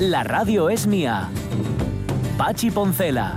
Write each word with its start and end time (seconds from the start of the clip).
La 0.00 0.24
radio 0.24 0.70
es 0.70 0.86
mía. 0.86 1.28
Pachi 2.38 2.70
Poncela. 2.70 3.36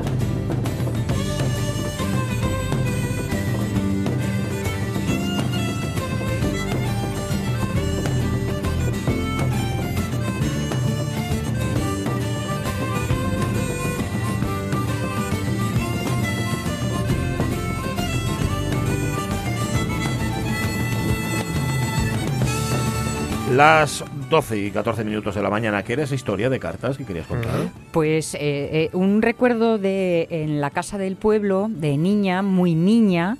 Las 23.51 24.05
12 24.33 24.57
y 24.57 24.71
14 24.71 25.03
minutos 25.03 25.35
de 25.35 25.43
la 25.43 25.49
mañana. 25.51 25.83
¿Qué 25.83 25.93
era 25.93 26.03
esa 26.03 26.15
historia 26.15 26.49
de 26.49 26.59
cartas 26.59 26.97
que 26.97 27.05
querías 27.05 27.27
contar? 27.27 27.51
Pues 27.91 28.33
eh, 28.33 28.39
eh, 28.41 28.89
un 28.93 29.21
recuerdo 29.21 29.77
de 29.77 30.27
en 30.31 30.59
la 30.59 30.71
casa 30.71 30.97
del 30.97 31.17
pueblo, 31.17 31.67
de 31.69 31.97
niña, 31.97 32.41
muy 32.41 32.73
niña. 32.73 33.37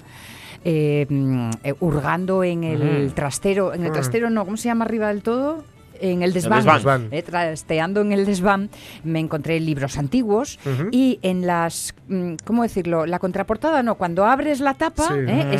eh, 0.65 1.05
mm, 1.09 1.49
eh, 1.65 1.73
hurgando 1.81 2.41
en 2.43 2.63
el 2.63 3.13
trastero, 3.13 3.73
en 3.73 3.83
el 3.83 3.91
trastero 3.91 4.29
no, 4.29 4.45
¿cómo 4.45 4.55
se 4.55 4.69
llama 4.69 4.85
arriba 4.85 5.09
del 5.09 5.21
todo? 5.21 5.65
En 5.99 6.21
el 6.21 6.31
desván, 6.33 6.63
desván. 6.65 7.07
Eh, 7.11 7.21
trasteando 7.21 7.99
en 8.01 8.11
el 8.13 8.25
desván, 8.25 8.69
me 9.03 9.19
encontré 9.19 9.59
libros 9.59 9.97
antiguos 9.97 10.59
y 10.91 11.19
en 11.21 11.45
las, 11.47 11.93
mm, 12.07 12.33
¿cómo 12.45 12.63
decirlo? 12.63 13.05
La 13.05 13.19
contraportada, 13.19 13.83
no, 13.83 13.95
cuando 13.95 14.25
abres 14.25 14.59
la 14.61 14.73
tapa, 14.73 15.07
Sí. 15.07 15.13
¿eh? 15.27 15.45
Ujú. 15.47 15.53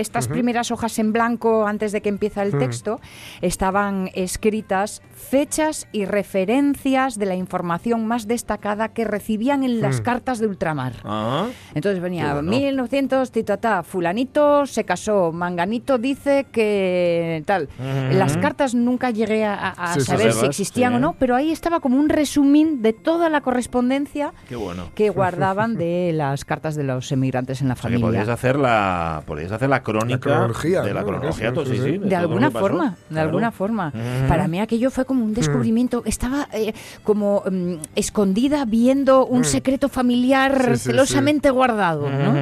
Estas 0.00 0.28
primeras 0.28 0.70
hojas 0.70 0.98
en 0.98 1.12
blanco 1.12 1.66
antes 1.66 1.92
de 1.92 2.00
que 2.00 2.08
empieza 2.08 2.42
el 2.42 2.56
texto, 2.58 3.00
estaban 3.42 4.10
escritas 4.14 5.02
fechas 5.14 5.88
y 5.92 6.04
referencias 6.04 7.18
de 7.18 7.26
la 7.26 7.34
información 7.34 8.06
más 8.06 8.26
destacada 8.26 8.88
que 8.88 9.04
recibían 9.04 9.64
en 9.64 9.80
las 9.80 10.00
cartas 10.00 10.38
de 10.38 10.46
ultramar. 10.46 10.94
Ah, 11.04 11.46
Entonces 11.74 12.00
venía 12.02 12.34
bueno. 12.34 12.50
1900, 12.50 13.30
titata, 13.30 13.82
fulanito 13.82 14.66
se 14.66 14.84
casó, 14.84 15.32
manganito 15.32 15.98
dice 15.98 16.46
que 16.52 17.42
tal. 17.46 17.68
Las 18.12 18.36
cartas 18.36 18.74
nunca 18.74 19.10
llegué 19.10 19.44
a, 19.44 19.54
a 19.70 19.94
Sí, 19.94 20.00
sí, 20.00 20.06
saber 20.06 20.32
si 20.32 20.46
existían 20.46 20.92
Sí. 20.92 20.96
o 20.96 20.98
no, 21.00 21.14
pero 21.18 21.34
ahí 21.36 21.50
estaba 21.52 21.80
como 21.80 21.98
un 21.98 22.08
resumín 22.08 22.82
de 22.82 22.92
toda 22.92 23.28
la 23.30 23.40
correspondencia 23.40 24.32
qué 24.48 24.56
bueno. 24.56 24.90
que 24.94 25.10
guardaban 25.10 25.76
de 25.76 26.12
las 26.14 26.44
cartas 26.44 26.74
de 26.74 26.82
los 26.84 27.10
emigrantes 27.12 27.60
en 27.62 27.68
la 27.68 27.74
O 27.74 27.76
sea, 27.76 27.82
que 27.90 27.94
familia. 27.96 28.06
podrías 28.06 28.28
hacer 28.28 28.56
la, 28.58 29.22
podrías 29.26 29.52
hacer 29.52 29.68
la 29.68 29.82
crónica 29.84 30.18
cronología, 30.18 30.82
de 30.82 30.94
la 30.94 31.00
¿no? 31.02 31.06
cronología, 31.06 31.52
Sí, 31.54 31.60
sí, 31.66 31.76
sí, 31.76 31.98
de 31.98 31.98
de 31.98 32.16
alguna 32.16 32.50
pasó. 32.50 32.66
forma, 32.66 32.90
de 32.90 32.96
Claro. 33.10 33.28
alguna 33.28 33.50
forma. 33.52 33.92
Para 34.28 34.48
mí 34.48 34.60
aquello 34.60 34.90
fue 34.90 35.04
como 35.04 35.24
un 35.24 35.34
descubrimiento. 35.34 36.02
Estaba 36.04 36.48
eh, 36.52 36.72
como 37.04 37.42
mm, 37.50 37.74
escondida 37.94 38.64
viendo 38.64 39.26
un 39.26 39.44
secreto 39.44 39.88
familiar 39.88 40.64
Sí, 40.72 40.76
sí, 40.76 40.78
celosamente 40.90 41.50
guardado, 41.50 42.08
¿no? 42.10 42.34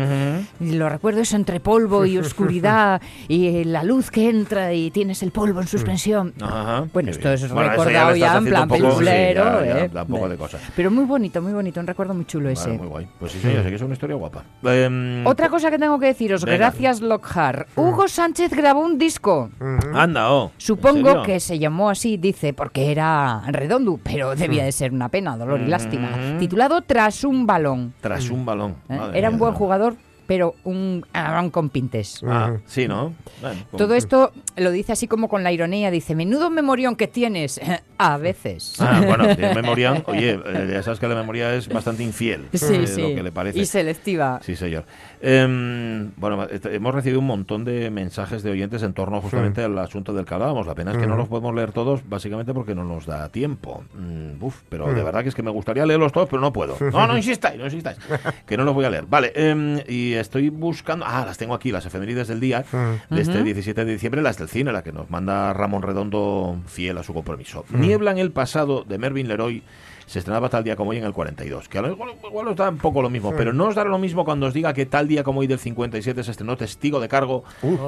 Y 0.61 0.73
lo 0.73 0.89
recuerdo 0.89 1.21
eso 1.21 1.37
entre 1.37 1.61
polvo 1.61 2.07
y 2.07 2.17
oscuridad 2.19 3.01
y 3.29 3.47
eh, 3.49 3.65
la 3.65 3.83
luz 3.85 4.11
que 4.11 4.29
entra 4.31 4.73
y 4.73 4.91
tienes 4.91 5.23
el 5.23 5.31
polvo 5.33 5.61
en 5.61 5.67
suspensión. 5.67 6.33
Ajá, 6.41 6.85
Bueno, 6.93 7.11
esto 7.11 7.23
bien. 7.29 7.35
es 7.35 7.53
Bueno, 7.53 7.71
recordado 7.71 8.17
ya, 8.17 8.27
estás 8.27 8.37
en 8.39 8.45
plan 8.47 8.69
peliculero, 8.69 9.65
ya, 9.65 9.67
ya, 9.67 9.85
¿eh? 9.85 10.29
de 10.29 10.37
cosa. 10.37 10.59
Pero 10.77 10.91
muy 10.91 11.05
bonito, 11.05 11.43
muy 11.43 11.53
bonito, 11.53 11.81
un 11.81 11.87
recuerdo 11.87 12.15
muy 12.15 12.25
chulo 12.25 12.45
Vale, 12.45 12.53
ese. 12.55 12.71
muy 12.73 12.87
guay. 12.87 13.09
Pues 13.19 13.33
sí, 13.33 13.39
sí 13.43 13.49
que 13.49 13.75
es 13.75 13.83
una 13.83 13.95
historia 13.95 14.17
guapa. 14.17 14.45
Em, 14.65 15.27
Otra 15.27 15.49
cosa 15.49 15.71
que 15.71 15.79
tengo 15.79 15.99
que 15.99 16.07
deciros, 16.07 16.45
Venga. 16.45 16.57
gracias 16.59 17.01
Lockhart. 17.33 17.69
Hugo 17.77 18.09
Sánchez 18.09 18.51
grabó 18.53 18.81
un 18.81 18.99
disco. 18.99 19.51
Anda, 19.95 20.33
oh. 20.33 20.47
¿en 20.55 20.61
Supongo 20.61 21.23
que 21.23 21.41
se 21.41 21.59
llamó 21.59 21.91
así, 21.91 22.17
dice, 22.17 22.53
porque 22.53 22.91
era 22.91 23.43
redondo, 23.49 23.99
pero 24.03 24.35
debía 24.35 24.65
de 24.65 24.73
ser 24.73 24.93
una 24.93 25.09
pena, 25.09 25.37
dolor 25.37 25.61
y 25.61 25.67
lástima. 25.67 26.11
Mm. 26.11 26.39
Titulado 26.39 26.83
Tras 26.83 27.25
un 27.25 27.47
balón. 27.47 27.95
Tras 28.01 28.31
un 28.31 28.45
balón. 28.45 28.77
¿eh? 28.89 28.97
Madre 28.97 29.19
Era 29.19 29.29
un 29.29 29.35
mía, 29.35 29.41
buen 29.41 29.53
no. 29.53 29.59
jugador, 29.59 29.97
pero 30.27 30.55
un 30.65 31.05
balón 31.13 31.51
con 31.51 31.69
pintes. 31.71 32.21
Ah, 32.27 32.51
Ujú. 32.55 32.63
sí, 32.67 32.89
¿no? 32.89 33.13
Bueno, 33.41 33.61
Todo 33.77 33.95
esto 33.95 34.33
lo 34.57 34.71
dice 34.71 34.93
así 34.93 35.07
como 35.09 35.29
con 35.29 35.43
la 35.43 35.53
ironía, 35.53 35.91
dice, 35.91 36.15
menudo 36.15 36.51
memorión 36.51 36.97
que 36.97 37.07
tienes, 37.09 37.61
a 37.99 38.17
veces. 38.19 38.75
Ah, 38.81 39.03
bueno, 39.07 39.35
tiene 39.37 39.55
memoria. 39.55 40.03
Oye, 40.07 40.33
eh, 40.45 40.69
ya 40.73 40.83
sabes 40.83 40.99
que 41.01 41.09
la 41.09 41.15
memoria 41.15 41.55
es 41.55 41.69
bastante 41.69 42.03
infiel. 42.03 42.47
Sí, 42.53 42.75
eh, 42.75 42.87
sí. 42.87 43.01
Lo 43.03 43.09
que 43.15 43.23
le 43.23 43.33
parece. 43.33 43.59
Y 43.59 43.67
selectiva. 43.67 44.41
Sí, 44.43 44.57
señor. 44.57 44.85
Em, 45.21 46.11
bueno, 46.17 46.45
est- 46.45 46.67
hemos 46.67 46.95
recibido 46.95 47.21
un 47.21 47.27
montón 47.27 47.65
de 47.65 47.91
mensajes 47.91 48.43
de 48.43 48.51
oyentes 48.51 48.83
en 48.83 48.93
torno 48.93 49.21
justamente 49.21 49.63
al 49.63 49.79
asunto 49.79 50.13
del 50.13 50.25
que 50.25 50.35
hablábamos. 50.35 50.67
La 50.67 50.75
pena 50.75 50.93
es 50.93 50.99
que 50.99 51.07
no 51.07 51.17
los 51.17 51.29
podemos 51.29 51.55
leer 51.55 51.73
todos, 51.73 52.09
básicamente 52.09 52.53
porque 52.53 52.75
no 52.75 52.85
nos 52.85 53.07
da 53.07 53.29
tiempo. 53.29 53.85
Mm, 53.95 54.43
uf, 54.43 54.61
pero 54.69 54.93
de 54.93 55.03
verdad 55.03 55.23
que 55.23 55.29
es 55.29 55.35
que 55.35 55.43
me 55.43 55.51
gustaría 55.51 55.87
leerlos 55.87 56.13
todos, 56.13 56.29
pero 56.29 56.41
no 56.43 56.53
puedo. 56.53 56.77
No, 56.93 57.07
no 57.07 57.17
insistáis, 57.17 57.59
no 57.59 57.65
insistáis. 57.67 57.99
Que 58.47 58.57
no 58.57 58.65
los 58.65 58.75
voy 58.75 58.85
a 58.85 58.91
leer. 58.91 59.05
Vale, 59.07 59.33
em, 59.35 59.79
y 59.89 60.12
estoy 60.21 60.49
buscando. 60.51 61.05
Ah, 61.07 61.25
las 61.27 61.39
tengo 61.39 61.55
aquí, 61.55 61.73
las 61.73 61.87
efemérides 61.87 62.29
del 62.29 62.41
día 62.41 62.65
de 63.11 63.21
este 63.21 63.43
17 63.43 63.85
de 63.85 63.93
diciembre, 63.93 64.23
las 64.23 64.39
del 64.39 64.49
cine, 64.49 64.73
la 64.73 64.83
que 64.83 64.93
nos 64.93 65.11
manda 65.11 65.53
Ramón 65.53 65.83
Redondo 65.83 66.59
fiel 66.67 66.99
a 66.99 67.03
su 67.03 67.15
compromiso. 67.15 67.65
Niebla 67.71 68.11
en 68.11 68.19
el 68.19 68.31
pasado 68.33 68.85
de 68.85 68.99
Mervyn 68.99 69.29
Leroy 69.29 69.63
se 70.07 70.19
estrenaba 70.19 70.49
tal 70.49 70.65
día 70.65 70.77
como 70.77 70.91
hoy 70.91 70.99
en 70.99 71.05
el 71.05 71.13
42. 71.13 71.69
Que 71.69 71.79
a 71.79 71.83
lo 71.83 71.89
mejor 71.89 72.11
igual 72.25 72.49
os 72.49 72.57
da 72.57 72.69
un 72.69 72.79
poco 72.79 73.01
lo 73.03 73.09
mismo, 73.09 73.35
pero 73.37 73.53
no 73.53 73.69
os 73.69 73.75
dará 73.75 73.89
lo 73.89 73.99
mismo 73.99 74.25
cuando 74.25 74.47
os 74.47 74.55
diga 74.55 74.75
que 74.75 74.85
tal 74.87 75.09
día 75.09 75.25
como 75.25 75.41
hoy 75.41 75.47
del 75.47 75.59
57 75.59 76.23
se 76.23 76.31
estrenó 76.31 76.57
Testigo 76.57 77.01
de 77.01 77.09
Cargo, 77.09 77.45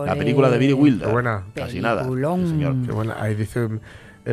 la 0.06 0.14
película 0.14 0.48
de 0.50 0.58
Billy 0.58 0.72
Wilder. 0.72 1.08
Qué 1.08 1.12
buena. 1.12 1.44
Casi 1.54 1.80
nada. 1.80 2.04
Sí, 2.04 2.48
señor. 2.48 2.76
Qué 2.86 2.92
buena. 2.92 3.16
Ahí 3.20 3.34
dice 3.34 3.68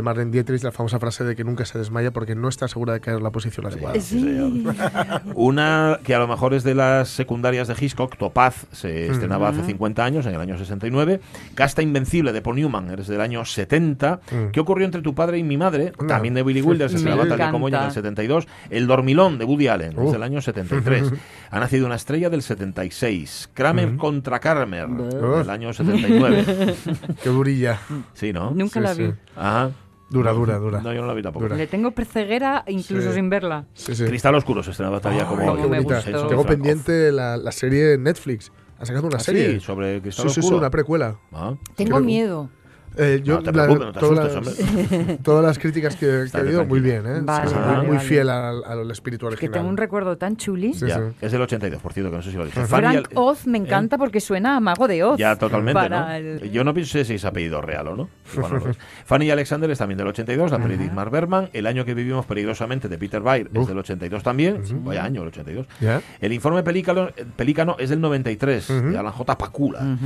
Marlene 0.01 0.31
Dietrich 0.31 0.63
la 0.63 0.71
famosa 0.71 0.99
frase 0.99 1.23
de 1.23 1.35
que 1.35 1.43
nunca 1.43 1.65
se 1.65 1.77
desmaya 1.77 2.11
porque 2.11 2.35
no 2.35 2.47
está 2.47 2.67
segura 2.67 2.93
de 2.93 3.01
caer 3.01 3.17
en 3.17 3.23
la 3.23 3.31
posición 3.31 3.65
adecuada. 3.65 3.99
Sí. 3.99 4.23
Una 5.35 5.99
que 6.03 6.15
a 6.15 6.19
lo 6.19 6.27
mejor 6.27 6.53
es 6.53 6.63
de 6.63 6.75
las 6.75 7.09
secundarias 7.09 7.67
de 7.67 7.75
Hitchcock, 7.79 8.17
Topaz, 8.17 8.65
se 8.71 9.07
estrenaba 9.07 9.49
hace 9.49 9.63
50 9.63 10.03
años, 10.03 10.25
en 10.25 10.35
el 10.35 10.39
año 10.41 10.57
69. 10.57 11.19
Casta 11.55 11.81
Invencible 11.81 12.31
de 12.33 12.41
Paul 12.41 12.55
Newman, 12.57 12.99
es 12.99 13.07
del 13.07 13.21
año 13.21 13.43
70. 13.43 14.21
Mm. 14.31 14.51
¿Qué 14.51 14.59
ocurrió 14.59 14.85
entre 14.85 15.01
tu 15.01 15.13
padre 15.15 15.37
y 15.37 15.43
mi 15.43 15.57
madre? 15.57 15.91
También 16.07 16.33
de 16.33 16.43
Billy 16.43 16.61
Wilder, 16.61 16.89
se 16.89 16.97
estrenaba 16.97 17.27
tal 17.27 17.37
día 17.37 17.51
como 17.51 17.65
hoy 17.65 17.71
en 17.71 17.75
el 17.75 17.81
encanta. 17.81 17.93
72. 17.95 18.47
El 18.69 18.87
Dormilón 18.87 19.37
de 19.37 19.45
Woody 19.45 19.67
Allen, 19.67 19.91
es 19.93 19.97
Uh. 19.97 20.11
del 20.11 20.23
año 20.23 20.41
73. 20.41 21.11
Ha 21.53 21.59
nacido 21.59 21.85
una 21.85 21.95
estrella 21.95 22.29
del 22.29 22.43
76. 22.43 23.49
Kramer 23.53 23.97
contra 23.97 24.39
Karmer, 24.39 24.87
del 24.87 25.49
año 25.49 25.73
79. 25.73 26.45
Qué 27.23 27.29
durilla. 27.29 27.77
Sí, 28.13 28.31
¿no? 28.31 28.51
Nunca 28.51 28.79
Sí, 28.79 28.79
la 28.79 28.95
sí. 28.95 29.03
vi. 29.03 29.13
Ajá. 29.35 29.69
Dura, 30.11 30.31
dura, 30.33 30.57
dura. 30.57 30.81
No, 30.81 30.93
yo 30.93 31.01
no 31.01 31.07
la 31.07 31.13
vi 31.13 31.21
tampoco. 31.23 31.45
Dura. 31.45 31.55
Le 31.55 31.67
tengo 31.67 31.91
perceguera 31.91 32.63
incluso 32.67 33.09
Sí. 33.09 33.15
sin 33.15 33.29
verla. 33.29 33.65
Sí, 33.73 33.95
sí. 33.95 34.03
Cristal 34.05 34.35
Oscuro 34.35 34.61
se 34.61 34.71
estrenaba 34.71 34.99
día 34.99 35.25
como 35.25 35.41
Ay, 35.41 35.47
hoy. 35.49 35.55
qué 35.61 35.67
me 35.69 35.79
bonita. 35.79 36.01
Tengo 36.03 36.27
Franco. 36.27 36.45
pendiente 36.45 37.11
la, 37.13 37.37
la 37.37 37.51
serie 37.53 37.93
en 37.93 38.03
Netflix. 38.03 38.51
Ha 38.77 38.85
sacado 38.85 39.07
una 39.07 39.17
Ah, 39.17 39.19
sí, 39.19 39.25
serie. 39.27 39.59
sobre 39.61 40.01
Cristal 40.01 40.23
Sí, 40.27 40.29
sí, 40.29 40.33
sí, 40.35 40.39
Oscuro. 40.41 40.57
una 40.57 40.69
precuela. 40.69 41.15
Ah. 41.31 41.53
Tengo 41.75 41.91
Creo- 41.91 42.01
miedo. 42.03 42.49
Eh, 42.97 43.21
yo, 43.23 43.35
No 43.35 43.43
te 43.43 43.51
la- 43.53 43.63
preocupes, 43.63 43.85
no 43.87 43.93
te 43.93 43.99
todas, 43.99 44.35
asustes, 44.35 44.91
las, 45.09 45.19
todas 45.23 45.45
las 45.45 45.57
críticas 45.59 45.95
que, 45.95 46.25
que 46.31 46.37
ha 46.37 46.41
habido, 46.41 46.65
muy 46.65 46.79
bien, 46.81 47.05
¿eh? 47.07 47.19
Vale, 47.21 47.47
Sí, 47.49 47.55
vale, 47.55 47.77
muy, 47.87 47.95
vale. 47.97 47.99
fiel 48.07 48.29
al, 48.29 48.63
al 48.65 48.91
espíritu 48.91 49.21
Que 49.27 49.33
original. 49.33 49.53
tengo 49.53 49.69
un 49.69 49.77
recuerdo 49.77 50.17
tan 50.17 50.35
chuli. 50.37 50.73
Sí, 50.73 50.87
Ya, 50.87 50.97
sí. 50.97 51.03
es 51.21 51.31
del 51.31 51.41
82, 51.41 51.81
por 51.81 51.93
cierto, 51.93 52.11
que 52.11 52.17
no 52.17 52.21
sé 52.23 52.31
si 52.31 52.37
lo 52.37 52.45
dije. 52.45 52.65
Frank 52.65 53.07
Oz 53.15 53.47
me 53.47 53.57
encanta 53.57 53.97
porque 53.97 54.19
suena 54.19 54.57
a 54.57 54.59
mago 54.59 54.87
de 54.87 55.03
Oz. 55.03 55.17
Ya, 55.17 55.35
totalmente, 55.37 55.89
¿no? 55.89 56.11
el- 56.11 56.51
Yo 56.51 56.63
no 56.63 56.73
sé 56.83 57.05
si 57.05 57.13
es 57.15 57.25
apellido 57.25 57.61
real 57.61 57.87
o 57.87 57.95
no. 57.95 58.09
Igual 58.33 58.53
no 58.53 58.59
lo 58.59 58.69
es. 58.71 58.77
Fanny 59.05 59.31
Alexander 59.31 59.69
es 59.71 59.77
también 59.77 59.97
del 59.97 60.07
82, 60.07 60.51
la 60.51 60.59
peli 60.59 60.75
de 60.77 60.85
Ingmar 60.85 61.09
Bergman. 61.09 61.49
El 61.53 61.67
año 61.67 61.85
que 61.85 61.93
vivimos 61.93 62.25
peligrosamente 62.25 62.89
de 62.89 62.97
Peter 62.97 63.21
Weir 63.21 63.49
es 63.53 63.67
del 63.67 63.77
82 63.77 64.21
también. 64.23 64.61
Vaya 64.83 65.03
año, 65.05 65.21
el 65.21 65.29
82. 65.29 65.65
¿Ya? 65.79 66.01
El 66.19 66.33
informe 66.33 66.61
Pelícano, 66.63 67.09
Pelícano 67.35 67.75
es 67.79 67.89
del 67.89 68.01
93, 68.01 68.69
Ujú. 68.69 68.89
de 68.89 68.97
Alan 68.97 69.13
J. 69.13 69.37
Pakula. 69.37 69.97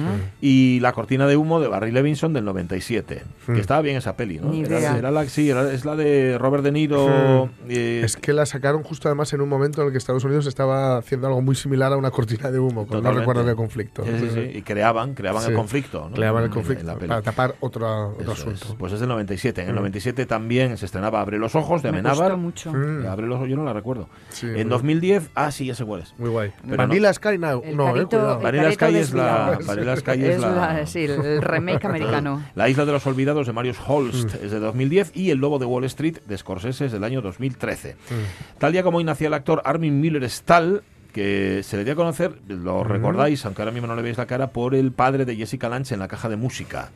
Y 0.42 0.80
La 0.82 0.94
cortina 0.94 1.26
de 1.28 1.36
humo 1.38 1.60
de 1.60 1.68
Barry 1.68 1.92
Levinson 1.92 2.34
del 2.34 2.46
97. 2.80 3.24
Mm. 3.48 3.54
Que 3.54 3.62
estaba 3.62 3.81
bien 3.81 3.95
esa 3.98 4.16
peli, 4.18 4.39
¿no? 4.39 4.50
Ni 4.50 4.62
Era- 4.62 4.80
idea. 4.80 4.98
era 4.98 5.12
la, 5.12 5.25
sí, 5.25 5.50
era- 5.50 5.72
es 5.72 5.86
la 5.86 5.95
de 5.95 6.38
Robert 6.38 6.63
De 6.63 6.72
Niro. 6.72 7.50
eh, 7.69 8.01
Es 8.04 8.16
que 8.18 8.33
la 8.33 8.45
sacaron 8.45 8.83
justo 8.83 9.07
además 9.07 9.31
en 9.33 9.42
un 9.42 9.50
momento 9.50 9.81
en 9.81 9.88
el 9.88 9.92
que 9.92 9.98
Estados 9.98 10.24
Unidos 10.24 10.45
estaba 10.48 10.98
haciendo 10.98 11.27
algo 11.27 11.42
muy 11.42 11.56
similar 11.56 11.94
a 11.94 11.98
una 11.98 12.12
cortina 12.12 12.51
de 12.51 12.60
humo, 12.60 12.88
con 12.88 13.04
no 13.04 13.12
recuerdo 13.12 13.45
qué 13.45 13.56
conflicto. 13.56 14.04
sí, 14.04 14.12
sí, 14.19 14.30
sí, 14.33 14.39
Y 14.57 14.62
creaban, 14.62 15.13
creaban 15.13 15.44
Sí. 15.44 15.50
el 15.50 15.56
conflicto. 15.56 16.07
¿no? 16.10 16.16
Creaban 16.16 16.44
el 16.44 16.50
En- 16.50 16.54
conflicto 16.54 16.81
en 16.81 16.88
la 16.88 16.95
peli. 16.95 17.07
para 17.07 17.22
tapar 17.22 17.56
otro, 17.60 18.10
otro 18.10 18.33
Eso 18.33 18.50
es. 18.51 18.62
asunto. 18.62 18.75
Pues 18.77 18.94
es 18.94 19.00
del 19.00 19.10
97. 19.10 19.62
En 19.62 19.68
el 19.69 19.74
Mm. 19.74 19.77
97 19.77 20.25
también 20.25 20.77
se 20.77 20.86
estrenaba 20.86 21.22
Abre 21.22 21.38
los 21.38 21.56
ojos 21.56 21.81
de 21.81 21.92
Me 21.92 22.00
Amenábar. 22.00 22.31
gustó 22.33 22.38
mucho. 22.38 22.74
Mm, 22.74 23.06
Abre 23.07 23.27
los 23.27 23.38
ojos, 23.38 23.50
yo 23.50 23.56
no 23.56 23.63
la 23.63 23.74
recuerdo. 23.74 24.10
sí, 24.30 24.48
en 24.48 24.54
muy- 24.54 24.63
2010, 24.66 25.30
ah, 25.36 25.51
sí, 25.51 25.66
ya 25.68 25.75
sé 25.75 25.86
cuál 25.86 26.01
es. 26.01 26.13
Muy 26.18 26.30
guay. 26.30 26.51
Pero 26.63 26.77
Vanilla 26.77 27.13
Sky 27.13 27.38
no, 27.38 27.62
El 27.63 27.77
no, 27.77 27.89
eh, 27.89 27.92
carito- 27.94 28.10
cuidado. 28.18 28.38
el 28.38 28.44
Vanilla 28.44 28.72
Sky 28.72 28.95
es 28.98 29.13
la. 29.13 29.60
Vanilla 29.66 29.95
Sky 29.95 30.12
es 30.25 30.39
la- 30.42 30.51
la- 30.74 30.86
sí, 30.88 31.06
el 31.06 31.42
remake 31.42 31.86
americano. 31.86 32.44
La 32.56 32.64
isla 32.69 32.85
de 32.85 32.91
los 32.91 33.06
olvidados 33.07 33.47
de 33.47 33.53
Marius 33.53 33.77
Holst 33.85 34.35
Mm. 34.35 34.45
es 34.45 34.51
de 34.51 34.59
2010 34.59 35.12
y 35.15 35.29
El 35.31 35.39
lobo 35.39 35.59
de 35.59 35.65
Wall 35.65 35.83
Street 35.85 36.17
de 36.25 36.38
Scorsese 36.38 36.85
es 36.85 36.91
del 36.91 37.03
año 37.03 37.21
2013. 37.21 37.94
Mm. 37.95 38.57
Tal 38.59 38.71
día 38.71 38.83
como 38.83 38.97
hoy 39.00 39.03
nacía 39.03 39.27
el 39.27 39.33
actor 39.33 39.62
Armin 39.65 40.00
Miller 40.00 40.29
Stahl, 40.29 40.83
que 41.13 41.62
se 41.63 41.77
le 41.77 41.83
dio 41.85 41.94
a 41.94 41.95
conocer, 41.95 42.33
lo 42.47 42.83
recordáis, 42.83 43.45
aunque 43.45 43.62
ahora 43.62 43.71
mismo 43.71 43.88
no 43.88 43.95
le 43.95 44.01
veis 44.01 44.17
la 44.17 44.25
cara, 44.25 44.47
por 44.51 44.75
el 44.75 44.91
padre 44.91 45.23
de 45.25 45.35
Jessica 45.35 45.69
Lange 45.69 45.94
en 45.94 46.00
la 46.00 46.07
caja 46.09 46.27
de 46.29 46.35
música. 46.35 46.89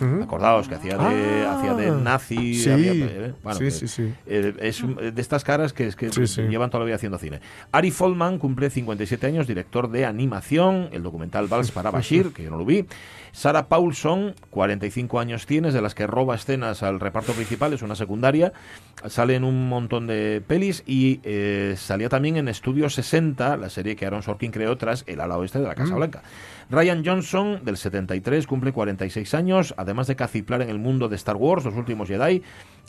Ujú. 0.00 0.22
Acordaos 0.22 0.68
que 0.68 0.74
hacía 0.76 0.96
de, 0.96 1.44
Ah. 1.46 1.56
hacía 1.58 1.74
de 1.74 1.90
nazi. 1.90 2.54
Sí. 2.54 2.70
había- 2.70 2.92
eh, 2.92 3.34
bueno, 3.42 3.58
Sí, 3.58 3.70
sí, 3.70 3.88
sí. 3.88 4.14
eh, 4.26 4.54
es 4.60 4.82
de 5.14 5.20
estas 5.20 5.44
caras 5.44 5.72
que, 5.74 5.86
es 5.86 5.96
que 5.96 6.10
sí. 6.10 6.42
llevan 6.42 6.70
toda 6.70 6.80
la 6.80 6.84
vida 6.86 6.96
haciendo 6.96 7.18
cine. 7.18 7.40
Ari 7.72 7.90
Folman 7.90 8.38
cumple 8.38 8.70
57 8.70 9.26
años, 9.26 9.46
director 9.46 9.90
de 9.90 10.06
animación, 10.06 10.88
el 10.92 11.02
documental 11.02 11.46
Vals 11.46 11.70
para 11.72 11.90
Bashir, 11.90 12.32
que 12.32 12.42
yo 12.44 12.50
no 12.50 12.56
lo 12.58 12.64
vi. 12.64 12.86
Sara 13.32 13.66
Paulson, 13.68 14.34
45 14.50 15.18
años 15.18 15.46
tienes, 15.46 15.72
de 15.72 15.80
las 15.80 15.94
que 15.94 16.06
roba 16.06 16.34
escenas 16.34 16.82
al 16.82 17.00
reparto 17.00 17.32
principal, 17.32 17.72
es 17.72 17.80
una 17.82 17.94
secundaria. 17.96 18.52
Sale 19.06 19.34
en 19.34 19.44
un 19.44 19.68
montón 19.70 20.06
de 20.06 20.42
pelis 20.46 20.82
y 20.86 21.20
eh, 21.24 21.74
salía 21.78 22.10
también 22.10 22.36
en 22.36 22.48
Estudio 22.48 22.90
60, 22.90 23.56
la 23.56 23.70
serie 23.70 23.96
que 23.96 24.04
Aaron 24.06 24.22
Sorkin 24.22 24.50
creó 24.52 24.76
tras 24.76 25.04
El 25.06 25.20
ala 25.20 25.38
oeste 25.38 25.58
de 25.60 25.66
la 25.66 25.74
Casa 25.74 25.94
Mm. 25.94 25.96
Blanca. 25.96 26.22
Ryan 26.70 27.02
Johnson, 27.04 27.60
del 27.64 27.76
73, 27.78 28.46
cumple 28.46 28.72
46 28.72 29.34
años, 29.34 29.74
además 29.78 30.06
de 30.06 30.16
caciplar 30.16 30.60
en 30.62 30.68
el 30.70 30.78
mundo 30.78 31.08
de 31.08 31.16
Star 31.16 31.36
Wars, 31.36 31.64
Los 31.64 31.74
Últimos 31.74 32.08
Jedi, 32.08 32.42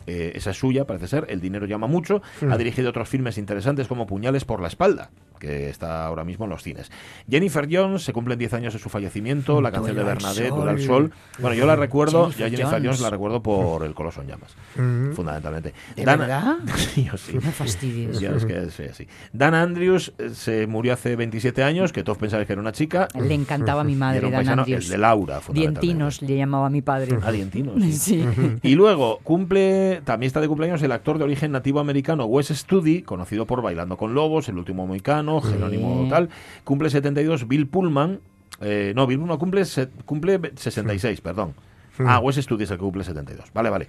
eh, 0.06 0.32
esa 0.34 0.50
es 0.50 0.58
suya, 0.58 0.84
parece 0.86 1.08
ser, 1.08 1.26
El 1.28 1.40
dinero 1.40 1.66
llama 1.66 1.86
mucho, 1.86 2.22
Mm. 2.40 2.52
ha 2.52 2.58
dirigido 2.58 2.90
otros 2.90 3.08
filmes 3.08 3.38
interesantes 3.38 3.88
como 3.88 4.06
Puñales 4.06 4.44
por 4.44 4.60
la 4.60 4.68
espalda, 4.68 5.10
que 5.38 5.68
está 5.68 6.06
ahora 6.06 6.24
mismo 6.24 6.44
en 6.44 6.50
los 6.50 6.62
cines. 6.62 6.90
Jennifer 7.28 7.68
Jones, 7.70 8.02
se 8.04 8.12
cumplen 8.12 8.38
10 8.38 8.54
años 8.54 8.72
de 8.72 8.78
su 8.78 8.88
fallecimiento, 8.88 9.60
la 9.60 9.70
canción 9.72 9.96
de 9.96 10.02
Bernadette. 10.04 10.50
Duele 10.50 10.70
al 10.70 10.80
sol. 10.80 11.12
Bueno, 11.38 11.54
yo 11.56 11.66
la 11.66 11.76
recuerdo, 11.76 12.30
Jennifer 12.30 12.38
yo 12.40 12.46
a 12.46 12.50
Jennifer 12.50 12.70
Jones. 12.72 12.84
Jones 12.86 13.00
la 13.00 13.10
recuerdo 13.10 13.42
por 13.42 13.84
El 13.84 13.94
Coloso 13.94 14.22
en 14.22 14.28
llamas, 14.28 14.54
Ujú. 14.76 15.12
fundamentalmente. 15.16 15.74
¿De 15.96 16.04
Dan- 16.04 16.18
verdad? 16.20 16.56
yo 16.96 17.16
sí. 17.16 17.34
No 17.34 17.50
fastidies. 17.52 18.20
Es 18.22 18.44
que. 18.44 19.08
Dan 19.32 19.54
Andrews 19.54 20.12
eh, 20.18 20.30
se 20.30 20.66
murió 20.66 20.92
hace 20.94 21.16
27 21.16 21.62
años, 21.62 21.92
que 21.92 22.02
todos 22.02 22.18
pensabais 22.18 22.46
que 22.46 22.52
era 22.52 22.62
una 22.62 22.72
chica. 22.72 23.08
Le 23.20 23.34
encantaba 23.34 23.82
a 23.82 23.84
mi 23.84 23.94
madre, 23.96 24.18
era 24.18 24.26
un 24.28 24.32
Dan 24.32 24.38
paisano, 24.40 24.62
Andrews. 24.62 24.84
el 24.84 24.90
de 24.90 24.98
Laura, 24.98 25.40
fundamentalmente. 25.40 25.80
Dientinos 25.86 26.22
le 26.22 26.36
llamaba 26.36 26.66
a 26.66 26.70
mi 26.70 26.82
padre. 26.82 27.18
Ah, 27.22 27.32
Dientinos, 27.32 27.74
sí. 27.82 27.92
Sí. 27.92 28.24
Y 28.62 28.74
luego 28.74 29.18
cumple, 29.22 29.93
también 30.02 30.26
está 30.28 30.40
de 30.40 30.48
cumpleaños 30.48 30.82
el 30.82 30.92
actor 30.92 31.18
de 31.18 31.24
origen 31.24 31.52
nativo 31.52 31.80
americano 31.80 32.24
Wes 32.26 32.48
Studi, 32.48 33.02
conocido 33.02 33.46
por 33.46 33.62
Bailando 33.62 33.96
con 33.96 34.14
Lobos, 34.14 34.48
El 34.48 34.58
último 34.58 34.86
Mohicano, 34.86 35.40
Jerónimo 35.40 36.04
Sí. 36.04 36.10
tal. 36.10 36.28
Cumple 36.64 36.90
72 36.90 37.46
Bill 37.48 37.66
Pullman. 37.66 38.20
eh, 38.60 38.92
no, 38.94 39.06
Bill 39.06 39.18
Pullman 39.18 39.38
cumple, 39.38 39.64
se- 39.64 39.88
cumple 40.06 40.40
66, 40.54 41.20
perdón. 41.20 41.54
Ah, 41.98 42.18
Wes 42.18 42.36
Studi 42.36 42.64
es 42.64 42.70
el 42.70 42.76
que 42.78 42.82
cumple 42.84 43.04
72. 43.04 43.50
Vale, 43.54 43.70
vale. 43.70 43.88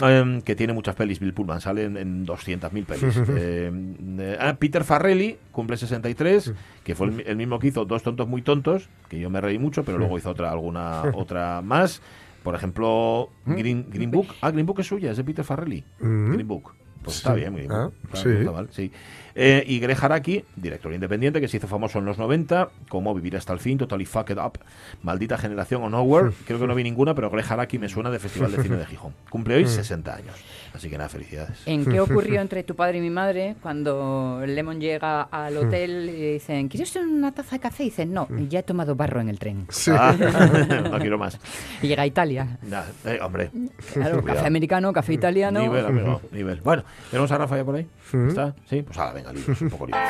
Em, 0.00 0.40
que 0.42 0.56
tiene 0.56 0.72
muchas 0.72 0.96
pelis, 0.96 1.20
Bill 1.20 1.32
Pullman, 1.32 1.60
sale 1.60 1.84
en, 1.84 1.96
en 1.96 2.26
200.000 2.26 2.84
pelis. 2.84 3.16
Eh, 3.38 3.70
eh, 4.18 4.36
ah, 4.40 4.54
Peter 4.58 4.82
Farrelly 4.82 5.38
cumple 5.52 5.76
63, 5.76 6.52
que 6.82 6.94
fue 6.96 7.08
el, 7.08 7.20
el 7.26 7.36
mismo 7.36 7.58
que 7.60 7.68
hizo 7.68 7.84
Dos 7.84 8.02
tontos 8.02 8.26
muy 8.26 8.42
tontos, 8.42 8.88
que 9.08 9.20
yo 9.20 9.30
me 9.30 9.40
reí 9.40 9.58
mucho, 9.58 9.84
pero 9.84 9.98
luego 9.98 10.18
hizo 10.18 10.30
otra 10.30 10.50
alguna 10.50 11.02
otra 11.14 11.60
más. 11.62 12.02
Por 12.44 12.54
ejemplo, 12.54 13.30
Green, 13.46 13.86
Green 13.90 14.10
Book. 14.10 14.28
Ah, 14.42 14.50
Green 14.50 14.66
Book 14.66 14.78
es 14.80 14.86
suya, 14.86 15.10
es 15.10 15.16
de 15.16 15.24
Peter 15.24 15.44
Farrelly. 15.44 15.82
Mm. 15.98 16.32
Green 16.34 16.46
Book. 16.46 16.74
Pues 17.02 17.16
Sí. 17.16 17.20
está 17.22 17.34
bien, 17.34 17.54
Green 17.56 17.72
Ah, 17.72 17.84
Book. 17.86 17.94
Está- 18.04 18.22
sí. 18.22 18.28
mal, 18.52 18.68
sí. 18.70 18.92
Eh, 19.34 19.64
y 19.66 19.80
Greg 19.80 19.98
Haraki, 20.00 20.44
director 20.56 20.92
independiente, 20.92 21.40
que 21.40 21.48
se 21.48 21.56
hizo 21.56 21.66
famoso 21.66 21.98
en 21.98 22.04
los 22.04 22.18
90, 22.18 22.68
como 22.88 23.14
Vivir 23.14 23.36
hasta 23.36 23.52
el 23.52 23.58
fin, 23.58 23.78
Totally 23.78 24.06
Fucked 24.06 24.38
Up, 24.38 24.58
Maldita 25.02 25.38
Generación 25.38 25.82
o 25.82 25.90
Nowhere. 25.90 26.30
Creo 26.46 26.60
que 26.60 26.66
no 26.66 26.74
vi 26.74 26.84
ninguna, 26.84 27.14
pero 27.14 27.30
Greg 27.30 27.44
Haraki 27.50 27.78
me 27.78 27.88
suena 27.88 28.10
de 28.10 28.18
Festival 28.18 28.52
de 28.52 28.62
Cine 28.62 28.76
de 28.76 28.86
Gijón. 28.86 29.12
Cumple 29.30 29.56
hoy 29.56 29.66
60 29.66 30.14
años. 30.14 30.34
Así 30.72 30.90
que 30.90 30.98
nada, 30.98 31.08
felicidades. 31.08 31.62
¿En 31.66 31.84
qué 31.84 32.00
ocurrió 32.00 32.40
entre 32.40 32.62
tu 32.64 32.74
padre 32.74 32.98
y 32.98 33.00
mi 33.00 33.10
madre 33.10 33.56
cuando 33.62 34.42
Lemon 34.44 34.80
llega 34.80 35.22
al 35.22 35.56
hotel 35.56 36.10
y 36.10 36.32
dicen, 36.34 36.68
¿quieres 36.68 36.94
una 36.96 37.32
taza 37.32 37.56
de 37.56 37.60
café? 37.60 37.84
Y 37.84 37.86
dicen, 37.86 38.12
no, 38.12 38.28
ya 38.48 38.60
he 38.60 38.62
tomado 38.62 38.94
barro 38.94 39.20
en 39.20 39.28
el 39.28 39.38
tren. 39.38 39.66
Sí. 39.70 39.90
Ah, 39.94 40.14
no 40.90 40.98
quiero 40.98 41.18
más. 41.18 41.38
Y 41.82 41.88
llega 41.88 42.02
a 42.02 42.06
Italia. 42.06 42.58
Nah, 42.62 42.82
eh, 43.04 43.18
hombre. 43.22 43.50
Claro, 43.92 44.22
café 44.24 44.46
americano, 44.46 44.92
café 44.92 45.14
italiano. 45.14 45.60
Nivel, 45.60 45.86
amigo, 45.86 46.20
nivel. 46.32 46.60
Bueno, 46.60 46.84
¿tenemos 47.10 47.30
a 47.30 47.38
Rafa 47.38 47.56
ya 47.56 47.64
por 47.64 47.76
ahí? 47.76 47.86
Mm. 48.12 48.28
¿Está? 48.28 48.54
Sí, 48.68 48.82
pues 48.82 48.98
ahora, 48.98 49.23
venga, 49.24 49.32
libros, 49.32 49.60
un 49.62 49.70
poco 49.70 49.86
libros. 49.86 50.02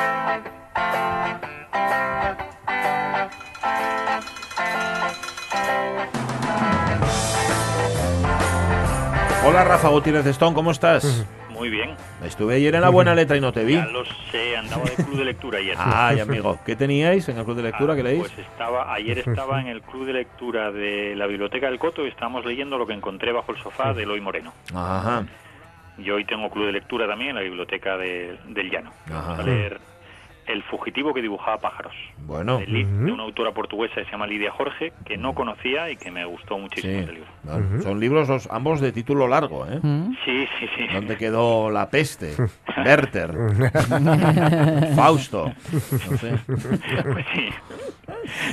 Hola 9.46 9.62
Rafa 9.64 9.88
Gutiérrez 9.88 10.26
Stone, 10.26 10.54
¿cómo 10.54 10.70
estás? 10.70 11.26
Muy 11.50 11.68
bien. 11.68 11.90
Estuve 12.24 12.56
ayer 12.56 12.74
en 12.74 12.80
la 12.80 12.88
buena 12.88 13.14
letra 13.14 13.36
y 13.36 13.40
no 13.40 13.52
te 13.52 13.64
vi. 13.64 13.74
Ya 13.74 13.86
lo 13.86 14.04
sé, 14.32 14.56
andaba 14.56 14.84
de 14.84 14.94
club 14.96 15.18
de 15.18 15.24
lectura 15.24 15.58
ayer. 15.58 15.76
Ay, 15.78 16.18
amigo, 16.18 16.58
¿qué 16.64 16.74
teníais 16.74 17.28
en 17.28 17.38
el 17.38 17.44
club 17.44 17.56
de 17.56 17.62
lectura 17.64 17.92
Ah, 17.92 17.96
que 17.96 18.02
leéis? 18.02 18.20
Pues 18.22 18.38
estaba, 18.38 18.92
ayer 18.92 19.18
estaba 19.18 19.60
en 19.60 19.68
el 19.68 19.82
club 19.82 20.06
de 20.06 20.14
lectura 20.14 20.72
de 20.72 21.14
la 21.14 21.26
Biblioteca 21.26 21.66
del 21.66 21.78
Coto 21.78 22.04
y 22.04 22.08
estábamos 22.08 22.44
leyendo 22.44 22.78
lo 22.78 22.86
que 22.86 22.94
encontré 22.94 23.32
bajo 23.32 23.52
el 23.52 23.58
sofá 23.62 23.92
de 23.92 24.02
Eloy 24.02 24.20
Moreno. 24.20 24.52
Ajá. 24.74 25.24
Y 25.98 26.10
hoy 26.10 26.24
tengo 26.24 26.50
club 26.50 26.66
de 26.66 26.72
lectura 26.72 27.06
también 27.06 27.30
en 27.30 27.36
la 27.36 27.42
Biblioteca 27.42 27.96
de- 27.96 28.36
del 28.48 28.70
Llano. 28.70 28.90
Vamos 29.08 29.24
Ajá. 29.30 29.42
a 29.42 29.44
leer 29.44 29.80
El 30.46 30.62
fugitivo 30.64 31.14
que 31.14 31.22
dibujaba 31.22 31.56
pájaros. 31.58 31.94
Bueno, 32.26 32.58
de, 32.58 32.66
de 32.66 33.10
una 33.12 33.22
autora 33.22 33.52
portuguesa 33.52 33.94
que 33.94 34.04
se 34.04 34.10
llama 34.10 34.26
Lidia 34.26 34.50
Jorge, 34.50 34.92
que 35.06 35.16
no 35.16 35.34
conocía 35.34 35.88
y 35.90 35.96
que 35.96 36.10
me 36.10 36.26
gustó 36.26 36.58
muchísimo 36.58 36.92
sí. 36.92 36.98
este 36.98 37.12
libro. 37.12 37.82
Son 37.82 37.98
libros 37.98 38.28
los- 38.28 38.46
ambos 38.50 38.80
de 38.82 38.92
título 38.92 39.26
largo, 39.26 39.66
¿eh? 39.66 39.78
¿Mm? 39.82 40.14
Sí, 40.24 40.46
sí, 40.60 40.66
sí. 40.76 40.86
¿Dónde 40.92 41.16
quedó 41.16 41.70
la 41.70 41.88
peste? 41.88 42.34
Werther. 42.84 43.32
Fausto. 44.96 45.50
No 46.10 46.18
sé. 46.18 46.38
Pues 46.46 47.26
sí. 47.34 47.48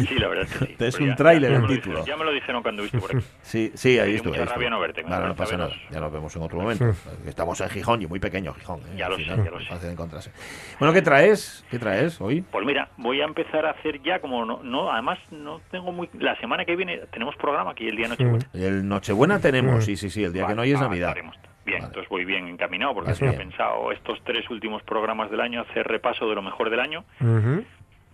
Sí, 0.07 0.15
la 0.19 0.27
verdad 0.27 0.45
es 0.45 0.53
que 0.57 0.65
sí. 0.65 0.75
Es 0.79 0.99
un 0.99 1.07
ya- 1.09 1.15
tráiler 1.15 1.51
el 1.51 1.61
título. 1.67 1.99
dijeron- 1.99 2.05
Ya 2.05 2.17
me 2.17 2.25
lo 2.25 2.31
dijeron 2.31 2.61
cuando 2.61 2.81
viste 2.83 2.99
por 2.99 3.15
aquí. 3.15 3.25
Sí, 3.41 3.71
sí, 3.75 3.99
ahí 3.99 4.15
estuve. 4.15 4.31
mucha 4.31 4.41
ahí 4.43 4.47
rabia 4.47 4.53
estuve. 4.65 4.69
no 4.69 4.79
verte, 4.79 5.03
me 5.03 5.09
Vale, 5.09 5.21
da 5.23 5.27
no 5.29 5.35
pasa 5.35 5.57
nada. 5.57 5.71
Ya 5.89 5.99
nos 5.99 6.11
vemos 6.11 6.35
en 6.35 6.41
otro 6.41 6.59
momento. 6.61 6.85
Estamos 7.25 7.59
en 7.61 7.69
Gijón 7.69 8.01
y 8.01 8.07
muy 8.07 8.19
pequeño 8.19 8.53
Gijón. 8.53 8.79
¿eh? 8.81 8.95
Ya 8.97 9.09
lo 9.09 9.15
sé, 9.17 9.23
final, 9.23 9.43
ya 9.43 9.51
lo 9.51 9.59
sé. 9.59 9.65
fácil 9.65 9.87
de 9.87 9.93
encontrarse. 9.93 10.31
Bueno, 10.79 10.93
¿qué 10.93 11.01
traes? 11.01 11.65
¿Qué 11.69 11.79
traes 11.79 12.19
hoy? 12.21 12.41
Pues 12.41 12.65
mira, 12.65 12.89
voy 12.97 13.21
a 13.21 13.25
empezar 13.25 13.65
a 13.65 13.71
hacer 13.71 14.01
ya 14.01 14.19
como 14.19 14.45
no, 14.45 14.61
no 14.63 14.91
además 14.91 15.19
no 15.31 15.61
tengo 15.71 15.91
muy 15.91 16.09
la 16.13 16.35
semana 16.39 16.65
que 16.65 16.75
viene 16.75 16.99
tenemos 17.11 17.35
programa 17.35 17.71
aquí 17.71 17.87
el 17.87 17.95
día 17.95 18.07
Nochebuena. 18.07 18.45
El 18.53 18.87
Nochebuena 18.87 19.39
tenemos, 19.39 19.85
sí, 19.85 19.95
sí, 19.97 20.09
sí. 20.09 20.23
El 20.23 20.33
día 20.33 20.41
que 20.43 20.53
Vale, 20.53 20.55
no 20.55 20.61
hay 20.63 20.71
es 20.71 20.79
Navidad. 20.81 21.09
estaremos. 21.09 21.35
Bien, 21.63 21.77
Vale. 21.79 21.87
entonces 21.89 22.09
voy 22.09 22.25
bien 22.25 22.47
encaminado 22.47 22.95
porque 22.95 23.13
tenía 23.13 23.37
pensado 23.37 23.91
estos 23.91 24.17
tres 24.23 24.49
últimos 24.49 24.81
programas 24.81 25.29
del 25.29 25.41
año 25.41 25.61
hacer 25.61 25.87
repaso 25.87 26.27
de 26.27 26.33
lo 26.33 26.41
mejor 26.41 26.71
del 26.71 26.79
año, 26.79 27.05
Ujú. 27.19 27.63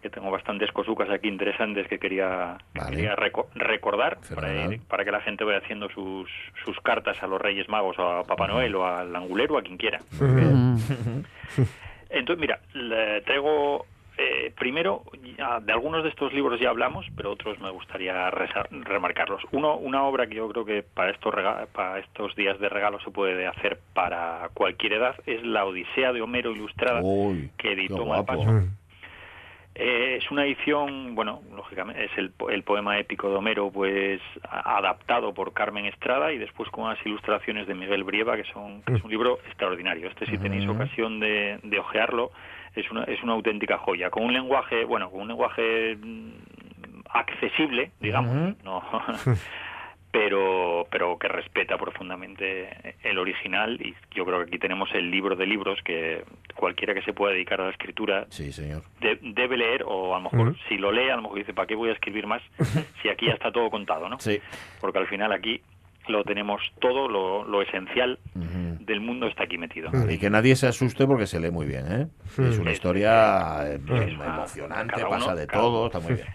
Que 0.01 0.09
tengo 0.09 0.29
bastantes 0.31 0.71
cosucas 0.71 1.09
aquí 1.09 1.27
interesantes 1.27 1.87
que 1.87 1.97
quería, 1.99 2.57
que 2.73 2.79
Vale. 2.79 2.95
quería 2.95 3.15
reco- 3.15 3.47
recordar 3.55 4.17
para, 4.35 4.69
para 4.87 5.03
que 5.05 5.11
la 5.11 5.21
gente 5.21 5.43
vaya 5.43 5.57
haciendo 5.59 5.89
sus, 5.89 6.29
sus 6.63 6.79
cartas 6.81 7.21
a 7.23 7.27
los 7.27 7.41
Reyes 7.41 7.67
Magos, 7.69 7.97
o 7.99 8.07
a 8.07 8.23
Papá 8.23 8.47
Noel 8.47 8.75
o 8.75 8.85
al 8.85 9.15
Angulero, 9.15 9.55
o 9.55 9.57
a 9.57 9.61
quien 9.63 9.77
quiera. 9.77 9.99
Entonces, 12.09 12.39
mira, 12.39 12.59
le 12.73 13.21
traigo 13.21 13.85
eh, 14.17 14.51
primero, 14.57 15.03
ya 15.37 15.59
de 15.59 15.71
algunos 15.73 16.03
de 16.03 16.09
estos 16.09 16.33
libros 16.33 16.59
ya 16.59 16.69
hablamos, 16.69 17.05
pero 17.15 17.31
otros 17.31 17.59
me 17.59 17.69
gustaría 17.69 18.29
remarcarlos. 18.31 19.41
Uno, 19.51 19.75
una 19.77 20.03
obra 20.03 20.25
que 20.27 20.35
yo 20.35 20.47
creo 20.49 20.65
que 20.65 20.83
para 20.83 21.11
estos, 21.11 21.33
rega- 21.33 21.67
para 21.71 21.99
estos 21.99 22.35
días 22.35 22.59
de 22.59 22.69
regalo 22.69 22.99
se 23.01 23.11
puede 23.11 23.45
hacer 23.45 23.79
para 23.93 24.49
cualquier 24.53 24.93
edad, 24.93 25.15
es 25.25 25.43
La 25.43 25.65
Odisea 25.65 26.13
de 26.13 26.21
Homero 26.21 26.51
Ilustrada, 26.51 27.01
Uy, 27.03 27.49
que 27.57 27.73
editó. 27.73 28.05
Malpaso. 28.05 28.63
Eh, 29.79 30.17
es 30.19 30.31
una 30.31 30.43
edición, 30.43 31.13
bueno, 31.13 31.41
lógicamente 31.55 32.03
es 32.05 32.11
el, 32.17 32.33
el 32.49 32.63
poema 32.63 32.97
épico 32.97 33.29
de 33.29 33.35
Homero, 33.35 33.69
pues 33.71 34.19
adaptado 34.49 35.35
por 35.35 35.53
Carmen 35.53 35.85
Estrada 35.85 36.33
y 36.33 36.39
después 36.39 36.67
con 36.71 36.85
unas 36.85 36.97
ilustraciones 37.05 37.67
de 37.67 37.75
Miguel 37.75 38.03
Brieva, 38.03 38.35
que 38.35 38.43
son 38.45 38.81
que 38.81 38.95
es 38.95 39.03
un 39.03 39.11
libro 39.11 39.37
extraordinario. 39.45 40.07
Este, 40.07 40.25
si 40.25 40.39
tenéis 40.39 40.67
ocasión 40.67 41.19
de, 41.19 41.59
de 41.61 41.77
ojearlo, 41.77 42.31
es 42.75 42.89
una, 42.89 43.03
es 43.03 43.21
una 43.21 43.33
auténtica 43.33 43.77
joya, 43.77 44.09
con 44.09 44.23
un 44.23 44.33
lenguaje, 44.33 44.83
bueno, 44.83 45.11
con 45.11 45.21
un 45.21 45.27
lenguaje 45.27 45.95
mm, 45.95 46.31
accesible, 47.11 47.91
digamos, 47.99 48.35
Ujú. 48.35 48.55
no, 48.63 48.83
pero 50.17 50.87
pero 50.89 51.17
que 51.19 51.27
respeta 51.27 51.77
profundamente 51.77 52.95
el 53.03 53.19
original 53.19 53.79
y 53.79 53.93
yo 54.15 54.25
creo 54.25 54.39
que 54.39 54.45
aquí 54.45 54.57
tenemos 54.57 54.89
el 54.95 55.11
libro 55.11 55.35
de 55.35 55.45
libros 55.45 55.79
que 55.83 56.23
cualquiera 56.55 56.93
que 56.95 57.03
se 57.03 57.13
pueda 57.13 57.33
dedicar 57.33 57.61
a 57.61 57.65
la 57.65 57.69
escritura 57.71 58.25
Sí, 58.29 58.51
señor. 58.51 58.81
de- 58.99 59.19
debe 59.21 59.57
leer 59.57 59.83
o 59.85 60.15
a 60.15 60.19
lo 60.19 60.29
mejor 60.31 60.55
si 60.67 60.77
lo 60.77 60.91
lee 60.91 61.09
a 61.09 61.15
lo 61.17 61.21
mejor 61.21 61.37
dice 61.37 61.53
para 61.53 61.67
qué 61.67 61.75
voy 61.75 61.89
a 61.89 61.93
escribir 61.93 62.25
más 62.25 62.41
si 63.03 63.09
aquí 63.09 63.27
ya 63.27 63.33
está 63.33 63.51
todo 63.51 63.69
contado 63.69 64.09
no 64.09 64.19
Sí. 64.19 64.39
porque 64.81 64.97
al 64.97 65.07
final 65.07 65.31
aquí 65.31 65.61
lo 66.07 66.23
tenemos 66.23 66.61
todo 66.79 67.07
lo, 67.09 67.43
lo 67.43 67.61
esencial 67.61 68.17
del 68.33 69.01
mundo 69.01 69.27
está 69.27 69.43
aquí 69.43 69.57
metido 69.57 69.91
Y 70.09 70.17
que 70.17 70.29
nadie 70.29 70.55
se 70.55 70.65
asuste 70.67 71.05
porque 71.05 71.27
se 71.27 71.39
lee 71.41 71.51
muy 71.51 71.65
bien, 71.67 71.85
¿eh? 71.91 72.07
Es 72.39 72.57
una 72.57 72.71
Es- 72.71 72.77
historia 72.77 73.73
es 73.73 73.81
una- 73.81 74.25
emocionante, 74.35 75.01
pasa 75.03 75.35
de 75.35 75.45
cada- 75.45 75.61
todo, 75.61 75.87
está 75.87 75.99
muy 75.99 76.13
bien. 76.13 76.27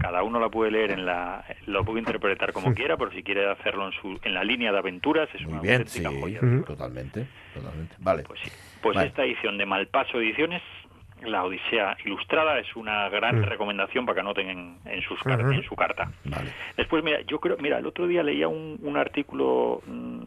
Cada 0.00 0.22
uno 0.22 0.40
la 0.40 0.48
puede 0.48 0.70
leer 0.70 0.92
en 0.92 1.06
la 1.06 1.44
lo 1.66 1.84
puede 1.84 2.00
interpretar 2.00 2.52
como 2.52 2.74
quiera 2.74 2.96
pero 2.96 3.10
si 3.12 3.22
quiere 3.22 3.48
hacerlo 3.48 3.86
en 3.86 3.92
su 3.92 4.18
en 4.24 4.34
la 4.34 4.42
línea 4.42 4.72
de 4.72 4.78
aventuras 4.78 5.28
es 5.34 5.42
Muy 5.42 5.52
una 5.52 5.60
bien, 5.60 5.86
sí, 5.86 6.02
joya 6.04 6.40
totalmente, 6.66 7.26
totalmente. 7.54 7.94
Vale. 7.98 8.22
Pues 8.22 8.40
sí. 8.42 8.50
Pues 8.82 8.96
Vale. 8.96 9.08
esta 9.08 9.24
edición 9.24 9.58
de 9.58 9.66
Malpaso 9.66 10.20
Ediciones, 10.20 10.62
la 11.22 11.44
Odisea 11.44 11.96
Ilustrada, 12.04 12.58
es 12.58 12.74
una 12.76 13.08
gran 13.08 13.42
recomendación 13.42 14.06
para 14.06 14.14
que 14.14 14.20
anoten 14.20 14.50
en, 14.50 14.76
en, 14.86 15.02
sus 15.02 15.18
en 15.26 15.62
su 15.64 15.76
carta. 15.76 16.10
Vale. 16.24 16.50
Después, 16.76 17.04
mira, 17.04 17.20
yo 17.22 17.38
creo, 17.40 17.56
mira, 17.58 17.78
el 17.78 17.86
otro 17.86 18.06
día 18.06 18.22
leía 18.22 18.48
un, 18.48 18.78
un 18.82 18.96
artículo, 18.96 19.82
mm, 19.86 20.22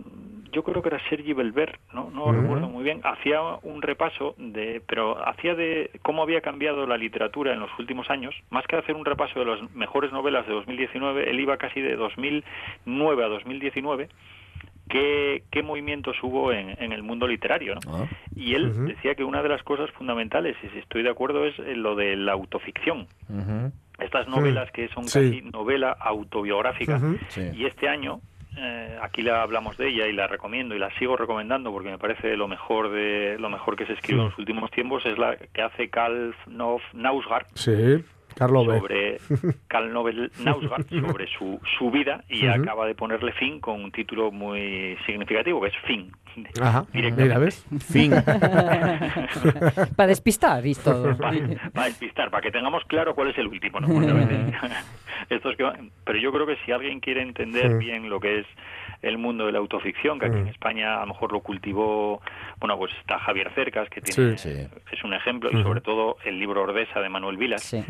yo 0.53 0.63
creo 0.63 0.81
que 0.81 0.89
era 0.89 0.99
Sergi 1.09 1.33
Belver, 1.33 1.77
no, 1.93 2.09
no 2.11 2.31
recuerdo 2.31 2.67
muy 2.69 2.83
bien, 2.83 3.01
hacía 3.03 3.41
un 3.63 3.81
repaso 3.81 4.35
de, 4.37 4.81
pero 4.87 5.17
hacía 5.27 5.55
de 5.55 5.89
cómo 6.01 6.21
había 6.23 6.39
cambiado 6.41 6.87
la 6.87 6.95
literatura 6.97 7.51
en 7.53 7.59
los 7.59 7.69
últimos 7.79 8.09
años, 8.09 8.33
más 8.49 8.65
que 8.67 8.77
hacer 8.77 8.95
un 8.95 9.03
repaso 9.05 9.39
de 9.39 9.45
las 9.45 9.71
mejores 9.75 10.11
novelas 10.13 10.47
de 10.47 10.53
2019, 10.53 11.29
él 11.29 11.39
iba 11.39 11.57
casi 11.57 11.81
de 11.81 11.95
2009 11.97 13.23
a 13.23 13.27
2019, 13.27 14.07
qué, 14.89 15.43
qué 15.51 15.63
movimientos 15.63 16.15
hubo 16.21 16.51
en, 16.51 16.75
en 16.81 16.91
el 16.91 17.03
mundo 17.03 17.27
literario, 17.27 17.75
¿no? 17.75 17.79
Ah, 18.03 18.05
Y 18.35 18.53
él 18.55 18.85
decía 18.87 19.15
que 19.15 19.23
una 19.23 19.41
de 19.41 19.49
las 19.49 19.63
cosas 19.63 19.89
fundamentales, 19.91 20.55
y 20.63 20.67
si 20.69 20.79
estoy 20.79 21.03
de 21.03 21.09
acuerdo, 21.09 21.45
es 21.45 21.57
lo 21.59 21.95
de 21.95 22.15
la 22.15 22.33
autoficción. 22.33 23.07
ujú, 23.29 23.71
Estas 23.99 24.27
novelas 24.27 24.69
que 24.71 24.87
son 24.89 25.07
Sí. 25.07 25.19
casi 25.19 25.41
novela 25.51 25.95
autobiográfica. 25.99 26.99
Sí. 27.29 27.41
Y 27.55 27.65
este 27.65 27.87
año, 27.87 28.19
eh, 28.57 28.97
aquí 29.01 29.21
la 29.21 29.41
hablamos 29.41 29.77
de 29.77 29.89
ella 29.89 30.07
y 30.07 30.13
la 30.13 30.27
recomiendo 30.27 30.75
y 30.75 30.79
la 30.79 30.89
sigo 30.97 31.17
recomendando 31.17 31.71
porque 31.71 31.89
me 31.89 31.97
parece 31.97 32.37
lo 32.37 32.47
mejor 32.47 32.91
de 32.91 33.37
lo 33.39 33.49
mejor 33.49 33.75
que 33.75 33.85
se 33.85 33.93
escribe 33.93 34.19
en 34.21 34.27
los 34.29 34.37
últimos 34.37 34.69
tiempos 34.71 35.05
es 35.05 35.17
la 35.17 35.35
que 35.37 35.61
hace 35.61 35.89
Karl 35.89 36.35
Nausgaard 36.93 37.47
Sí. 37.55 38.03
Sobre 38.37 39.17
Karl 39.67 39.91
Nobel 39.93 40.31
Nausgaard 40.43 40.87
sobre 41.01 41.27
su, 41.37 41.59
su 41.77 41.91
vida 41.91 42.23
y 42.29 42.47
Ujú. 42.47 42.61
acaba 42.61 42.85
de 42.85 42.95
ponerle 42.95 43.31
fin 43.33 43.59
con 43.59 43.83
un 43.83 43.91
título 43.91 44.31
muy 44.31 44.97
significativo 45.05 45.61
que 45.61 45.67
es 45.67 45.73
fin. 45.85 46.11
Ajá, 46.59 46.85
Directamente. 46.91 47.23
mira, 47.23 47.37
¿ves? 47.39 47.65
Fin. 47.91 48.11
Para 49.95 50.07
despistar 50.07 50.65
y 50.65 50.73
todo. 50.75 51.15
para, 51.17 51.37
para 51.73 51.85
despistar, 51.87 52.31
para 52.31 52.41
que 52.41 52.51
tengamos 52.51 52.83
claro 52.85 53.13
cuál 53.15 53.29
es 53.29 53.37
el 53.37 53.47
último. 53.47 53.79
¿no? 53.79 53.87
Estos 55.29 55.55
que 55.55 55.63
pero 56.05 56.19
yo 56.19 56.31
creo 56.31 56.45
que 56.47 56.57
si 56.65 56.71
alguien 56.71 56.99
quiere 56.99 57.21
entender 57.21 57.71
Sí. 57.73 57.85
bien 57.85 58.09
lo 58.09 58.19
que 58.19 58.39
es 58.39 58.45
el 59.03 59.17
mundo 59.19 59.45
de 59.45 59.51
la 59.51 59.59
autoficción, 59.59 60.17
que 60.19 60.25
aquí 60.25 60.37
en 60.37 60.45
Mm. 60.45 60.47
España 60.49 60.97
a 60.97 61.01
lo 61.01 61.07
mejor 61.13 61.31
lo 61.31 61.41
cultivó, 61.41 62.21
bueno, 62.59 62.77
pues 62.77 62.91
está 62.99 63.19
Javier 63.19 63.51
Cercas, 63.53 63.87
que 63.89 64.01
tiene, 64.01 64.37
Sí. 64.37 64.49
Sí. 64.49 64.67
es 64.91 65.03
un 65.03 65.13
ejemplo, 65.13 65.49
y 65.51 65.61
sobre 65.61 65.81
todo 65.81 66.17
el 66.25 66.39
libro 66.39 66.63
Ordesa 66.63 66.99
de 67.01 67.09
Manuel 67.09 67.37
Vilas, 67.37 67.61
Sí. 67.63 67.83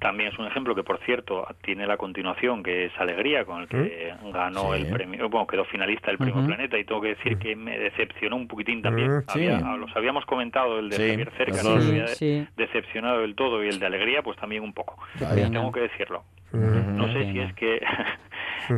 También 0.00 0.32
es 0.32 0.38
un 0.40 0.46
ejemplo 0.46 0.74
que, 0.74 0.82
por 0.82 0.98
cierto, 1.06 1.46
tiene 1.62 1.86
la 1.86 1.96
continuación, 1.96 2.64
que 2.64 2.86
es 2.86 2.92
Alegría, 2.98 3.44
con 3.44 3.62
el 3.62 3.68
que 3.68 4.12
ganó 4.32 4.74
Sí. 4.74 4.82
el 4.82 4.92
premio, 4.92 5.28
bueno, 5.30 5.46
quedó 5.46 5.64
finalista 5.66 6.08
del 6.08 6.18
Premio. 6.18 6.44
Planeta, 6.44 6.76
y 6.76 6.84
tengo 6.84 7.00
que 7.00 7.08
decir 7.14 7.38
que 7.38 7.54
me 7.54 7.78
decepcionó 7.78 8.36
un 8.36 8.48
poquitín 8.48 8.82
también. 8.82 9.08
Mm. 9.18 9.22
Había- 9.28 9.60
los 9.76 9.96
habíamos 9.96 10.26
comentado, 10.26 10.80
el 10.80 10.90
de 10.90 10.96
Sí, 10.96 11.08
Javier 11.10 11.30
Cercas, 11.36 12.18
sí. 12.18 12.46
decepcionado 12.56 13.20
del 13.20 13.34
todo, 13.36 13.64
y 13.64 13.68
el 13.68 13.78
de 13.78 13.86
Alegría, 13.86 14.20
pues 14.22 14.36
también 14.36 14.64
un 14.64 14.74
poco. 14.74 14.98
Tengo 15.18 15.70
que 15.72 15.80
decirlo. 15.80 16.24
No 16.52 17.12
sé 17.12 17.32
si 17.32 17.38
es 17.38 17.54
que, 17.54 17.80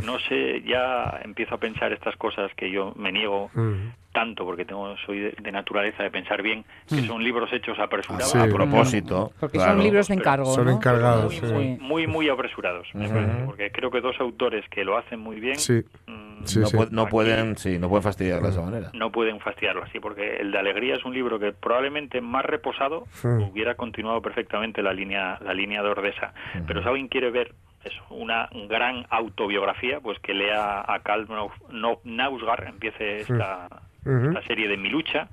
no 0.05 0.19
sé, 0.21 0.63
ya 0.63 1.21
empiezo 1.25 1.55
a 1.55 1.59
pensar 1.59 1.93
estas 1.93 2.17
cosas 2.17 2.51
que 2.55 2.71
yo 2.71 2.93
me 2.97 3.13
niego 3.13 3.51
Ujú. 3.55 3.77
tanto, 4.13 4.45
porque 4.45 4.65
tengo 4.65 4.97
soy 5.05 5.21
de, 5.21 5.31
de 5.43 5.53
naturaleza 5.53 6.03
de 6.03 6.11
pensar 6.11 6.43
bien, 6.43 6.65
que 6.89 7.03
son 7.03 7.23
libros 7.23 7.53
hechos 7.53 7.79
apresurados. 7.79 8.31
Sí. 8.31 8.39
A 8.39 8.47
propósito. 8.47 9.33
Porque 9.39 9.59
claro. 9.59 9.73
son 9.75 9.83
libros 9.83 10.09
de 10.09 10.15
Pero 10.15 10.21
encargo. 10.23 10.55
son 10.55 10.65
¿no? 10.67 10.71
encargados, 10.73 11.25
muy, 11.43 11.49
sí. 11.49 11.55
muy, 11.55 11.77
muy, 11.79 12.07
muy 12.07 12.29
apresurados, 12.29 12.89
me 12.95 13.05
Ujú. 13.07 13.15
parece, 13.15 13.45
porque 13.45 13.71
creo 13.71 13.91
que 13.91 14.01
dos 14.01 14.17
autores 14.21 14.65
que 14.71 14.85
lo 14.85 14.97
hacen 14.97 15.21
muy 15.21 15.39
bien 15.41 15.57
Sí. 15.57 15.83
mm, 16.07 16.27
Sí, 16.45 16.61
no, 16.61 16.67
sí. 16.67 16.77
pu- 16.77 16.91
no 16.91 17.03
Aquí- 17.03 17.11
pueden, 17.11 17.57
sí, 17.59 17.79
no 17.79 17.89
pueden 17.89 18.03
fastidiar 18.05 18.41
de 18.41 18.51
esa 18.51 18.61
manera. 18.63 18.91
no 18.95 19.11
pueden 19.11 19.41
fastidiarlo 19.41 19.83
así, 19.83 19.99
porque 20.01 20.37
el 20.37 20.53
de 20.53 20.59
Alegría 20.59 20.95
es 20.97 21.05
un 21.05 21.13
libro 21.15 21.39
que 21.39 21.53
probablemente 21.53 22.21
más 22.21 22.45
reposado 22.45 23.07
Mm. 23.25 23.43
hubiera 23.51 23.75
continuado 23.75 24.21
perfectamente 24.23 24.83
la 24.83 24.93
línea 24.93 25.39
la 25.43 25.53
línea 25.55 25.83
de 25.83 25.89
Ordesa. 25.89 26.33
Pero 26.67 26.83
si 26.83 26.89
alguien 26.89 27.09
quiere 27.09 27.31
ver 27.31 27.55
eso, 27.87 28.03
una 28.11 28.49
gran 28.69 29.07
autobiografía, 29.11 30.01
pues 30.01 30.19
que 30.21 30.35
lea 30.35 30.81
a 30.87 31.01
Karl 31.03 31.27
Nau- 31.29 31.51
Nau- 31.71 32.01
Nausgaard, 32.05 32.67
empiece 32.69 33.21
esta, 33.21 33.69
esta 34.05 34.43
serie 34.47 34.69
de 34.69 34.77
Milucha, 34.77 35.29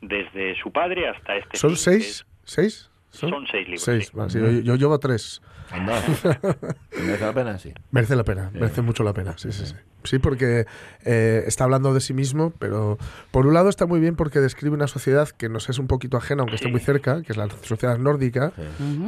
desde 0.00 0.54
su 0.62 0.70
padre 0.72 1.08
hasta 1.08 1.36
este 1.36 1.56
¿Son 1.58 1.70
fin, 1.70 1.78
seis? 1.78 2.26
¿Seis? 2.44 2.90
es- 3.12 3.18
Son 3.18 3.46
seis 3.50 3.66
libros. 3.66 3.82
Seis. 3.82 4.06
sí. 4.08 4.16
vale, 4.16 4.30
sí, 4.30 4.38
yo, 4.40 4.50
yo 4.50 4.76
llevo 4.76 4.98
tres. 4.98 5.42
Anda. 5.70 6.00
¿Merece 6.96 7.24
la 7.26 7.32
pena? 7.32 7.58
Sí. 7.58 7.72
Merece 7.90 8.16
la 8.16 8.24
pena, 8.24 8.50
merece 8.52 8.80
mucho 8.82 9.02
la 9.02 9.12
pena, 9.12 9.36
sí, 9.36 9.52
sí, 9.52 9.66
sí. 9.66 9.74
Sí, 10.04 10.18
porque 10.18 10.66
eh, 11.04 11.44
está 11.46 11.64
hablando 11.64 11.92
de 11.92 12.00
sí 12.00 12.14
mismo, 12.14 12.52
pero 12.58 12.98
por 13.30 13.46
un 13.46 13.54
lado 13.54 13.68
está 13.68 13.84
muy 13.84 13.98
bien 14.00 14.14
porque 14.16 14.40
describe 14.40 14.74
una 14.74 14.86
sociedad 14.86 15.28
que 15.28 15.48
nos 15.48 15.68
es 15.68 15.78
un 15.78 15.86
poquito 15.88 16.16
ajena, 16.16 16.42
aunque 16.42 16.54
esté 16.56 16.68
muy 16.68 16.80
cerca, 16.80 17.22
que 17.22 17.32
es 17.32 17.36
la 17.36 17.48
sociedad 17.62 17.98
nórdica, 17.98 18.52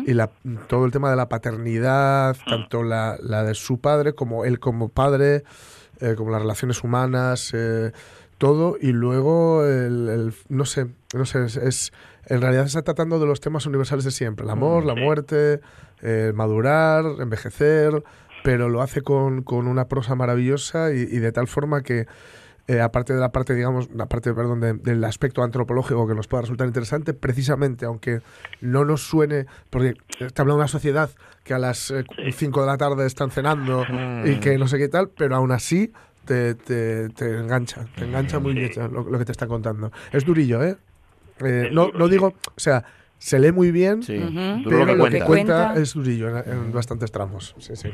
y 0.06 0.12
la, 0.14 0.30
todo 0.68 0.84
el 0.84 0.90
tema 0.92 1.08
de 1.10 1.16
la 1.16 1.28
paternidad, 1.28 2.36
tanto 2.46 2.82
la, 2.82 3.16
la 3.22 3.44
de 3.44 3.54
su 3.54 3.78
padre 3.80 4.14
como 4.14 4.44
él 4.44 4.58
como 4.58 4.88
padre, 4.88 5.44
eh, 6.00 6.14
como 6.16 6.30
las 6.32 6.42
relaciones 6.42 6.82
humanas, 6.82 7.50
eh, 7.54 7.92
todo, 8.38 8.76
y 8.80 8.92
luego, 8.92 9.64
el, 9.66 10.08
el- 10.08 10.34
no 10.48 10.64
sé, 10.64 10.86
no 11.14 11.24
sé, 11.26 11.44
es, 11.44 11.56
es- 11.56 11.92
en 12.26 12.40
realidad 12.40 12.64
está 12.66 12.82
tratando 12.82 13.18
de 13.18 13.26
los 13.26 13.40
temas 13.40 13.66
universales 13.66 14.04
de 14.04 14.10
siempre, 14.10 14.44
el 14.44 14.50
amor, 14.50 14.84
la 14.84 14.94
Sí. 14.94 15.00
muerte, 15.00 15.60
eh, 16.02 16.32
madurar, 16.34 17.04
envejecer, 17.20 18.02
pero 18.42 18.68
lo 18.68 18.82
hace 18.82 19.02
con, 19.02 19.42
con 19.42 19.66
una 19.66 19.86
prosa 19.88 20.14
maravillosa 20.14 20.92
y, 20.92 21.00
y 21.00 21.18
de 21.18 21.32
tal 21.32 21.46
forma 21.48 21.82
que 21.82 22.06
eh, 22.68 22.80
aparte 22.80 23.12
de 23.14 23.18
la 23.20 23.32
parte, 23.32 23.54
digamos, 23.54 23.90
la 23.92 24.06
parte, 24.06 24.32
perdón, 24.32 24.60
de- 24.60 24.74
del 24.74 25.02
aspecto 25.02 25.42
antropológico 25.42 26.06
que 26.06 26.14
nos 26.14 26.28
pueda 26.28 26.42
resultar 26.42 26.68
interesante, 26.68 27.14
precisamente, 27.14 27.84
aunque 27.84 28.20
no 28.60 28.84
nos 28.84 29.02
suene, 29.02 29.46
porque 29.70 29.94
está 30.20 30.42
hablando 30.42 30.58
de 30.58 30.62
una 30.64 30.68
sociedad 30.68 31.10
que 31.42 31.52
a 31.54 31.58
las 31.58 31.92
5 32.30 32.60
de 32.60 32.66
la 32.68 32.76
tarde 32.76 33.06
están 33.06 33.30
cenando 33.32 33.86
y 34.24 34.38
que 34.40 34.56
no 34.56 34.68
sé 34.68 34.78
qué 34.78 34.88
tal, 34.88 35.08
pero 35.08 35.34
aún 35.34 35.50
así 35.50 35.92
te, 36.24 36.54
te, 36.54 37.08
te 37.08 37.38
engancha, 37.38 37.88
te 37.96 38.04
engancha 38.04 38.38
muy 38.38 38.54
bien 38.54 38.70
lo, 38.92 39.02
lo 39.02 39.18
que 39.18 39.24
te 39.24 39.32
está 39.32 39.48
contando. 39.48 39.90
Es 40.12 40.24
durillo, 40.24 40.62
¿eh? 40.62 40.76
Eh, 41.40 41.70
no, 41.72 41.90
no 41.94 42.06
digo, 42.06 42.34
o 42.54 42.60
sea, 42.60 42.84
se 43.22 43.38
lee 43.38 43.52
muy 43.52 43.70
bien, 43.70 44.02
Sí. 44.02 44.18
Pero 44.64 44.78
lo 44.78 44.86
que 44.86 44.94
lo 44.96 45.04
que 45.10 45.20
cuenta. 45.20 45.74
es 45.76 45.92
durillo 45.94 46.28
en, 46.38 46.50
en 46.50 46.72
bastantes 46.72 47.12
tramos. 47.12 47.54
Sí, 47.58 47.76
sí. 47.76 47.90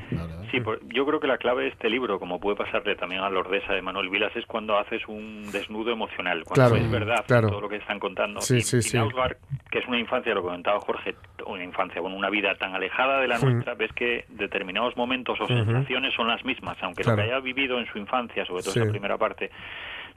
Sí, 0.52 0.60
pues 0.60 0.78
yo 0.94 1.04
creo 1.04 1.18
que 1.18 1.26
la 1.26 1.36
clave 1.36 1.64
de 1.64 1.68
este 1.70 1.90
libro, 1.90 2.20
como 2.20 2.38
puede 2.38 2.56
pasarle 2.56 2.94
también 2.94 3.22
a 3.22 3.28
Lordesa 3.28 3.72
de 3.72 3.82
Manuel 3.82 4.08
Vilas, 4.08 4.30
es 4.36 4.46
cuando 4.46 4.78
haces 4.78 5.02
un 5.08 5.50
desnudo 5.50 5.90
emocional, 5.90 6.44
cuando 6.44 6.70
Claro, 6.70 6.76
es 6.76 6.90
verdad 6.90 7.24
claro. 7.26 7.48
todo 7.48 7.60
lo 7.62 7.68
que 7.68 7.76
están 7.76 7.98
contando. 7.98 8.40
Sí, 8.40 8.58
y, 8.58 8.60
sí, 8.62 8.76
y 8.78 9.00
que 9.70 9.78
es 9.80 9.86
una 9.88 9.98
infancia, 9.98 10.32
lo 10.32 10.42
comentaba 10.42 10.78
Jorge, 10.80 11.16
una 11.46 11.64
infancia, 11.64 12.00
bueno, 12.00 12.16
una 12.16 12.30
vida 12.30 12.54
tan 12.56 12.74
alejada 12.74 13.20
de 13.20 13.26
la 13.28 13.38
Sí. 13.38 13.46
nuestra, 13.46 13.74
ves 13.74 13.92
que 13.94 14.26
determinados 14.28 14.96
momentos 14.96 15.40
o 15.40 15.46
sensaciones 15.46 16.14
son 16.14 16.28
las 16.28 16.44
mismas, 16.44 16.76
aunque 16.82 17.02
Claro. 17.02 17.16
lo 17.18 17.22
que 17.24 17.32
haya 17.32 17.40
vivido 17.40 17.78
en 17.80 17.86
su 17.86 17.98
infancia, 17.98 18.44
sobre 18.46 18.62
todo 18.62 18.72
Sí. 18.72 18.78
esa 18.80 18.90
primera 18.90 19.18
parte, 19.18 19.50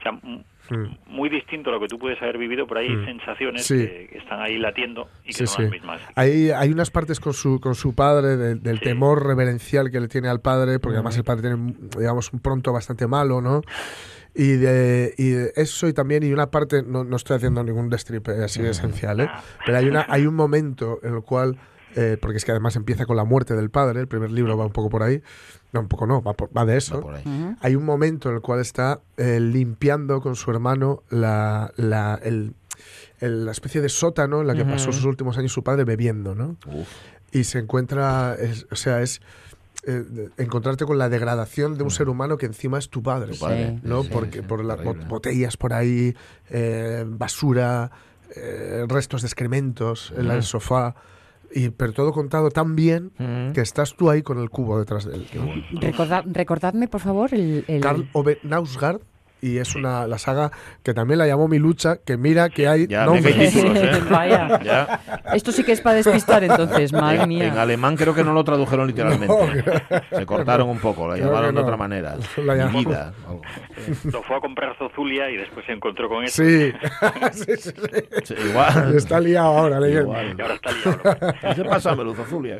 o 0.00 0.02
sea, 0.02 0.12
m- 0.22 0.44
Mm. 0.70 0.96
muy 1.08 1.28
distinto 1.28 1.70
a 1.70 1.72
lo 1.72 1.80
que 1.80 1.88
tú 1.88 1.98
puedes 1.98 2.22
haber 2.22 2.38
vivido, 2.38 2.64
pero 2.68 2.78
hay 2.78 2.90
Mm. 2.90 3.04
sensaciones 3.04 3.66
Sí. 3.66 3.74
que, 3.76 4.18
están 4.18 4.40
ahí 4.40 4.56
latiendo 4.56 5.08
y 5.24 5.28
que 5.28 5.32
Sí, 5.32 5.46
son 5.48 5.56
sí. 5.56 5.62
las 5.62 5.70
mismas. 5.72 6.00
Hay, 6.14 6.50
hay 6.52 6.70
unas 6.70 6.92
partes 6.92 7.18
con 7.18 7.32
su, 7.34 7.58
con 7.58 7.74
su 7.74 7.92
padre, 7.96 8.36
del, 8.36 8.80
temor 8.80 9.26
reverencial 9.26 9.90
que 9.90 9.98
le 9.98 10.06
tiene 10.06 10.28
al 10.28 10.40
padre, 10.40 10.78
porque 10.78 10.94
además 10.98 11.16
el 11.16 11.24
padre 11.24 11.48
tiene, 11.48 11.74
digamos, 11.98 12.32
un 12.32 12.38
pronto 12.38 12.72
bastante 12.72 13.08
malo, 13.08 13.40
¿no? 13.40 13.62
Y 14.32 14.52
de, 14.52 15.12
y 15.18 15.30
de 15.30 15.52
eso 15.56 15.88
y 15.88 15.92
también, 15.92 16.22
y 16.22 16.32
una 16.32 16.52
parte, 16.52 16.84
no, 16.86 17.02
no 17.02 17.16
estoy 17.16 17.38
haciendo 17.38 17.64
ningún 17.64 17.88
destripe 17.90 18.30
así 18.44 18.64
esencial, 18.64 19.18
¿eh? 19.22 19.28
Pero 19.66 19.76
hay, 19.78 19.88
una, 19.88 20.06
hay 20.08 20.24
un 20.26 20.36
momento 20.36 21.00
en 21.02 21.14
el 21.16 21.22
cual, 21.22 21.58
eh, 21.96 22.16
porque 22.20 22.36
es 22.36 22.44
que 22.44 22.52
además 22.52 22.76
empieza 22.76 23.06
con 23.06 23.16
la 23.16 23.24
muerte 23.24 23.56
del 23.56 23.70
padre, 23.70 23.98
el 23.98 24.06
primer 24.06 24.30
libro 24.30 24.56
va 24.56 24.66
un 24.66 24.72
poco 24.72 24.88
por 24.88 25.02
ahí, 25.02 25.20
no, 25.72 25.80
un 25.80 25.88
poco 25.88 26.06
no, 26.06 26.22
va, 26.22 26.32
por- 26.34 26.50
va 26.56 26.64
de 26.64 26.76
eso. 26.76 26.96
Va 26.96 27.00
por 27.02 27.14
ahí. 27.14 27.22
Ujú. 27.24 27.56
Hay 27.60 27.74
un 27.76 27.84
momento 27.84 28.28
en 28.28 28.36
el 28.36 28.40
cual 28.40 28.60
está 28.60 29.00
eh, 29.16 29.38
limpiando 29.40 30.20
con 30.20 30.34
su 30.36 30.50
hermano 30.50 31.02
la, 31.10 31.72
la, 31.76 32.18
el- 32.22 32.54
el- 33.20 33.44
la 33.44 33.52
especie 33.52 33.80
de 33.80 33.88
sótano 33.88 34.40
en 34.40 34.46
la 34.46 34.54
que 34.54 34.64
pasó 34.64 34.92
sus 34.92 35.04
últimos 35.04 35.36
años 35.38 35.52
su 35.52 35.62
padre 35.62 35.84
bebiendo, 35.84 36.34
¿no? 36.34 36.56
Uf. 36.66 36.88
Y 37.32 37.44
se 37.44 37.58
encuentra, 37.58 38.34
es- 38.34 38.66
o 38.70 38.76
sea, 38.76 39.02
es 39.02 39.20
eh, 39.86 40.28
encontrarte 40.36 40.84
con 40.84 40.98
la 40.98 41.08
degradación 41.08 41.78
de 41.78 41.84
un 41.84 41.90
ser 41.90 42.08
humano 42.10 42.36
que 42.36 42.44
encima 42.46 42.78
es 42.78 42.90
tu 42.90 43.02
padre. 43.02 43.32
Tu 43.32 43.38
padre. 43.38 43.76
Sí. 43.76 43.80
¿no? 43.82 44.02
Sí, 44.02 44.10
Porque 44.12 44.40
sí, 44.40 44.44
por 44.46 44.62
las 44.64 44.78
botellas 45.08 45.56
por 45.56 45.72
ahí, 45.72 46.14
eh, 46.50 47.04
basura, 47.06 47.90
eh, 48.36 48.84
restos 48.88 49.22
de 49.22 49.26
excrementos 49.28 50.12
en 50.16 50.30
el 50.30 50.42
sofá. 50.42 50.94
Y, 51.52 51.70
pero 51.70 51.92
todo 51.92 52.12
contado 52.12 52.50
tan 52.50 52.76
bien 52.76 53.10
Mm. 53.18 53.52
que 53.52 53.60
estás 53.60 53.94
tú 53.96 54.08
ahí 54.10 54.22
con 54.22 54.38
el 54.38 54.50
cubo 54.50 54.78
detrás 54.78 55.04
de 55.04 55.14
él. 55.16 55.26
Recordad- 55.80 56.24
recordadme, 56.26 56.86
por 56.88 57.00
favor, 57.00 57.32
el... 57.34 57.64
el- 57.66 57.80
Karl 57.80 58.08
Ove 58.12 58.38
Knausgaard 58.42 59.00
y 59.40 59.58
es 59.58 59.74
una 59.74 60.06
la 60.06 60.18
saga 60.18 60.50
que 60.82 60.94
también 60.94 61.18
la 61.18 61.26
llamó 61.26 61.48
Mi 61.48 61.58
lucha, 61.58 61.96
que 62.04 62.16
mira 62.16 62.48
que 62.48 62.68
hay 62.68 62.86
Ya, 62.86 63.06
nombres. 63.06 63.52
títulos, 63.52 63.76
¿eh? 63.82 64.00
Vaya. 64.10 64.60
Ya. 64.62 65.00
Esto 65.34 65.52
sí 65.52 65.64
que 65.64 65.72
es 65.72 65.80
para 65.80 65.96
despistar 65.96 66.44
entonces, 66.44 66.92
madre 66.92 67.22
En, 67.22 67.58
alemán 67.58 67.96
creo 67.96 68.14
que 68.14 68.24
no 68.24 68.32
lo 68.32 68.44
tradujeron 68.44 68.86
literalmente. 68.86 69.34
Se 70.10 70.26
cortaron 70.26 70.68
un 70.68 70.78
poco, 70.78 71.08
la 71.08 71.16
llamaron 71.16 71.54
de 71.54 71.60
otra 71.60 71.76
manera. 71.76 72.16
La 72.44 72.54
llamamos. 72.54 72.84
Vida, 72.86 73.12
algo. 73.26 73.42
Lo 74.04 74.22
fue 74.22 74.36
a 74.36 74.40
comprar 74.40 74.74
Zozulia 74.76 75.30
y 75.30 75.36
después 75.36 75.64
se 75.66 75.72
encontró 75.72 76.08
con 76.08 76.24
eso. 76.24 76.42
Sí. 76.42 76.72
sí, 77.32 77.44
sí, 77.56 77.70
sí. 77.70 78.04
Sí, 78.24 78.34
igual. 78.48 78.94
Está 78.96 79.20
liado 79.20 79.58
ahora 79.58 79.80
leyendo. 79.80 80.02
Igual. 80.10 80.34
Y 80.38 80.40
ahora 80.42 80.54
está 80.54 80.70
liado. 80.72 81.70
Azulia. 82.20 82.58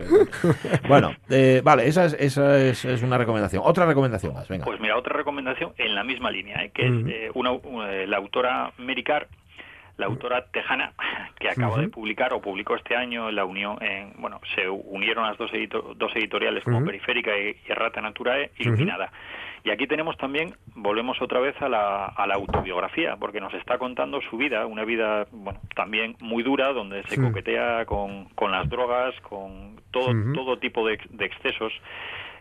Bueno, 0.88 1.12
eh, 1.28 1.60
vale, 1.64 1.86
esa, 1.86 2.06
es, 2.06 2.16
esa 2.18 2.58
es, 2.58 2.84
es 2.84 3.02
una 3.02 3.18
recomendación. 3.18 3.62
Otra 3.64 3.86
recomendación 3.86 4.34
más, 4.34 4.48
venga. 4.48 4.64
Pues 4.64 4.80
mira, 4.80 4.96
otra 4.96 5.16
recomendación 5.16 5.72
en 5.78 5.94
la 5.94 6.04
misma 6.04 6.30
línea, 6.30 6.64
¿eh? 6.64 6.69
Que 6.72 6.86
es 6.86 6.92
eh, 7.08 7.30
una, 7.34 7.52
una- 7.52 7.92
la 8.06 8.16
autora 8.16 8.72
Mary 8.78 9.02
Carr, 9.02 9.26
la 9.96 10.06
autora 10.06 10.46
tejana, 10.46 10.92
que 11.38 11.48
acaba 11.48 11.76
de 11.82 11.88
publicar 11.88 12.32
o 12.32 12.40
publicó 12.40 12.74
este 12.76 12.96
año 12.96 13.28
en 13.28 13.36
la 13.36 13.44
unión, 13.44 13.76
en, 13.82 14.12
bueno, 14.18 14.40
se 14.54 14.68
unieron 14.68 15.26
las 15.26 15.36
dos, 15.36 15.52
edito- 15.52 15.94
dos 15.94 16.10
editoriales 16.16 16.64
como. 16.64 16.78
Periférica 16.86 17.36
y, 17.36 17.50
y 17.68 17.72
Errata 17.72 18.00
Naturae, 18.00 18.50
Iluminada. 18.58 19.12
Y 19.62 19.68
aquí 19.70 19.86
tenemos 19.86 20.16
también, 20.16 20.54
volvemos 20.74 21.20
otra 21.20 21.38
vez 21.38 21.54
a 21.60 21.68
la, 21.68 22.06
a 22.06 22.26
la 22.26 22.34
autobiografía, 22.36 23.16
porque 23.16 23.40
nos 23.42 23.52
está 23.52 23.76
contando 23.76 24.22
su 24.22 24.38
vida, 24.38 24.64
una 24.64 24.86
vida, 24.86 25.26
bueno, 25.32 25.60
también 25.76 26.16
muy 26.20 26.42
dura, 26.42 26.72
donde 26.72 27.02
se 27.02 27.16
coquetea 27.28 27.84
con, 27.84 28.24
con 28.30 28.52
las 28.52 28.66
drogas, 28.70 29.14
con 29.20 29.78
todo, 29.90 30.14
todo 30.32 30.58
tipo 30.58 30.86
de, 30.86 30.98
de 31.10 31.26
excesos 31.26 31.74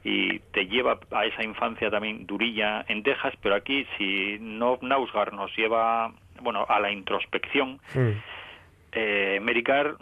y 0.04 0.40
te 0.52 0.66
lleva 0.68 1.00
a 1.12 1.26
esa 1.26 1.44
infancia 1.44 1.90
también 1.90 2.26
durilla 2.26 2.86
en 2.88 3.04
Texas, 3.04 3.34
pero 3.42 3.56
aquí 3.56 3.86
si 3.98 4.38
no 4.40 4.78
Nausgar 4.82 5.34
nos 5.34 5.56
lleva 5.58 6.12
bueno 6.42 6.66
a 6.68 6.80
la 6.80 6.92
introspección, 6.92 7.80
Mm. 7.94 8.12
Eh, 8.92 9.40
Mary 9.42 9.64
Carr 9.64 9.98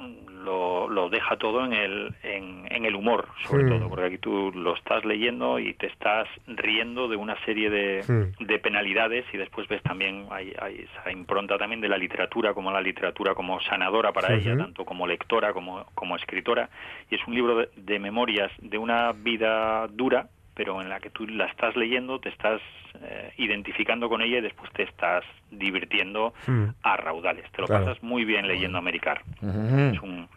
lo, 0.47 0.87
lo 0.87 1.09
deja 1.09 1.35
todo 1.35 1.65
en 1.65 1.73
el, 1.73 2.15
en, 2.23 2.65
en 2.69 2.85
el 2.85 2.95
humor, 2.95 3.27
sobre 3.45 3.67
todo, 3.67 3.89
porque 3.89 4.05
aquí 4.05 4.17
tú 4.17 4.51
lo 4.53 4.75
estás 4.75 5.03
leyendo 5.03 5.59
y 5.59 5.73
te 5.73 5.87
estás 5.87 6.27
riendo 6.47 7.09
de 7.09 7.17
una 7.17 7.35
serie 7.43 7.69
de, 7.69 8.31
de 8.39 8.59
penalidades 8.59 9.25
y 9.33 9.37
después 9.37 9.67
ves 9.67 9.83
también 9.83 10.25
hay, 10.31 10.53
hay 10.61 10.85
esa 10.85 11.11
impronta 11.11 11.57
también 11.57 11.81
de 11.81 11.89
la 11.89 11.97
literatura 11.97 12.53
como 12.53 12.71
la 12.71 12.81
literatura 12.81 13.33
como 13.35 13.59
sanadora 13.61 14.13
para 14.13 14.33
ella, 14.33 14.55
tanto 14.55 14.85
como 14.85 15.05
lectora 15.05 15.51
como, 15.51 15.85
como 15.93 16.15
escritora. 16.15 16.69
Y 17.11 17.15
es 17.15 17.27
un 17.27 17.35
libro 17.35 17.57
de, 17.57 17.69
de 17.75 17.99
memorias 17.99 18.51
de 18.59 18.77
una 18.77 19.11
vida 19.11 19.87
dura, 19.87 20.29
pero 20.57 20.81
en 20.81 20.89
la 20.89 20.99
que 20.99 21.11
tú 21.11 21.27
la 21.27 21.45
estás 21.45 21.75
leyendo, 21.75 22.19
te 22.19 22.29
estás 22.29 22.59
eh, 22.99 23.31
identificando 23.37 24.09
con 24.09 24.23
ella 24.23 24.39
y 24.39 24.41
después 24.41 24.71
te 24.73 24.83
estás 24.83 25.23
divirtiendo 25.51 26.33
Mm. 26.47 26.65
a 26.81 26.97
raudales. 26.97 27.49
Te 27.51 27.61
lo 27.61 27.67
Claro. 27.67 27.85
pasas 27.85 28.01
muy 28.03 28.25
bien 28.25 28.47
leyendo 28.47 28.79
Americar. 28.79 29.21
Ujú. 29.41 29.79
Es 29.93 30.01
un... 30.01 30.27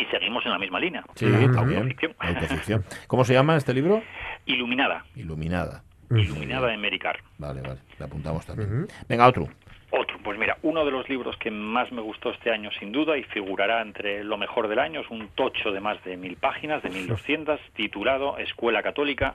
Y 0.00 0.04
seguimos 0.06 0.44
en 0.46 0.52
la 0.52 0.58
misma 0.58 0.80
línea. 0.80 1.04
Sí, 1.14 1.26
autoficción. 1.26 2.14
Autoficción. 2.18 2.84
¿Cómo 3.06 3.24
se 3.24 3.34
llama 3.34 3.56
este 3.56 3.74
libro? 3.74 4.02
Iluminada. 4.46 5.04
Iluminada. 5.14 5.82
Iluminada 6.10 6.68
de 6.68 6.74
Americar. 6.74 7.18
Vale, 7.38 7.60
vale. 7.60 7.80
Le 7.98 8.04
apuntamos 8.04 8.46
también. 8.46 8.86
Venga, 9.08 9.26
otro. 9.28 9.46
Otro, 9.92 10.18
pues 10.22 10.38
mira, 10.38 10.56
uno 10.62 10.84
de 10.84 10.92
los 10.92 11.08
libros 11.08 11.36
que 11.38 11.50
más 11.50 11.90
me 11.90 12.00
gustó 12.00 12.30
este 12.30 12.50
año 12.52 12.70
sin 12.78 12.92
duda 12.92 13.16
y 13.18 13.24
figurará 13.24 13.82
entre 13.82 14.22
lo 14.22 14.36
mejor 14.38 14.68
del 14.68 14.78
año 14.78 15.00
es 15.00 15.10
un 15.10 15.28
tocho 15.34 15.72
de 15.72 15.80
más 15.80 16.02
de 16.04 16.16
mil 16.16 16.36
páginas, 16.36 16.82
de 16.82 16.90
1200, 16.90 17.60
titulado 17.74 18.38
Escuela 18.38 18.82
Católica 18.82 19.34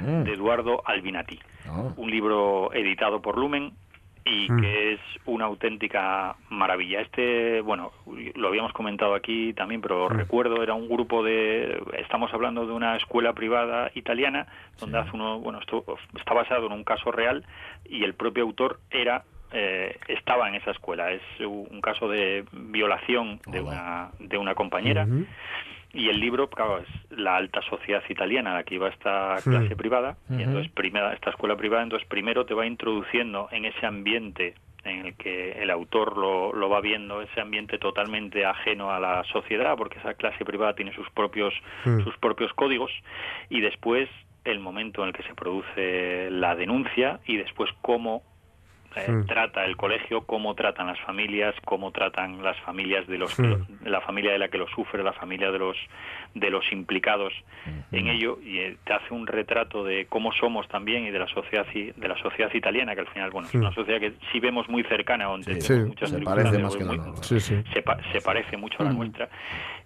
Mm. 0.00 0.22
de 0.24 0.32
Eduardo 0.32 0.80
Albinati. 0.84 1.40
Ah. 1.66 1.92
Un 1.96 2.10
libro 2.10 2.72
editado 2.72 3.20
por 3.20 3.36
Lumen 3.36 3.72
y 4.24 4.50
Mm. 4.50 4.60
que 4.60 4.92
es 4.92 5.00
una 5.24 5.46
auténtica 5.46 6.36
maravilla. 6.50 7.00
Este, 7.00 7.60
bueno, 7.62 7.90
lo 8.36 8.48
habíamos 8.48 8.72
comentado 8.72 9.14
aquí 9.14 9.54
también, 9.54 9.80
pero 9.80 10.08
recuerdo, 10.08 10.62
era 10.62 10.74
un 10.74 10.88
grupo 10.88 11.24
de, 11.24 11.82
estamos 11.98 12.32
hablando 12.32 12.64
de 12.66 12.72
una 12.74 12.96
escuela 12.96 13.32
privada 13.32 13.90
italiana, 13.94 14.46
donde 14.78 14.98
hace 14.98 15.10
uno, 15.14 15.40
bueno, 15.40 15.58
esto 15.58 15.84
está 16.16 16.32
basado 16.32 16.66
en 16.66 16.72
un 16.72 16.84
caso 16.84 17.10
real 17.10 17.44
y 17.84 18.04
el 18.04 18.14
propio 18.14 18.44
autor 18.44 18.78
era 18.90 19.24
eh, 19.52 19.96
estaba 20.08 20.48
en 20.48 20.56
esa 20.56 20.70
escuela. 20.72 21.10
Es 21.12 21.22
un 21.40 21.80
caso 21.80 22.08
de 22.08 22.44
violación 22.52 23.40
de 23.46 23.60
una, 23.60 24.10
de 24.18 24.36
una 24.38 24.54
compañera. 24.54 25.06
Y 25.94 26.10
el 26.10 26.20
libro, 26.20 26.50
claro, 26.50 26.80
es 26.80 27.18
la 27.18 27.36
alta 27.36 27.62
sociedad 27.62 28.02
italiana 28.10 28.52
a 28.52 28.56
la 28.56 28.62
que 28.62 28.74
iba 28.74 28.88
esta 28.88 29.36
clase 29.42 29.74
privada, 29.74 30.16
y 30.28 30.42
entonces 30.42 30.70
primera, 30.72 31.14
esta 31.14 31.30
escuela 31.30 31.56
privada, 31.56 31.82
entonces 31.82 32.06
primero 32.08 32.44
te 32.44 32.52
va 32.52 32.66
introduciendo 32.66 33.48
en 33.52 33.64
ese 33.64 33.86
ambiente 33.86 34.54
en 34.84 35.06
el 35.06 35.14
que 35.14 35.52
el 35.52 35.70
autor 35.70 36.16
lo, 36.16 36.52
lo 36.52 36.68
va 36.68 36.80
viendo, 36.80 37.22
ese 37.22 37.40
ambiente 37.40 37.78
totalmente 37.78 38.44
ajeno 38.44 38.90
a 38.90 39.00
la 39.00 39.24
sociedad, 39.32 39.76
porque 39.76 39.98
esa 39.98 40.14
clase 40.14 40.44
privada 40.44 40.74
tiene 40.74 40.92
sus 40.94 41.08
propios, 41.10 41.54
Mm. 41.84 42.00
sus 42.04 42.16
propios 42.18 42.52
códigos, 42.52 42.92
y 43.48 43.60
después 43.60 44.08
el 44.44 44.60
momento 44.60 45.02
en 45.02 45.08
el 45.08 45.14
que 45.14 45.22
se 45.24 45.34
produce 45.34 46.30
la 46.30 46.54
denuncia 46.54 47.20
y 47.26 47.38
después 47.38 47.70
cómo 47.80 48.22
eh, 48.96 49.10
Mm. 49.10 49.26
trata 49.26 49.64
el 49.64 49.76
colegio, 49.76 50.22
cómo 50.22 50.54
tratan 50.54 50.86
las 50.88 50.98
familias, 51.00 51.54
cómo 51.64 51.92
tratan 51.92 52.42
las 52.42 52.58
familias 52.60 53.06
de 53.06 53.18
los 53.18 53.38
Mm. 53.38 53.54
la 53.84 54.00
familia 54.00 54.32
de 54.32 54.38
la 54.38 54.48
que 54.48 54.58
lo 54.58 54.66
sufre, 54.68 55.02
la 55.02 55.12
familia 55.12 55.50
de 55.50 55.58
los 55.58 55.76
de 56.34 56.50
los 56.50 56.70
implicados 56.72 57.32
en 57.92 58.08
ello 58.08 58.38
y 58.44 58.58
eh, 58.58 58.76
te 58.84 58.92
hace 58.92 59.12
un 59.14 59.26
retrato 59.26 59.82
de 59.84 60.06
cómo 60.06 60.30
somos 60.32 60.68
también 60.68 61.04
y 61.06 61.10
de 61.10 61.18
la 61.18 61.26
sociedad 61.28 61.66
i- 61.74 61.92
de 61.96 62.08
la 62.08 62.16
sociedad 62.18 62.52
italiana 62.54 62.94
que 62.94 63.00
al 63.00 63.06
final 63.08 63.30
bueno 63.30 63.48
es 63.48 63.54
una 63.54 63.72
sociedad 63.74 63.98
que 64.00 64.12
sí 64.32 64.38
vemos 64.40 64.68
muy 64.68 64.82
cercana 64.84 65.24
donde 65.26 65.60
Sí, 65.60 65.68
tenemos 65.68 65.84
sí, 65.84 65.88
muchas 65.88 66.10
se 66.10 66.20
parece 66.24 66.58
más 66.58 66.76
que 66.76 66.84
la 66.84 66.88
muy- 66.92 66.98
nuestra. 66.98 67.24
Sí, 67.24 67.40
sí. 67.40 67.62
se, 67.72 67.82
pa- 67.82 67.98
se 68.12 68.20
parece 68.20 68.56
mucho 68.56 68.82
a 68.82 68.84
la 68.86 68.92
nuestra 68.92 69.28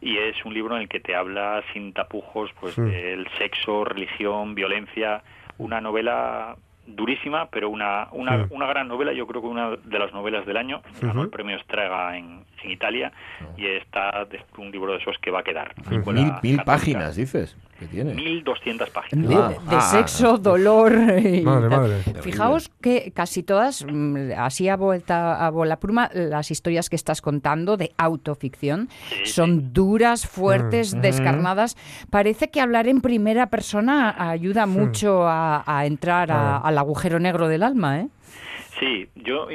y 0.01 0.17
es 0.19 0.45
un 0.45 0.53
libro 0.55 0.75
en 0.77 0.83
el 0.83 0.89
que 0.89 1.01
te 1.01 1.15
habla 1.15 1.63
sin 1.73 1.93
tapujos 1.93 2.51
pues 2.61 2.77
del 2.77 3.27
sexo, 3.39 3.85
religión, 3.85 4.55
violencia, 4.55 5.23
una 5.59 5.81
novela 5.81 6.57
durísima, 6.87 7.47
pero 7.47 7.71
una, 7.71 8.09
una, 8.13 8.47
una 8.51 8.67
gran 8.67 8.89
novela, 8.89 9.13
yo 9.13 9.27
creo 9.27 9.41
que 9.41 9.49
una 9.49 9.77
de 9.77 9.99
las 9.99 10.13
novelas 10.13 10.47
del 10.47 10.57
año, 10.57 10.83
ganó 11.01 11.15
Ujú. 11.15 11.23
el 11.23 11.31
premio 11.31 11.57
Estrega 11.57 12.17
en, 12.17 12.45
en 12.65 12.71
Italia 12.71 13.13
y 13.57 13.67
está 13.67 14.27
un 14.59 14.71
libro 14.71 14.93
de 14.93 14.99
esos 14.99 15.17
que 15.19 15.31
va 15.31 15.41
a 15.41 15.43
quedar. 15.43 15.75
Mil, 15.91 15.99
Escuela 15.99 16.21
mil 16.21 16.31
Católica. 16.33 16.65
páginas, 16.65 17.17
dices. 17.17 17.57
¿Qué 17.79 17.87
tiene? 17.89 18.15
1200 18.15 18.91
páginas. 18.91 19.29
De, 19.29 19.35
Ah, 19.35 19.49
de 19.49 19.77
ah. 19.77 19.81
sexo, 19.81 20.39
dolor. 20.39 20.93
y 21.25 21.41
Madre, 21.43 21.69
madre. 21.69 21.97
Fijaos 22.23 22.71
que 22.81 23.11
casi 23.13 23.43
todas, 23.43 23.85
mm, 23.85 24.33
así 24.39 24.69
a 24.69 24.77
vuelta 24.77 25.45
a 25.45 25.51
bola 25.51 25.81
pluma, 25.81 26.09
las 26.15 26.53
historias 26.53 26.89
que 26.89 26.95
estás 26.95 27.21
contando 27.21 27.77
de 27.77 27.91
autoficción 27.99 28.89
Sí, 29.09 29.27
son 29.27 29.73
duras, 29.73 30.29
fuertes, 30.29 31.01
descarnadas. 31.01 31.77
Parece 32.11 32.51
que 32.51 32.61
hablar 32.61 32.87
en 32.87 33.01
primera 33.01 33.47
persona 33.49 34.15
ayuda 34.31 34.67
mucho 34.67 35.27
a, 35.27 35.65
a 35.67 35.85
entrar 35.87 36.31
a- 36.31 36.59
al 36.59 36.79
agujero 36.79 37.19
negro 37.19 37.49
del 37.49 37.65
alma, 37.65 37.99
¿eh? 38.01 38.09
Sí, 38.79 39.09
yo 39.17 39.49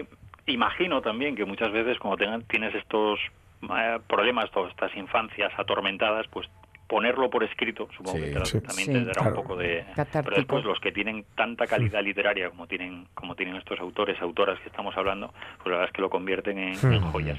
imagino 0.47 1.01
también 1.01 1.35
que 1.35 1.45
muchas 1.45 1.71
veces 1.71 1.97
cuando 1.99 2.17
tengan, 2.17 2.41
tienes 2.43 2.73
estos 2.75 3.19
eh, 3.61 3.99
problemas, 4.07 4.49
todas 4.51 4.71
estas 4.71 4.95
infancias 4.95 5.51
atormentadas, 5.57 6.27
pues 6.27 6.47
ponerlo 6.87 7.29
por 7.29 7.43
escrito, 7.43 7.89
supongo 7.97 8.17
Sí. 8.17 8.33
que 8.33 8.45
Sí. 8.45 8.61
también 8.61 8.87
Sí. 8.87 8.93
te 8.93 8.99
dará 8.99 9.13
Claro. 9.21 9.29
un 9.29 9.35
poco 9.35 9.55
de... 9.57 9.83
Catártico. 9.95 10.23
Pero 10.23 10.35
después 10.37 10.63
los 10.63 10.79
que 10.79 10.91
tienen 10.93 11.25
tanta 11.35 11.67
calidad 11.67 12.01
literaria 12.01 12.49
como 12.49 12.65
tienen 12.65 13.07
como 13.13 13.35
tienen 13.35 13.57
estos 13.57 13.77
autores, 13.81 14.21
autoras 14.21 14.57
que 14.61 14.69
estamos 14.69 14.95
hablando, 14.95 15.33
pues 15.57 15.65
la 15.65 15.71
verdad 15.71 15.85
es 15.87 15.91
que 15.93 16.01
lo 16.01 16.09
convierten 16.09 16.57
en, 16.57 16.93
en 16.93 17.01
joyas. 17.01 17.37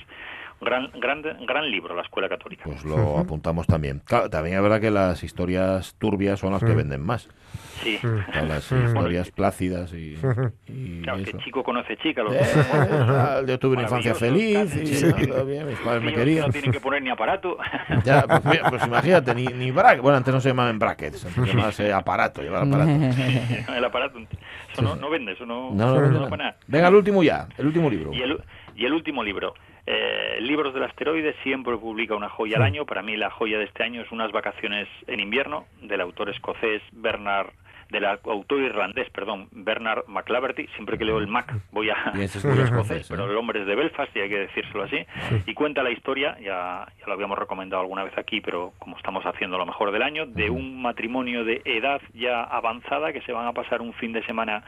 Gran, 0.61 0.91
gran, 1.01 1.23
gran 1.47 1.71
libro, 1.71 1.95
La 1.95 2.03
Escuela 2.03 2.29
Católica. 2.29 2.65
Pues 2.65 2.85
lo 2.85 3.19
apuntamos 3.19 3.67
también. 3.69 4.01
Claro, 4.05 4.29
también 4.29 4.57
es 4.57 4.63
verdad 4.63 4.81
que 4.81 4.91
las 4.91 5.23
historias 5.23 5.95
turbias 5.99 6.41
son 6.41 6.53
las 6.53 6.65
que 6.65 6.75
venden 6.75 7.01
más. 7.01 7.29
Sí. 7.83 7.97
Claro, 7.99 8.47
las 8.49 8.71
historias 8.73 9.31
plácidas 9.31 9.93
y, 9.93 10.19
y 10.67 11.01
Claro, 11.03 11.21
eso. 11.21 11.31
que 11.31 11.45
chico 11.45 11.63
conoce 11.63 11.97
chica. 11.99 12.25
Lo 12.25 12.33
Eh, 12.33 12.41
tal, 12.43 13.47
yo 13.47 13.59
tuve 13.61 13.75
una 13.75 13.83
infancia 13.85 14.15
feliz 14.17 14.75
y 14.75 14.87
sí. 14.87 15.07
bien, 15.47 15.69
mis 15.69 15.79
padres 15.79 16.03
me 16.03 16.13
querían. 16.13 16.47
no 16.47 16.53
tienen 16.53 16.73
que 16.73 16.81
poner 16.81 17.03
ni 17.03 17.11
aparato. 17.11 17.57
Ya, 18.05 18.23
pues, 18.27 18.45
mira, 18.45 18.69
pues 18.71 18.85
imagínate, 18.87 19.35
ni, 19.37 19.45
ni 19.47 19.71
brackets. 19.71 20.03
Bueno, 20.03 20.17
antes 20.19 20.35
no 20.35 20.41
se 20.41 20.49
llamaban 20.49 20.79
brackets, 20.79 21.25
antes 21.25 21.43
se 21.45 21.51
llamaba 21.51 21.69
ese 21.71 21.93
aparato, 21.93 22.43
llevar 22.43 22.65
aparato. 22.67 22.91
el 23.77 23.85
aparato. 23.85 24.19
Eso 24.73 24.83
no, 24.83 24.97
no 24.97 25.09
vende, 25.09 25.33
eso 25.33 25.47
no, 25.47 25.71
No, 25.73 25.95
no, 25.95 26.01
no, 26.01 26.09
no 26.11 26.21
no. 26.21 26.29
para 26.29 26.45
nada. 26.45 26.57
Venga, 26.67 26.89
el 26.89 26.95
último 26.97 27.23
ya, 27.23 27.47
el 27.57 27.67
último 27.67 27.89
libro. 27.89 28.13
Y 28.13 28.23
el, 28.23 28.41
y 28.75 28.85
el 28.87 28.93
último 28.93 29.23
libro. 29.23 29.55
Eh, 29.91 30.39
Libros 30.43 30.75
del 30.75 30.83
Asteroide 30.83 31.35
siempre 31.43 31.75
publica 31.79 32.15
una 32.15 32.29
joya 32.29 32.59
al 32.59 32.63
año. 32.63 32.85
Para 32.85 33.01
mí 33.01 33.17
la 33.17 33.31
joya 33.31 33.57
de 33.57 33.65
este 33.65 33.83
año 33.83 34.03
es 34.03 34.13
Unas 34.13 34.31
vacaciones 34.33 34.87
en 35.07 35.19
invierno 35.19 35.65
del 35.81 36.03
autor 36.03 36.29
escocés 36.29 36.83
Bernard 36.93 37.49
del 37.89 38.05
autor 38.05 38.61
irlandés, 38.61 39.09
perdón, 39.09 39.49
Bernard 39.51 40.05
McClaverty. 40.09 40.67
Siempre 40.75 40.99
que 40.99 41.07
leo 41.07 41.17
el 41.17 41.27
Mac 41.27 41.55
voy 41.73 41.89
a 41.89 42.13
es 42.21 42.45
muy 42.45 42.59
escocés, 42.65 43.09
pero 43.09 43.27
¿eh? 43.27 43.31
el 43.31 43.37
hombre 43.39 43.63
es 43.63 43.67
de 43.67 43.75
Belfast 43.77 44.15
y 44.15 44.21
hay 44.21 44.29
que 44.29 44.41
decírselo 44.41 44.83
así. 44.83 45.07
Y 45.47 45.55
cuenta 45.55 45.83
la 45.83 45.91
historia, 45.91 46.37
ya, 46.39 46.87
ya 47.01 47.07
lo 47.07 47.15
habíamos 47.15 47.39
recomendado 47.39 47.81
alguna 47.81 48.05
vez 48.05 48.13
aquí, 48.19 48.43
pero 48.43 48.75
como 48.79 48.99
estamos 48.99 49.25
haciendo 49.25 49.57
lo 49.57 49.65
mejor 49.65 49.91
del 49.91 50.03
año, 50.03 50.27
de 50.27 50.51
un 50.51 50.83
matrimonio 50.83 51.45
de 51.45 51.63
edad 51.65 52.03
ya 52.13 52.43
avanzada 52.43 53.15
que 53.15 53.23
se 53.23 53.33
van 53.33 53.47
a 53.47 53.55
pasar 53.55 53.81
un 53.81 53.95
fin 53.95 54.13
de 54.13 54.23
semana 54.27 54.65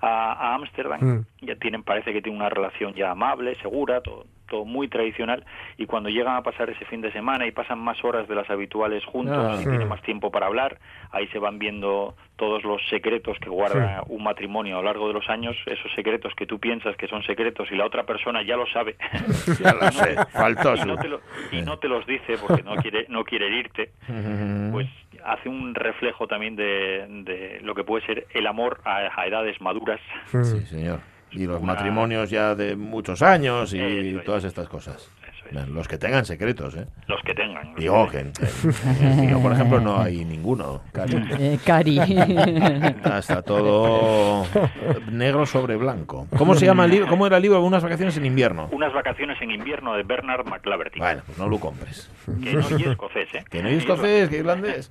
a 0.00 0.32
a 0.32 0.54
Ámsterdam. 0.54 1.00
Mm. 1.00 1.26
Ya 1.42 1.56
tienen, 1.56 1.82
parece 1.82 2.12
que 2.12 2.22
tienen 2.22 2.40
una 2.40 2.50
relación 2.50 2.94
ya 2.94 3.10
amable, 3.12 3.54
segura, 3.62 4.00
todo, 4.00 4.26
todo 4.48 4.64
muy 4.64 4.88
tradicional. 4.88 5.44
Y 5.76 5.86
cuando 5.86 6.08
llegan 6.08 6.34
a 6.36 6.42
pasar 6.42 6.70
ese 6.70 6.84
fin 6.86 7.00
de 7.00 7.12
semana 7.12 7.46
y 7.46 7.52
pasan 7.52 7.78
más 7.78 8.02
horas 8.04 8.26
de 8.28 8.34
las 8.34 8.48
habituales 8.50 9.04
juntos 9.04 9.36
Ah. 9.38 9.54
y 9.54 9.58
Sí. 9.64 9.68
tienen 9.68 9.88
más 9.88 10.00
tiempo 10.02 10.30
para 10.30 10.46
hablar, 10.46 10.78
ahí 11.12 11.26
se 11.28 11.38
van 11.38 11.58
viendo 11.58 12.14
todos 12.36 12.62
los 12.64 12.80
secretos 12.88 13.36
que 13.40 13.50
guarda 13.50 14.02
un 14.08 14.22
matrimonio 14.22 14.76
a 14.76 14.78
lo 14.80 14.84
largo 14.86 15.08
de 15.08 15.14
los 15.14 15.28
años, 15.28 15.56
esos 15.66 15.92
secretos 15.94 16.32
que 16.36 16.46
tú 16.46 16.58
piensas 16.60 16.96
que 16.96 17.08
son 17.08 17.22
secretos 17.24 17.68
y 17.72 17.76
la 17.76 17.84
otra 17.84 18.04
persona 18.04 18.42
ya 18.42 18.56
lo 18.56 18.66
sabe. 18.68 18.96
Ya 19.60 19.72
lo 19.74 19.90
sé, 19.90 20.14
y, 20.14 20.86
no 20.86 20.96
te 20.96 21.08
lo- 21.08 21.20
y 21.52 21.62
no 21.62 21.78
te 21.78 21.88
los 21.88 22.06
dice 22.06 22.36
porque 22.46 22.62
no 22.62 22.76
quiere 22.82 23.06
no 23.08 23.24
quiere 23.24 23.46
herirte 23.46 23.90
Mm. 24.08 24.70
pues 24.72 24.86
hace 25.24 25.48
un 25.48 25.74
reflejo 25.74 26.26
también 26.26 26.56
de, 26.56 27.06
de 27.24 27.60
lo 27.62 27.74
que 27.74 27.84
puede 27.84 28.04
ser 28.06 28.26
el 28.34 28.46
amor 28.46 28.80
a, 28.84 29.08
a 29.20 29.26
edades 29.26 29.60
maduras. 29.60 30.00
Sí, 30.26 30.60
señor. 30.66 31.00
Y 31.30 31.46
los 31.46 31.60
Una- 31.62 31.74
matrimonios 31.74 32.30
ya 32.30 32.54
de 32.54 32.74
muchos 32.76 33.20
años 33.22 33.74
y 33.74 33.78
es. 34.16 34.24
todas 34.24 34.44
estas 34.44 34.68
cosas. 34.68 35.10
Es. 35.50 35.68
Los 35.68 35.88
que 35.88 35.98
tengan 35.98 36.24
secretos, 36.24 36.74
¿eh? 36.76 36.86
los 37.06 37.20
que 37.22 37.34
tengan 37.34 37.66
los 37.72 37.76
Digo 37.76 38.06
que 38.08 38.18
que 38.18 38.18
en, 38.20 38.32
en 39.00 39.18
el 39.20 39.26
mío, 39.26 39.40
por 39.40 39.52
ejemplo, 39.52 39.80
no 39.80 40.00
hay 40.00 40.24
ninguno. 40.24 40.82
Cari. 40.92 41.14
Eh, 41.38 41.58
Cari. 41.64 41.98
Está 43.18 43.42
todo 43.42 44.44
negro 45.10 45.46
sobre 45.46 45.76
blanco. 45.76 46.26
¿Cómo 46.36 46.54
se 46.54 46.66
llama 46.66 46.84
el 46.84 46.90
libro? 46.90 47.06
¿Cómo 47.08 47.26
era 47.26 47.36
el 47.36 47.42
libro? 47.42 47.62
Unas 47.62 47.82
vacaciones 47.82 48.16
en 48.16 48.26
invierno. 48.26 48.68
unas 48.72 48.92
vacaciones 48.92 49.40
en 49.40 49.50
invierno 49.50 49.94
de 49.94 50.02
Bernard 50.02 50.46
McClaverty 50.46 50.98
Bueno, 50.98 51.22
pues 51.26 51.38
no 51.38 51.48
lo 51.48 51.58
compres. 51.58 52.10
que 52.42 52.52
no 52.54 52.78
y 52.78 52.82
escocés 52.84 53.28
¿eh? 53.34 53.44
Que 53.50 53.62
no 53.62 53.68
hay 53.68 53.76
escocés, 53.76 54.28
que 54.28 54.38
irlandés. 54.38 54.90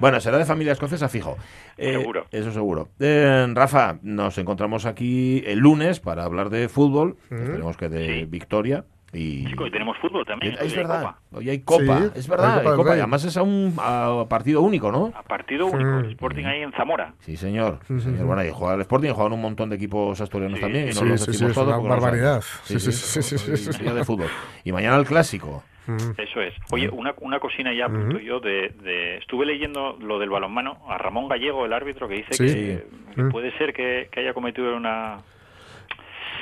Bueno, 0.00 0.20
será 0.20 0.38
de 0.38 0.44
familia 0.44 0.72
escocesa, 0.72 1.08
fijo. 1.08 1.36
Eh, 1.76 1.92
Seguro. 1.92 2.26
Eso 2.30 2.52
seguro. 2.52 2.88
Eh, 3.00 3.46
Rafa, 3.54 3.98
nos 4.02 4.36
encontramos 4.38 4.86
aquí 4.86 5.42
el 5.46 5.58
lunes 5.58 6.00
para 6.00 6.24
hablar 6.24 6.50
de 6.50 6.68
fútbol. 6.68 7.16
Esperemos 7.30 7.76
que 7.76 7.88
de 7.88 8.06
Sí. 8.20 8.24
victoria. 8.26 8.84
Y... 9.12 9.46
Chico, 9.46 9.66
y 9.66 9.70
tenemos 9.70 9.96
fútbol 9.98 10.26
también 10.26 10.54
Es 10.60 10.76
verdad, 10.76 11.00
Copa. 11.00 11.18
hoy 11.32 11.48
hay 11.48 11.60
copa, 11.60 11.98
Sí, 11.98 12.10
es 12.16 12.28
verdad, 12.28 12.58
hay 12.58 12.58
Copa 12.58 12.70
hay 12.72 12.76
copa. 12.76 12.92
Además 12.92 13.24
es 13.24 13.36
a 13.38 13.42
un 13.42 13.74
a 13.78 14.26
partido 14.28 14.60
único, 14.60 14.92
¿no? 14.92 15.12
a 15.16 15.22
partido 15.22 15.66
único 15.66 15.90
Mm. 15.90 15.98
el 16.00 16.10
Sporting 16.10 16.44
ahí 16.44 16.60
en 16.62 16.72
Zamora 16.72 17.14
Sí, 17.20 17.36
señor. 17.36 17.78
sí, 17.86 17.98
señor. 18.00 18.26
Bueno, 18.26 18.44
y 18.44 18.50
juega 18.50 18.74
el 18.74 18.80
Sporting, 18.82 19.12
juegan 19.12 19.32
un 19.32 19.40
montón 19.40 19.70
de 19.70 19.76
equipos 19.76 20.20
asturianos 20.20 20.58
Sí, 20.58 20.62
también. 20.62 20.84
Y 20.84 20.88
no 20.88 20.92
sí, 20.94 21.04
los 21.06 21.20
sí, 21.22 21.30
decimos 21.30 21.54
sí, 21.54 21.60
es 21.60 21.66
todos 21.66 21.78
una 21.82 21.94
barbaridad. 21.94 22.42
Sí, 22.64 22.78
sí, 22.78 22.92
sí, 22.92 23.22
sí, 23.22 23.38
sí, 23.38 23.56
sí, 23.56 23.72
sí. 23.72 23.82
día 23.82 23.94
de 23.94 24.04
fútbol. 24.04 24.28
Y 24.64 24.72
mañana 24.72 24.96
el 24.96 25.06
clásico. 25.06 25.62
Mm. 25.86 25.96
Eso 26.20 26.42
es. 26.42 26.52
Oye, 26.70 26.90
una, 26.90 27.14
una 27.22 27.40
cocina 27.40 27.72
ya 27.72 27.86
apunto 27.86 28.18
yo 28.18 28.40
de, 28.40 28.74
de- 28.82 29.16
Estuve 29.16 29.46
leyendo 29.46 29.96
lo 29.98 30.18
del 30.18 30.28
balonmano 30.28 30.76
a 30.86 30.98
Ramón 30.98 31.28
Gallego, 31.28 31.64
el 31.64 31.72
árbitro, 31.72 32.08
que 32.08 32.16
dice 32.16 32.34
Sí. 32.34 32.44
que, 32.44 32.86
que 33.14 33.22
Mm. 33.22 33.30
puede 33.30 33.56
ser 33.56 33.72
que, 33.72 34.08
que 34.12 34.20
haya 34.20 34.34
cometido 34.34 34.76
una... 34.76 35.16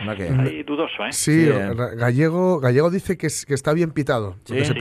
¿Una 0.03 0.15
qué? 0.17 0.29
Ahí 0.29 0.63
dudoso, 0.63 1.05
¿eh? 1.05 1.13
Sí, 1.13 1.45
Sí, 1.45 1.51
eh. 1.51 1.71
Gallego, 1.97 2.61
Gallego 2.61 2.91
dice 2.91 3.17
que, 3.17 3.27
es- 3.29 3.47
que 3.47 3.55
está 3.55 3.73
bien 3.73 3.91
pitado, 3.93 4.37
Sí. 4.45 4.55
que 4.55 4.65
se 4.65 4.75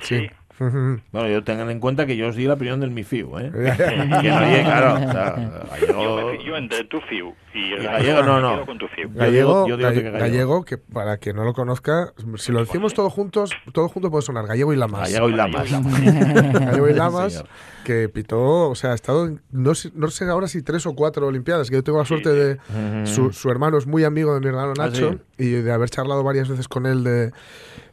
Sí, 0.00 0.28
Bueno, 1.12 1.28
yo 1.28 1.44
tengan 1.44 1.70
en 1.70 1.80
cuenta 1.80 2.06
que 2.06 2.16
yo 2.16 2.28
os 2.28 2.36
di 2.36 2.44
la 2.46 2.54
opinión 2.54 2.80
del 2.80 2.90
MIFIU, 2.90 3.38
¿eh? 3.38 3.50
Que 3.76 4.06
no 4.06 4.40
llegue, 4.40 4.62
claro. 4.64 4.94
O 4.94 4.98
sea, 5.12 5.36
Yo, 5.80 5.86
Gallego- 5.94 6.30
fi- 6.32 6.44
yo 6.46 6.56
entre 6.56 6.84
tu 6.84 7.00
FIU 7.00 7.34
y 7.54 7.72
el 7.72 7.82
Gallego, 7.82 8.22
no, 8.22 8.40
no. 8.40 8.54
quedo 8.54 8.66
con 8.66 8.78
tu 8.78 8.88
FIU. 8.88 9.08
Yo 9.12 9.18
Gallego, 9.18 9.68
yo 9.68 9.76
digo 9.76 9.90
que 9.90 9.94
Galle- 9.96 10.02
Gallego. 10.10 10.18
Gallego, 10.20 10.64
que 10.64 10.78
para 10.78 11.16
quien 11.18 11.36
no 11.36 11.44
lo 11.44 11.52
conozca, 11.52 12.12
si 12.36 12.52
lo 12.52 12.60
decimos 12.60 12.94
todos 12.94 13.12
juntos, 13.12 13.50
todo 13.72 13.88
junto 13.88 14.10
puede 14.10 14.22
sonar 14.22 14.46
Gallego 14.46 14.72
y 14.72 14.76
Lamas. 14.76 15.00
Gallego 15.12 15.28
y 15.28 15.32
Lamas. 15.34 15.70
Gallego 15.72 16.88
y 16.88 16.92
Lamas, 16.94 17.44
que 17.84 18.08
pitó, 18.08 18.68
o 18.70 18.74
sea, 18.74 18.92
ha 18.92 18.94
estado, 18.94 19.26
en- 19.26 19.40
no 19.50 19.74
sé, 19.74 19.90
no 19.94 20.08
sé 20.08 20.24
ahora 20.26 20.48
si 20.48 20.62
tres 20.62 20.86
o 20.86 20.94
cuatro 20.94 21.26
Olimpiadas, 21.26 21.68
que 21.70 21.76
yo 21.76 21.84
tengo 21.84 21.98
la 21.98 22.04
suerte 22.04 22.30
de, 22.30 23.06
su, 23.06 23.32
su 23.32 23.50
hermano 23.50 23.78
es 23.78 23.86
muy 23.86 24.04
amigo 24.04 24.34
de 24.34 24.40
mi 24.40 24.46
hermano 24.46 24.72
Ah, 24.78 24.86
Nacho, 24.86 25.12
sí. 25.38 25.44
y 25.44 25.50
de 25.50 25.72
haber 25.72 25.88
charlado 25.90 26.22
varias 26.22 26.48
veces 26.48 26.68
con 26.68 26.86
él 26.86 27.04
de, 27.04 27.30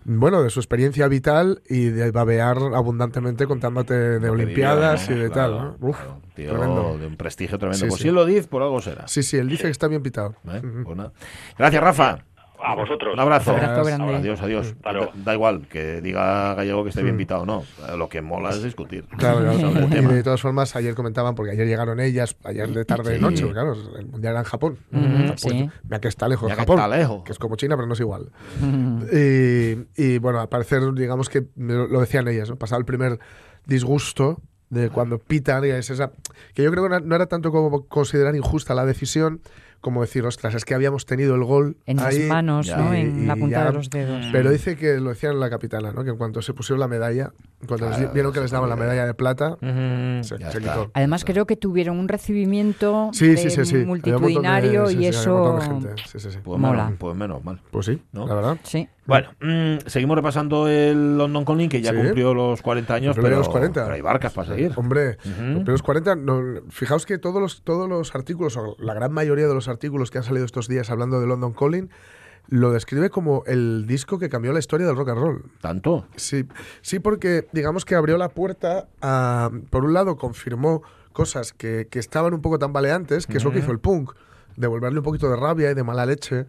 bueno, 0.06 0.44
de 0.44 0.50
su 0.50 0.60
experiencia 0.60 1.08
vital 1.08 1.62
y 1.70 1.86
de 1.86 2.12
babear 2.12 2.58
abundantemente 2.74 3.46
contándote 3.46 3.94
de 4.20 4.30
Olimpiadas 4.30 5.10
y 5.10 5.14
de. 5.14 5.30
Claro, 5.30 5.58
tal. 5.58 5.78
¿no? 5.80 5.90
Uf. 5.90 5.98
Tío 6.36 6.50
tremendo. 6.50 6.98
de 6.98 7.08
un 7.08 7.16
prestigio 7.16 7.58
tremendo. 7.58 7.86
Sí, 7.86 7.90
pues 7.90 7.98
sí. 7.98 8.04
si 8.04 8.10
él 8.10 8.16
lo 8.16 8.26
dice, 8.26 8.48
por 8.48 8.64
algo 8.64 8.82
será. 8.82 9.08
Sí, 9.08 9.24
sí, 9.24 9.38
él 9.38 9.48
dice 9.48 9.64
que 9.64 9.70
está 9.70 9.88
bien 9.88 10.02
pitado. 10.02 10.36
¿Eh? 10.48 10.62
Pues 10.84 10.98
nada. 10.98 11.14
Gracias, 11.58 11.84
Rafa. 11.84 12.26
A 12.66 12.76
vosotros. 12.76 13.14
Un 13.14 13.20
abrazo. 13.20 13.52
Abrazo 13.52 13.84
grande. 13.84 14.16
Adiós, 14.16 14.42
adiós. 14.42 14.76
Luego. 14.84 15.12
Da, 15.16 15.24
da 15.26 15.34
igual 15.34 15.68
que 15.68 16.00
diga 16.02 16.54
Gallego 16.56 16.84
que 16.84 16.90
esté 16.90 17.04
bien 17.04 17.18
pitado 17.18 17.42
o 17.42 17.46
no. 17.46 17.64
Lo 17.98 18.08
que 18.08 18.22
mola 18.22 18.52
es 18.52 18.64
discutir. 18.64 19.04
Claro, 19.18 19.40
claro. 19.40 19.60
Sobre 19.60 20.00
el 20.00 20.06
Y 20.06 20.14
de 20.14 20.24
todas 20.24 20.42
formas, 20.42 20.76
ayer 20.76 20.96
comentaban, 20.96 21.36
porque 21.36 21.52
ayer 21.52 21.68
llegaron 21.68 22.00
ellas, 22.00 22.38
ayer 22.46 22.70
de 22.70 22.86
tarde 22.86 23.12
de 23.12 23.16
Sí. 23.18 23.22
noche, 23.22 23.52
claro, 23.52 23.74
el 24.00 24.06
mundial 24.08 24.32
era 24.34 24.40
en 24.40 24.46
Japón. 24.46 24.78
Ujú, 24.92 25.26
Pues, 25.28 25.42
sí. 25.42 25.70
Mira 25.84 26.00
que 26.00 26.08
está 26.08 26.28
lejos 26.28 26.44
Mira 26.46 26.56
que 26.56 26.62
Japón. 26.62 26.78
está 26.80 26.88
lejos. 26.98 27.24
Que 27.24 27.32
es 27.34 27.40
como 27.40 27.56
China, 27.58 27.76
pero 27.76 27.88
no 27.88 27.94
es 27.94 28.00
igual. 28.00 28.30
Y, 29.12 29.86
y, 30.02 30.18
bueno, 30.20 30.40
al 30.40 30.50
parecer, 30.50 30.82
digamos 30.94 31.30
que 31.30 31.44
lo 31.58 31.88
lo 31.88 32.00
decían 32.00 32.28
ellas, 32.28 32.50
¿no? 32.50 32.56
Pasaba 32.56 32.80
el 32.80 32.86
primer 32.86 33.20
disgusto 33.66 34.40
de 34.70 34.90
cuando 34.90 35.20
pitan, 35.20 35.66
y 35.66 35.70
es 35.70 35.90
esa. 35.90 36.12
Que 36.54 36.64
yo 36.64 36.72
creo 36.72 36.90
que 36.90 37.02
no 37.02 37.16
era 37.16 37.28
tanto 37.28 37.52
como 37.52 37.86
considerar 37.88 38.36
injusta 38.36 38.74
la 38.74 38.86
decisión, 38.86 39.42
como 39.84 40.00
decir, 40.02 40.26
ostras, 40.26 40.56
es 40.56 40.64
que 40.64 40.74
habíamos 40.74 41.06
tenido 41.06 41.36
el 41.36 41.44
gol 41.44 41.76
En 41.86 41.98
las 41.98 42.06
ahí, 42.16 42.22
manos, 42.24 42.68
ya. 42.68 42.78
¿no? 42.78 42.96
y- 42.96 43.02
En 43.02 43.28
la 43.28 43.36
punta 43.36 43.60
ya- 43.60 43.66
de 43.66 43.74
los 43.74 43.90
dedos. 43.90 44.26
Pero 44.32 44.50
dice 44.50 44.78
que 44.78 44.98
lo 45.02 45.10
decían 45.10 45.40
la 45.42 45.50
capitana, 45.50 45.92
¿no? 45.92 46.06
Que 46.06 46.12
en 46.12 46.18
cuanto 46.18 46.42
se 46.42 46.54
pusieron 46.54 46.80
la 46.80 46.88
medalla, 46.88 47.34
cuando 47.68 47.90
les 47.90 47.98
Claro, 47.98 48.14
vieron 48.14 48.32
que 48.32 48.40
les 48.40 48.50
daban 48.52 48.70
la 48.70 48.78
medalla 48.78 49.06
de 49.06 49.14
plata, 49.14 49.58
se, 50.22 50.38
quitó. 50.38 50.90
Además, 50.94 51.26
creo 51.26 51.46
que 51.46 51.58
tuvieron 51.58 52.00
un 52.00 52.08
recibimiento 52.08 53.10
Sí, 53.12 53.28
de 53.28 53.38
sí, 53.38 53.66
sí, 53.66 53.78
de- 53.78 53.86
multitudinario 53.86 54.88
sí, 54.88 54.98
y 55.00 55.06
eso. 55.08 55.36
montón 55.60 55.82
de 55.82 55.88
gente. 55.90 56.04
Sí, 56.10 56.20
sí, 56.20 56.32
sí. 56.32 56.38
Pues 56.42 56.60
Mola. 56.60 56.86
menos, 56.86 57.00
pues 57.00 57.16
menos 57.18 57.44
mal. 57.44 57.60
Pues 57.70 57.86
sí, 57.86 58.02
¿No? 58.14 58.26
la 58.26 58.36
verdad. 58.36 58.58
Sí. 58.64 58.88
Bueno, 59.06 59.30
mm, 59.42 59.88
seguimos 59.88 60.16
repasando 60.16 60.68
el 60.70 61.18
London 61.18 61.44
Calling, 61.44 61.68
que 61.70 61.82
ya 61.82 61.92
Sí. 61.92 61.98
cumplió 61.98 62.34
los 62.34 62.62
40 62.62 62.94
años, 62.94 63.16
pero, 63.16 63.38
los 63.38 63.50
40. 63.50 63.84
pero 63.84 63.96
hay 63.96 64.02
barcas 64.02 64.32
para 64.34 64.48
seguir. 64.48 64.72
Hombre, 64.78 65.18
Ujú. 65.26 65.42
los 65.42 65.54
primeros 65.64 65.84
40, 65.84 66.16
no, 66.16 66.42
fijaos 66.70 67.06
que 67.06 67.18
todos 67.18 67.42
los, 67.42 67.64
todos 67.64 67.90
los 67.90 68.16
artículos, 68.16 68.56
o 68.56 68.76
la 68.80 68.94
gran 68.94 69.12
mayoría 69.12 69.48
de 69.48 69.54
los 69.54 69.68
artículos 69.68 70.10
que 70.10 70.20
han 70.20 70.24
salido 70.24 70.46
estos 70.46 70.68
días 70.70 70.90
hablando 70.90 71.20
de 71.20 71.28
London 71.28 71.54
Calling, 71.54 71.90
lo 72.48 72.72
describe 72.72 73.10
como 73.10 73.44
el 73.46 73.86
disco 73.88 74.20
que 74.20 74.30
cambió 74.30 74.52
la 74.54 74.60
historia 74.60 74.86
del 74.88 74.96
rock 74.96 75.10
and 75.10 75.20
roll. 75.20 75.44
¿Tanto? 75.62 76.08
Sí, 76.16 76.46
sí, 76.82 77.00
porque 77.00 77.48
digamos 77.54 77.86
que 77.86 77.96
abrió 77.96 78.18
la 78.18 78.30
puerta 78.30 78.88
a, 79.02 79.50
por 79.70 79.84
un 79.86 79.94
lado, 79.94 80.18
confirmó 80.18 80.82
cosas 81.14 81.54
que, 81.54 81.88
que 81.90 82.00
estaban 82.00 82.34
un 82.34 82.42
poco 82.42 82.58
tambaleantes, 82.60 83.28
que 83.28 83.38
es 83.38 83.44
lo 83.44 83.52
que 83.52 83.60
hizo 83.60 83.72
el 83.72 83.80
punk, 83.80 84.12
devolverle 84.58 85.00
un 85.00 85.04
poquito 85.06 85.30
de 85.30 85.36
rabia 85.36 85.72
y 85.72 85.74
de 85.74 85.84
mala 85.84 86.06
leche 86.06 86.46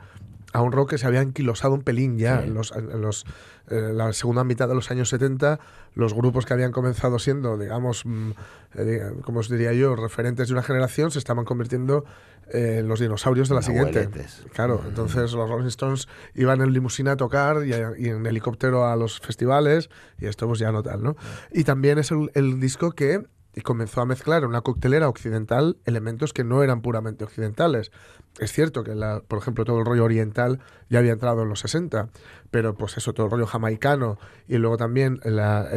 a 0.55 0.63
un 0.63 0.73
rock 0.73 0.91
que 0.91 0.99
se 0.99 1.07
había 1.07 1.21
anquilosado 1.21 1.75
un 1.75 1.83
pelín 1.83 2.17
ya 2.17 2.41
Sí. 2.41 2.47
en, 2.49 2.55
los, 2.55 2.73
en 2.75 3.01
los, 3.03 3.27
eh, 3.69 3.91
la 3.93 4.13
segunda 4.13 4.45
mitad 4.45 4.69
de 4.69 4.75
los 4.77 4.91
años 4.91 5.09
70, 5.09 5.59
los 5.95 6.15
grupos 6.15 6.47
que 6.47 6.55
habían 6.55 6.71
comenzado 6.73 7.19
siendo, 7.19 7.59
digamos, 7.59 8.07
mm, 8.07 8.31
eh, 8.77 9.13
como 9.23 9.41
os 9.41 9.49
diría 9.51 9.73
yo, 9.73 9.97
referentes 9.97 10.47
de 10.49 10.55
una 10.55 10.63
generación, 10.63 11.11
se 11.11 11.19
estaban 11.19 11.45
convirtiendo 11.45 12.05
eh, 12.53 12.77
en 12.81 12.89
los 12.89 13.01
dinosaurios 13.01 13.49
de 13.49 13.55
la 13.57 13.63
siguiente. 13.63 14.09
Claro, 14.53 14.81
entonces 14.87 15.33
los 15.33 15.49
Rolling 15.51 15.67
Stones 15.67 16.09
iban 16.35 16.61
en 16.61 16.73
limusina 16.73 17.13
a 17.13 17.17
tocar 17.17 17.67
y, 17.67 17.71
y 18.05 18.09
en 18.11 18.25
helicóptero 18.25 18.87
a 18.87 18.95
los 18.97 19.19
festivales 19.21 19.91
y 20.21 20.27
esto 20.27 20.47
pues 20.47 20.61
ya 20.61 20.71
no 20.71 20.83
tal, 20.85 21.03
¿no? 21.03 21.17
Y 21.53 21.65
también 21.65 21.99
es 21.99 22.11
el, 22.13 22.31
el 22.35 22.61
disco 22.61 22.93
que 22.93 23.27
comenzó 23.63 24.01
a 24.01 24.07
mezclar 24.07 24.43
en 24.43 24.49
una 24.49 24.61
coctelera 24.63 25.09
occidental 25.09 25.77
elementos 25.85 26.33
que 26.33 26.45
no 26.45 26.63
eran 26.63 26.83
puramente 26.83 27.25
occidentales. 27.25 27.93
Es 28.39 28.53
cierto 28.53 28.83
que, 28.83 28.95
la, 28.95 29.21
por 29.27 29.39
ejemplo, 29.39 29.65
todo 29.65 29.79
el 29.79 29.85
rollo 29.87 30.05
oriental 30.05 30.61
ya 30.91 30.99
había 30.99 31.13
entrado 31.13 31.43
en 31.43 31.49
los 31.49 31.61
60, 31.61 32.09
pero 32.51 32.75
pues 32.75 32.97
eso, 32.97 33.13
todo 33.13 33.27
el 33.27 33.33
rollo 33.33 33.47
jamaicano 33.47 34.19
y 34.49 34.59
luego 34.59 34.77
también 34.77 35.21
la- 35.25 35.69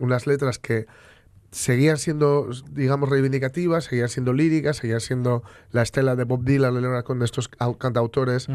unas 0.00 0.26
letras 0.26 0.58
que 0.58 0.86
seguían 1.50 1.96
siendo, 1.96 2.48
digamos, 2.72 3.08
reivindicativas, 3.08 3.84
seguían 3.84 4.08
siendo 4.08 4.32
líricas, 4.32 4.76
seguían 4.76 5.00
siendo 5.00 5.42
la 5.72 5.82
estela 5.82 6.14
de 6.14 6.24
Bob 6.24 6.44
Dylan, 6.44 6.74
Leonard 6.80 7.04
Cohen, 7.04 7.20
de 7.20 7.24
estos 7.24 7.50
au- 7.58 7.78
cantautores 7.78 8.48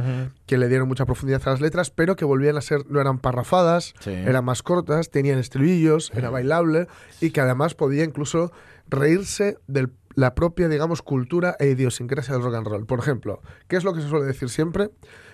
que 0.46 0.58
le 0.58 0.68
dieron 0.68 0.88
mucha 0.88 1.06
profundidad 1.06 1.42
a 1.46 1.52
las 1.52 1.62
letras, 1.62 1.90
pero 1.90 2.16
que 2.16 2.26
volvían 2.26 2.56
a 2.58 2.62
ser, 2.62 2.86
no 2.90 3.02
eran 3.02 3.18
parrafadas, 3.20 3.94
Sí. 4.00 4.12
eran 4.12 4.46
más 4.46 4.62
cortas, 4.62 5.10
tenían 5.10 5.40
estribillos, 5.40 6.12
era 6.14 6.30
bailable 6.30 6.88
y 7.20 7.32
que 7.32 7.42
además 7.42 7.74
podía 7.74 8.04
incluso 8.04 8.52
reírse 8.88 9.58
del 9.68 9.92
la 10.16 10.36
propia, 10.36 10.70
digamos, 10.70 11.02
cultura 11.02 11.56
e 11.60 11.70
idiosincrasia 11.70 12.36
del 12.36 12.44
rock 12.44 12.54
and 12.54 12.68
roll. 12.68 12.86
Por 12.86 13.00
ejemplo, 13.00 13.42
¿qué 13.68 13.78
es 13.78 13.84
lo 13.84 13.96
que 13.96 14.02
se 14.02 14.08
suele 14.10 14.26
decir 14.28 14.48
siempre? 14.50 14.92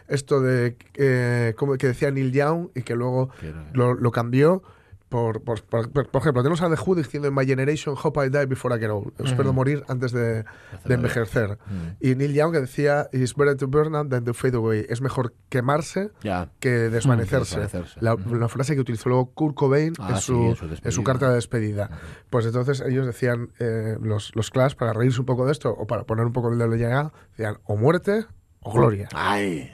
Esto 0.08 0.40
de, 0.40 0.78
eh, 0.96 1.54
como 1.58 1.76
que 1.78 1.88
decía 1.88 2.10
Neil 2.12 2.32
Young 2.32 2.70
y 2.74 2.84
que 2.84 2.96
luego 2.96 3.30
lo 3.74 4.12
cambió. 4.12 4.64
Por, 5.10 5.42
por, 5.44 5.64
por- 5.64 5.90
por 5.92 6.22
ejemplo, 6.22 6.44
tenemos 6.44 6.62
a 6.62 6.70
The 6.70 6.80
Who 6.86 6.94
diciendo 6.94 7.28
en 7.28 7.34
My 7.34 7.44
Generation, 7.46 7.96
Hope 8.02 8.28
I 8.28 8.30
Die 8.30 8.46
Before 8.46 8.76
I 8.76 8.80
Get 8.80 8.92
Old. 8.92 9.12
Espero 9.26 9.54
morir 9.54 9.84
antes 9.88 10.12
de, 10.12 10.44
de 10.86 10.94
envejecer. 10.94 11.58
Mm. 11.66 11.88
Y 12.00 12.14
Neil 12.16 12.34
Young 12.36 12.52
que 12.54 12.60
decía, 12.62 13.10
It's 13.12 13.36
better 13.36 13.56
to 13.58 13.68
burn 13.68 13.96
out 13.96 14.10
than 14.10 14.24
to 14.24 14.36
fade 14.36 14.56
away. 14.56 14.86
Es 14.88 15.02
mejor 15.02 15.34
quemarse 15.50 16.12
Ya. 16.22 16.52
que 16.60 16.70
desvanecerse. 16.70 17.56
que 17.56 17.62
desvanecerse. 17.62 18.00
La, 18.02 18.16
la 18.38 18.48
frase 18.50 18.76
que 18.76 18.82
utilizó 18.82 19.10
luego 19.10 19.32
Kurt 19.34 19.56
Cobain 19.56 19.94
Ah, 19.98 20.10
en, 20.12 20.16
sí, 20.18 20.22
su, 20.22 20.56
su 20.56 20.66
en 20.84 20.92
su 20.92 21.04
carta 21.04 21.28
de 21.30 21.36
despedida. 21.36 21.90
Pues 22.30 22.46
entonces 22.46 22.82
ellos 22.82 23.08
decían, 23.08 23.50
eh, 23.60 23.98
los, 24.02 24.36
los 24.36 24.52
Clash, 24.52 24.76
para 24.76 24.94
reírse 24.94 25.20
un 25.20 25.26
poco 25.26 25.46
de 25.48 25.54
esto 25.54 25.72
o 25.72 25.88
para 25.88 26.04
poner 26.04 26.26
un 26.28 26.34
poco 26.34 26.52
el 26.52 26.60
dedo 26.60 26.76
llegada, 26.76 27.12
decían 27.32 27.58
o 27.64 27.78
muerte 27.78 28.28
o 28.60 28.72
gloria. 28.72 29.10
Ay. 29.16 29.72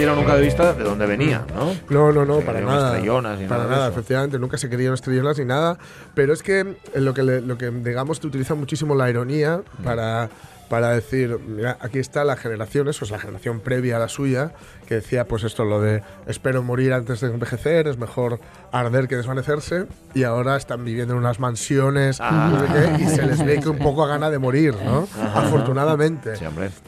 Perdieron 0.00 0.16
nunca 0.18 0.34
de 0.36 0.42
vista 0.42 0.72
de 0.72 0.82
dónde 0.84 1.06
venía, 1.06 1.44
¿no? 1.54 1.74
No, 1.90 2.12
no, 2.12 2.24
no, 2.24 2.38
Se 2.40 2.46
para 2.46 2.60
nada. 2.60 2.88
estrellonas 2.96 3.38
para 3.48 3.64
nada 3.64 3.76
nada, 3.76 3.88
efectivamente, 3.88 4.38
nunca 4.38 4.56
se 4.58 4.68
querían 4.70 4.94
estrellonas 4.94 5.38
ni 5.38 5.44
nada. 5.44 5.76
Pero 6.14 6.32
es 6.32 6.42
que 6.42 6.76
lo 6.94 7.12
que, 7.14 7.22
le- 7.22 7.40
lo 7.42 7.58
que 7.58 7.70
digamos, 7.70 8.18
te 8.20 8.26
utiliza 8.26 8.54
muchísimo 8.54 8.94
la 8.94 9.10
ironía 9.10 9.60
para, 9.84 10.30
para 10.70 10.90
decir, 10.90 11.38
mira, 11.46 11.76
aquí 11.80 11.98
está 11.98 12.24
la 12.24 12.36
generación, 12.36 12.88
eso 12.88 13.04
es 13.04 13.10
la 13.10 13.18
generación 13.18 13.60
previa 13.60 13.96
a 13.96 13.98
la 13.98 14.08
suya, 14.08 14.52
que 14.86 14.94
decía, 14.96 15.26
pues 15.26 15.44
esto, 15.44 15.64
lo 15.64 15.80
de 15.80 16.02
espero 16.26 16.62
morir 16.62 16.92
antes 16.94 17.20
de 17.20 17.28
envejecer, 17.28 17.86
es 17.86 17.98
mejor 17.98 18.40
arder 18.72 19.06
que 19.06 19.16
desvanecerse, 19.16 19.86
y 20.14 20.22
ahora 20.24 20.56
están 20.56 20.84
viviendo 20.84 21.12
en 21.14 21.18
unas 21.20 21.38
mansiones 21.40 22.18
Ah. 22.20 22.50
no 22.52 22.60
sé 22.60 22.72
qué, 22.96 23.02
y 23.02 23.06
se 23.08 23.22
les 23.26 23.44
ve 23.44 23.60
que 23.60 23.68
un 23.68 23.78
poco 23.86 24.04
a 24.04 24.08
gana 24.08 24.30
de 24.30 24.38
morir, 24.38 24.74
¿no? 24.84 25.06
Afortunadamente. 25.34 26.36
Sí. 26.36 26.44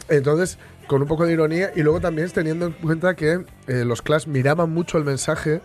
Entonces, 0.09 0.59
con 0.93 1.03
un 1.03 1.09
poco 1.09 1.25
de 1.27 1.33
ironía 1.33 1.71
y 1.75 1.83
luego 1.83 2.01
también 2.01 2.29
teniendo 2.31 2.67
en 2.67 2.73
cuenta 2.73 3.15
que 3.17 3.45
eh, 3.67 3.85
los 3.85 4.03
Clash 4.03 4.27
miraban 4.27 4.71
mucho 4.71 4.99
el 4.99 5.05
mensaje 5.05 5.61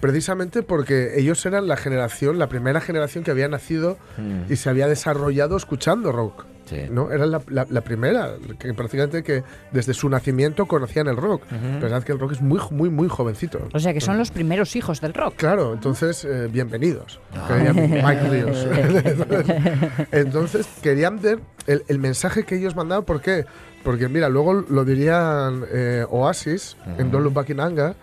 precisamente 0.00 0.62
porque 0.62 1.18
ellos 1.18 1.44
eran 1.46 1.66
la 1.66 1.76
generación, 1.76 2.38
la 2.38 2.48
primera 2.48 2.80
generación 2.80 3.24
que 3.24 3.32
había 3.32 3.48
nacido 3.48 3.98
Mm. 4.16 4.52
y 4.52 4.56
se 4.56 4.70
había 4.70 4.86
desarrollado 4.86 5.56
escuchando 5.56 6.12
rock. 6.12 6.44
Sí. 6.66 6.82
¿no? 6.90 7.10
Era 7.10 7.24
la, 7.24 7.40
la- 7.48 7.66
la 7.70 7.80
primera, 7.80 8.34
que 8.58 8.74
prácticamente 8.74 9.22
que 9.22 9.42
desde 9.72 9.94
su 9.94 10.06
nacimiento 10.10 10.66
conocían 10.66 11.08
el 11.08 11.16
rock. 11.16 11.42
Pensad 11.80 12.02
que 12.02 12.12
el 12.12 12.18
rock 12.18 12.32
es 12.32 12.42
muy, 12.42 12.60
muy, 12.70 12.90
muy 12.90 13.08
jovencito. 13.08 13.58
O 13.72 13.78
sea 13.78 13.94
que 13.94 14.02
son 14.02 14.18
los 14.18 14.30
primeros 14.30 14.76
hijos 14.76 15.00
del 15.00 15.14
rock. 15.14 15.34
Claro, 15.36 15.72
entonces, 15.72 16.26
eh, 16.26 16.46
bienvenidos. 16.52 17.20
Ah. 17.34 17.48
Mike 17.74 18.28
Ríos. 18.30 18.66
entonces, 20.12 20.68
querían 20.82 21.20
ver 21.20 21.40
el, 21.66 21.84
el 21.88 21.98
mensaje 21.98 22.44
que 22.44 22.56
ellos 22.56 22.76
mandaban. 22.76 23.04
¿Por 23.04 23.20
qué? 23.20 23.46
Porque, 23.84 24.08
mira, 24.08 24.28
luego 24.28 24.54
lo 24.54 24.84
dirían 24.84 25.64
eh, 25.72 26.04
Oasis 26.08 26.76
en 26.98 27.10
Don't 27.10 27.24
Look 27.24 27.34
Back 27.34 27.50
in 27.50 27.60
Anger. 27.60 27.94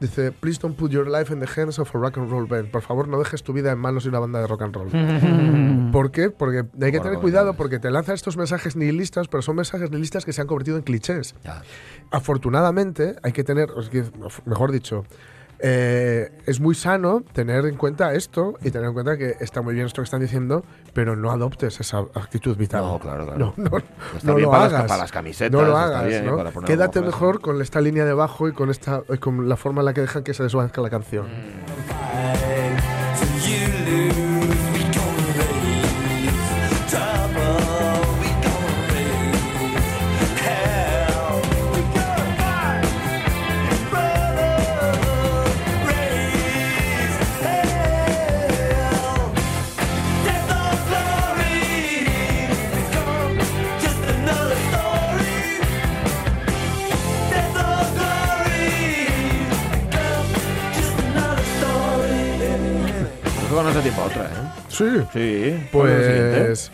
Dice, 0.00 0.32
please 0.32 0.58
don't 0.60 0.76
put 0.76 0.90
your 0.90 1.06
life 1.08 1.32
in 1.32 1.38
the 1.40 1.46
hands 1.46 1.78
of 1.78 1.94
a 1.94 1.98
rock 1.98 2.18
and 2.18 2.28
roll 2.30 2.46
band. 2.46 2.70
Por 2.70 2.82
favor, 2.82 3.06
no 3.08 3.18
dejes 3.18 3.42
tu 3.42 3.52
vida 3.52 3.70
en 3.72 3.78
manos 3.78 4.02
de 4.04 4.10
una 4.10 4.18
banda 4.18 4.40
de 4.40 4.46
rock 4.46 4.62
and 4.62 4.74
roll. 4.74 5.90
¿Por 5.92 6.10
qué? 6.10 6.30
Porque 6.30 6.58
hay 6.58 6.64
que 6.64 6.98
Bueno, 6.98 7.02
tener 7.02 7.18
cuidado 7.20 7.46
bueno. 7.46 7.56
porque 7.56 7.78
te 7.78 7.90
lanzan 7.90 8.14
estos 8.16 8.36
mensajes 8.36 8.74
nihilistas, 8.76 9.28
pero 9.28 9.40
son 9.42 9.56
mensajes 9.56 9.90
nihilistas 9.90 10.24
que 10.24 10.32
se 10.32 10.40
han 10.40 10.46
convertido 10.48 10.76
en 10.76 10.82
clichés 10.82 11.34
Ya. 11.44 11.62
afortunadamente 12.10 13.16
hay 13.22 13.32
que 13.32 13.44
tener, 13.44 13.68
mejor 14.46 14.72
dicho, 14.72 15.04
eh, 15.58 16.30
es 16.46 16.60
muy 16.60 16.74
sano 16.74 17.22
tener 17.32 17.64
en 17.66 17.76
cuenta 17.76 18.12
esto 18.14 18.54
y 18.62 18.70
tener 18.70 18.88
en 18.88 18.94
cuenta 18.94 19.16
que 19.16 19.36
está 19.40 19.62
muy 19.62 19.74
bien 19.74 19.86
esto 19.86 20.02
que 20.02 20.04
están 20.04 20.20
diciendo, 20.20 20.64
pero 20.92 21.16
no 21.16 21.30
adoptes 21.30 21.80
esa 21.80 21.98
actitud 22.14 22.56
vital. 22.56 22.82
No, 22.82 22.98
claro, 22.98 23.24
claro. 23.24 23.38
No, 23.38 23.54
no, 23.70 23.76
Está 23.78 24.28
no 24.28 24.34
bien 24.34 24.46
lo 24.46 24.50
para 24.50 24.64
las- 24.64 24.72
hagas. 24.74 24.88
para 24.88 25.00
las 25.02 25.12
camisetas, 25.12 25.52
No 25.60 25.66
lo 25.66 25.76
hagas, 25.76 26.06
bien, 26.06 26.26
¿no? 26.26 26.44
Quédate 26.64 27.00
mejor 27.00 27.40
con 27.40 27.60
esta 27.62 27.80
línea 27.80 28.04
de 28.04 28.12
bajo 28.14 28.48
y 28.48 28.52
con 28.52 28.70
esta 28.70 29.02
con 29.20 29.48
la 29.48 29.56
forma 29.56 29.80
en 29.80 29.86
la 29.86 29.94
que 29.94 30.00
dejan 30.02 30.22
que 30.24 30.34
se 30.34 30.42
desvanezca 30.42 30.80
la 30.82 30.90
canción. 30.90 31.26
You 31.26 32.43
Sí. 64.74 64.84
Sí. 65.12 65.68
Pues, 65.70 66.70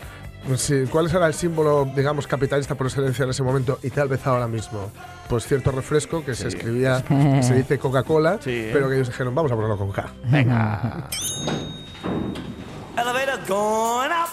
sí, 0.55 0.83
¿cuál 0.91 1.09
será 1.09 1.27
el 1.27 1.33
símbolo, 1.33 1.85
digamos, 1.95 2.25
capitalista 2.27 2.75
por 2.75 2.87
excelencia 2.87 3.23
en 3.23 3.29
ese 3.29 3.43
momento 3.43 3.79
y 3.83 3.89
tal 3.91 4.07
vez 4.07 4.25
ahora 4.25 4.47
mismo? 4.47 4.91
Pues 5.29 5.45
cierto 5.47 5.71
refresco 5.71 6.25
que 6.25 6.33
se 6.35 6.47
escribía, 6.47 7.03
que 7.07 7.43
se 7.47 7.53
dice 7.55 7.77
Coca-Cola, 7.77 8.39
Sí. 8.43 8.69
pero 8.73 8.89
que 8.89 8.95
ellos 8.95 9.07
dijeron, 9.09 9.33
vamos 9.35 9.51
a 9.51 9.55
ponerlo 9.55 9.77
con 9.77 9.91
K. 9.91 10.09
Venga. 10.25 11.07
Elevator 12.97 13.39
going 13.47 14.11
up 14.11 14.29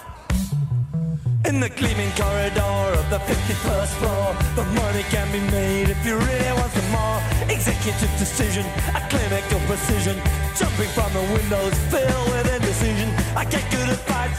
in 1.49 1.61
the 1.61 1.69
gleaming 1.71 2.11
corridor 2.17 2.93
of 2.99 3.09
the 3.11 3.19
51st 3.19 3.93
floor. 4.01 4.35
The 4.57 4.65
money 4.81 5.05
can 5.11 5.31
be 5.33 5.41
made 5.53 5.89
if 5.91 6.05
you 6.05 6.17
really 6.19 6.53
want 6.59 6.73
some 6.73 6.91
more. 6.91 7.21
Executive 7.49 8.11
decision, 8.19 8.67
a 8.95 9.01
clinical 9.09 9.29
precision. 9.31 9.38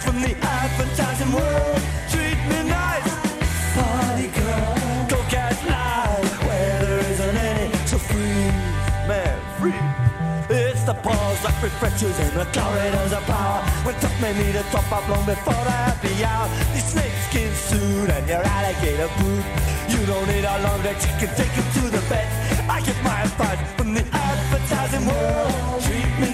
From 0.03 0.21
the 0.21 0.35
advertising 0.37 1.31
world. 1.31 1.81
Treat 2.11 2.39
me 2.51 2.59
nice, 2.69 3.09
party 3.75 4.27
girl. 4.39 4.73
Go 5.07 5.17
catch 5.29 5.59
life 5.65 6.43
where 6.47 6.79
there 6.85 6.99
isn't 7.11 7.37
any. 7.37 7.73
So 7.85 7.97
free, 7.97 8.47
man, 9.09 9.37
free. 9.59 9.79
It's 10.49 10.83
the 10.83 10.95
pause 10.95 11.41
that 11.43 11.53
fractures 11.79 12.17
in 12.19 12.33
the 12.33 12.47
corridors 12.55 13.13
of 13.13 13.23
power. 13.25 13.61
When 13.85 13.95
top 14.01 14.15
men 14.21 14.35
need 14.37 14.55
a 14.55 14.63
top 14.73 14.89
up 14.91 15.07
long 15.09 15.25
before 15.25 15.63
the 15.69 15.75
happy 15.85 16.23
hour. 16.23 16.47
Your 16.73 16.85
snakeskin 16.91 17.53
suit 17.53 18.09
and 18.09 18.27
your 18.27 18.41
alligator 18.41 19.09
boot. 19.19 19.45
You 19.93 20.05
don't 20.05 20.27
need 20.27 20.45
a 20.45 20.55
long 20.63 20.81
legs, 20.83 21.05
you 21.05 21.13
can 21.21 21.31
take 21.35 21.53
it 21.61 21.67
to 21.77 21.83
the 21.95 22.01
bed. 22.09 22.27
I 22.69 22.81
get 22.81 22.97
my 23.03 23.21
advice 23.21 23.61
from 23.77 23.93
the 23.93 24.05
advertising 24.11 25.05
world. 25.05 25.81
Treat 25.83 26.13
me 26.21 26.28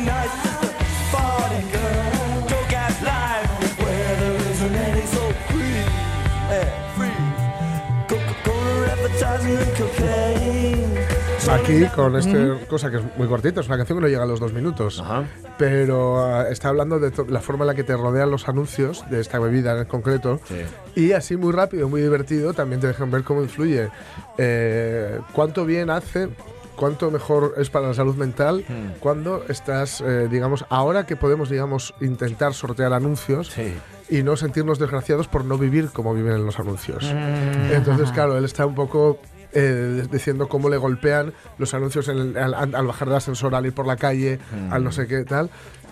Aquí 11.56 11.86
con 11.96 12.15
esta 12.15 12.65
cosa 12.68 12.91
que 12.91 12.98
es 12.98 13.04
muy 13.18 13.28
cortita, 13.28 13.62
es 13.62 13.68
una 13.68 13.78
canción 13.78 13.98
que 13.98 14.02
no 14.04 14.08
llega 14.08 14.24
a 14.24 14.28
los 14.28 14.39
dos 14.39 14.52
minutos. 14.54 15.00
Ajá. 15.00 15.24
Pero 15.58 16.24
ah, 16.26 16.50
está 16.50 16.70
hablando 16.70 17.00
de 17.00 17.12
la 17.30 17.39
forma 17.39 17.63
en 17.63 17.68
la 17.68 17.76
que 17.76 17.84
te 17.84 17.96
rodean 17.96 18.30
los 18.30 18.48
anuncios 18.50 19.10
de 19.10 19.22
esta 19.22 19.39
bebida 19.39 19.78
en 19.80 19.86
concreto. 19.86 20.39
Sí. 20.48 20.62
Y 21.02 21.12
así 21.13 21.38
muy 21.38 21.54
rápido, 21.54 21.88
muy 21.88 22.02
divertido, 22.02 22.54
también 22.54 22.82
te 22.82 22.88
dejan 22.88 23.10
ver 23.12 23.24
cómo 23.24 23.41
influye. 23.41 23.89
eh, 24.38 25.20
cuánto 25.32 25.65
bien 25.65 25.89
hace, 25.89 26.28
cuánto 26.76 27.10
mejor 27.10 27.54
es 27.58 27.70
para 27.70 27.88
la 27.88 27.94
salud 27.94 28.15
mental 28.15 28.65
Hmm. 28.68 29.00
cuando 29.00 29.46
estás, 29.48 30.02
eh, 30.02 30.28
digamos, 30.30 30.65
ahora 30.70 31.06
que 31.06 31.15
podemos, 31.15 31.50
digamos, 31.50 31.94
intentar 32.02 32.54
sortear 32.54 32.91
anuncios 32.91 33.48
Sí. 33.52 33.74
y 34.10 34.24
no 34.24 34.36
sentirnos 34.36 34.78
desgraciados 34.78 35.28
por 35.30 35.46
no 35.46 35.58
vivir 35.58 35.89
como 35.91 36.13
viven 36.13 36.34
en 36.34 36.46
los 36.46 36.60
anuncios. 36.60 37.06
Mm. 37.06 37.72
Entonces, 37.72 38.12
claro, 38.12 38.38
él 38.38 38.44
está 38.44 38.65
un 38.65 38.76
poco 38.76 39.20
eh, 39.56 40.06
diciendo 40.12 40.48
cómo 40.48 40.70
le 40.70 40.78
golpean 40.78 41.34
los 41.58 41.74
anuncios 41.74 42.08
en 42.10 42.18
el- 42.18 42.38
al, 42.38 42.54
al 42.76 42.86
bajar 42.88 43.08
del 43.08 43.18
ascensor, 43.18 43.56
al 43.56 43.65
ir 43.65 43.74
por 43.74 43.88
la 43.88 43.96
calle, 43.96 44.38
al 44.70 44.84
no 44.84 44.91
sé 44.91 45.08
qué 45.08 45.24
tal. 45.24 45.50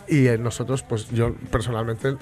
Y 0.08 0.28
eh, 0.28 0.38
nosotros, 0.38 0.84
pues 0.84 1.10
yo 1.12 1.34
personalmente, 1.50 2.18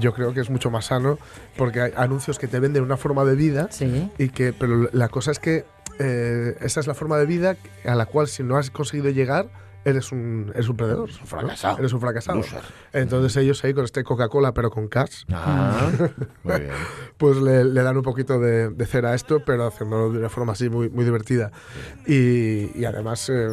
yo 0.00 0.12
creo 0.12 0.34
que 0.34 0.40
es 0.40 0.50
mucho 0.50 0.68
más 0.70 0.86
sano 0.86 1.16
porque 1.56 1.80
hay 1.80 1.92
anuncios 1.96 2.38
que 2.40 2.48
te 2.48 2.58
venden 2.58 2.82
una 2.82 2.96
forma 2.96 3.24
de 3.24 3.36
vida 3.36 3.68
Sí. 3.70 4.10
y 4.18 4.30
que, 4.30 4.52
pero 4.52 4.88
la 4.92 5.08
cosa 5.08 5.30
es 5.30 5.38
que 5.38 5.64
eh, 6.00 6.56
esa 6.60 6.80
es 6.80 6.86
la 6.88 6.94
forma 6.94 7.18
de 7.18 7.26
vida 7.26 7.56
a 7.86 7.94
la 7.94 8.06
cual 8.06 8.26
si 8.26 8.42
no 8.42 8.56
has 8.56 8.70
conseguido 8.70 9.10
llegar, 9.10 9.46
eres 9.84 10.12
un, 10.12 10.50
eres 10.54 10.68
un 10.68 10.76
perdedor. 10.76 11.08
un 11.08 11.26
fracasado. 11.26 11.78
Eres 11.78 11.92
un 11.92 12.00
fracasado. 12.00 12.38
Loser. 12.38 12.60
Entonces 12.92 13.36
ellos 13.36 13.62
ahí 13.64 13.72
con 13.74 13.84
este 13.84 14.04
Coca-Cola 14.04 14.52
pero 14.52 14.70
con 14.70 14.88
cash, 14.88 15.24
Ah, 15.32 15.90
muy 16.44 16.60
bien. 16.60 16.70
pues 17.16 17.36
le, 17.38 17.64
le 17.64 17.82
dan 17.82 17.96
un 17.96 18.02
poquito 18.02 18.38
de, 18.38 18.70
de 18.70 18.86
cera 18.86 19.10
a 19.10 19.14
esto, 19.14 19.40
pero 19.44 19.66
haciéndolo 19.66 20.10
de 20.12 20.18
una 20.18 20.28
forma 20.28 20.52
así 20.52 20.68
muy, 20.68 20.88
muy 20.90 21.04
divertida. 21.04 21.50
Y, 22.06 22.78
y 22.78 22.84
además, 22.84 23.28
eh, 23.30 23.48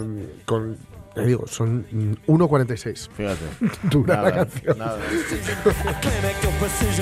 con, 0.45 0.77
te 1.21 1.27
digo, 1.27 1.47
son 1.47 1.85
mm, 1.91 2.13
1.46. 2.31 3.09
Fíjate. 3.15 3.45
Dura 3.89 4.15
la 4.15 4.21
Nada, 4.29 4.35
canción. 4.45 4.77
nada. 4.77 4.97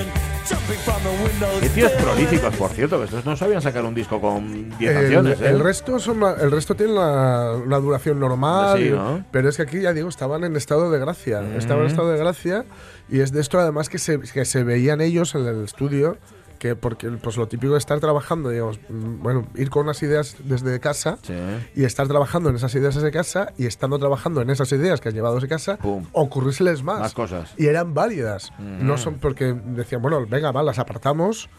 Qué 1.61 1.69
tíos 1.69 1.91
prolíficos, 1.93 2.55
por 2.55 2.69
cierto, 2.71 2.99
que 2.99 3.05
estos 3.05 3.25
no 3.25 3.35
sabían 3.35 3.61
sacar 3.61 3.83
un 3.83 3.95
disco 3.95 4.21
con 4.21 4.69
10 4.77 4.81
El, 4.91 5.01
canciones, 5.01 5.41
¿eh? 5.41 5.49
el 5.49 5.59
resto 5.59 5.99
son 5.99 6.21
el 6.39 6.51
resto 6.51 6.75
tiene 6.75 6.93
la, 6.93 7.53
una 7.63 7.77
duración 7.79 8.19
normal, 8.19 8.77
Sí, 8.77 8.89
¿no? 8.89 9.25
pero 9.31 9.49
es 9.49 9.57
que 9.57 9.63
aquí 9.63 9.81
ya 9.81 9.93
digo 9.93 10.07
estaban 10.09 10.43
en 10.43 10.55
estado 10.55 10.91
de 10.91 10.99
gracia, 10.99 11.41
estaban 11.57 11.83
en 11.85 11.89
estado 11.89 12.11
de 12.11 12.17
gracia 12.19 12.65
y 13.09 13.21
es 13.21 13.31
de 13.31 13.41
esto 13.41 13.59
además 13.59 13.89
que 13.89 13.97
se, 13.97 14.19
que 14.19 14.45
se 14.45 14.63
veían 14.63 15.01
ellos 15.01 15.33
en 15.35 15.45
el 15.47 15.63
estudio 15.63 16.17
que 16.65 16.75
porque 16.75 17.09
pues 17.11 17.37
lo 17.37 17.47
típico 17.47 17.73
de 17.73 17.79
estar 17.79 17.99
trabajando, 17.99 18.49
digamos, 18.49 18.79
mm, 18.89 19.21
bueno, 19.21 19.45
ir 19.55 19.69
con 19.69 19.83
unas 19.83 20.01
ideas 20.01 20.35
desde 20.43 20.79
casa 20.79 21.19
Sí. 21.21 21.33
y 21.75 21.83
estar 21.83 22.07
trabajando 22.07 22.49
en 22.49 22.55
esas 22.55 22.73
ideas 22.73 22.95
desde 22.95 23.11
casa 23.11 23.53
y 23.57 23.67
estando 23.67 23.99
trabajando 23.99 24.41
en 24.41 24.49
esas 24.49 24.71
ideas 24.71 24.99
que 24.99 25.09
han 25.09 25.15
llevado 25.15 25.35
desde 25.35 25.47
casa, 25.47 25.77
Pum. 25.77 26.05
ocurrírseles 26.13 26.81
más. 26.81 26.99
Más 26.99 27.13
cosas. 27.13 27.53
Y 27.57 27.67
eran 27.67 27.93
válidas. 27.93 28.51
No 28.59 28.97
son 28.97 29.15
porque 29.15 29.53
decían, 29.53 30.01
bueno, 30.01 30.25
venga, 30.27 30.51
va, 30.51 30.63
las 30.63 30.79
apartamos, 30.79 31.49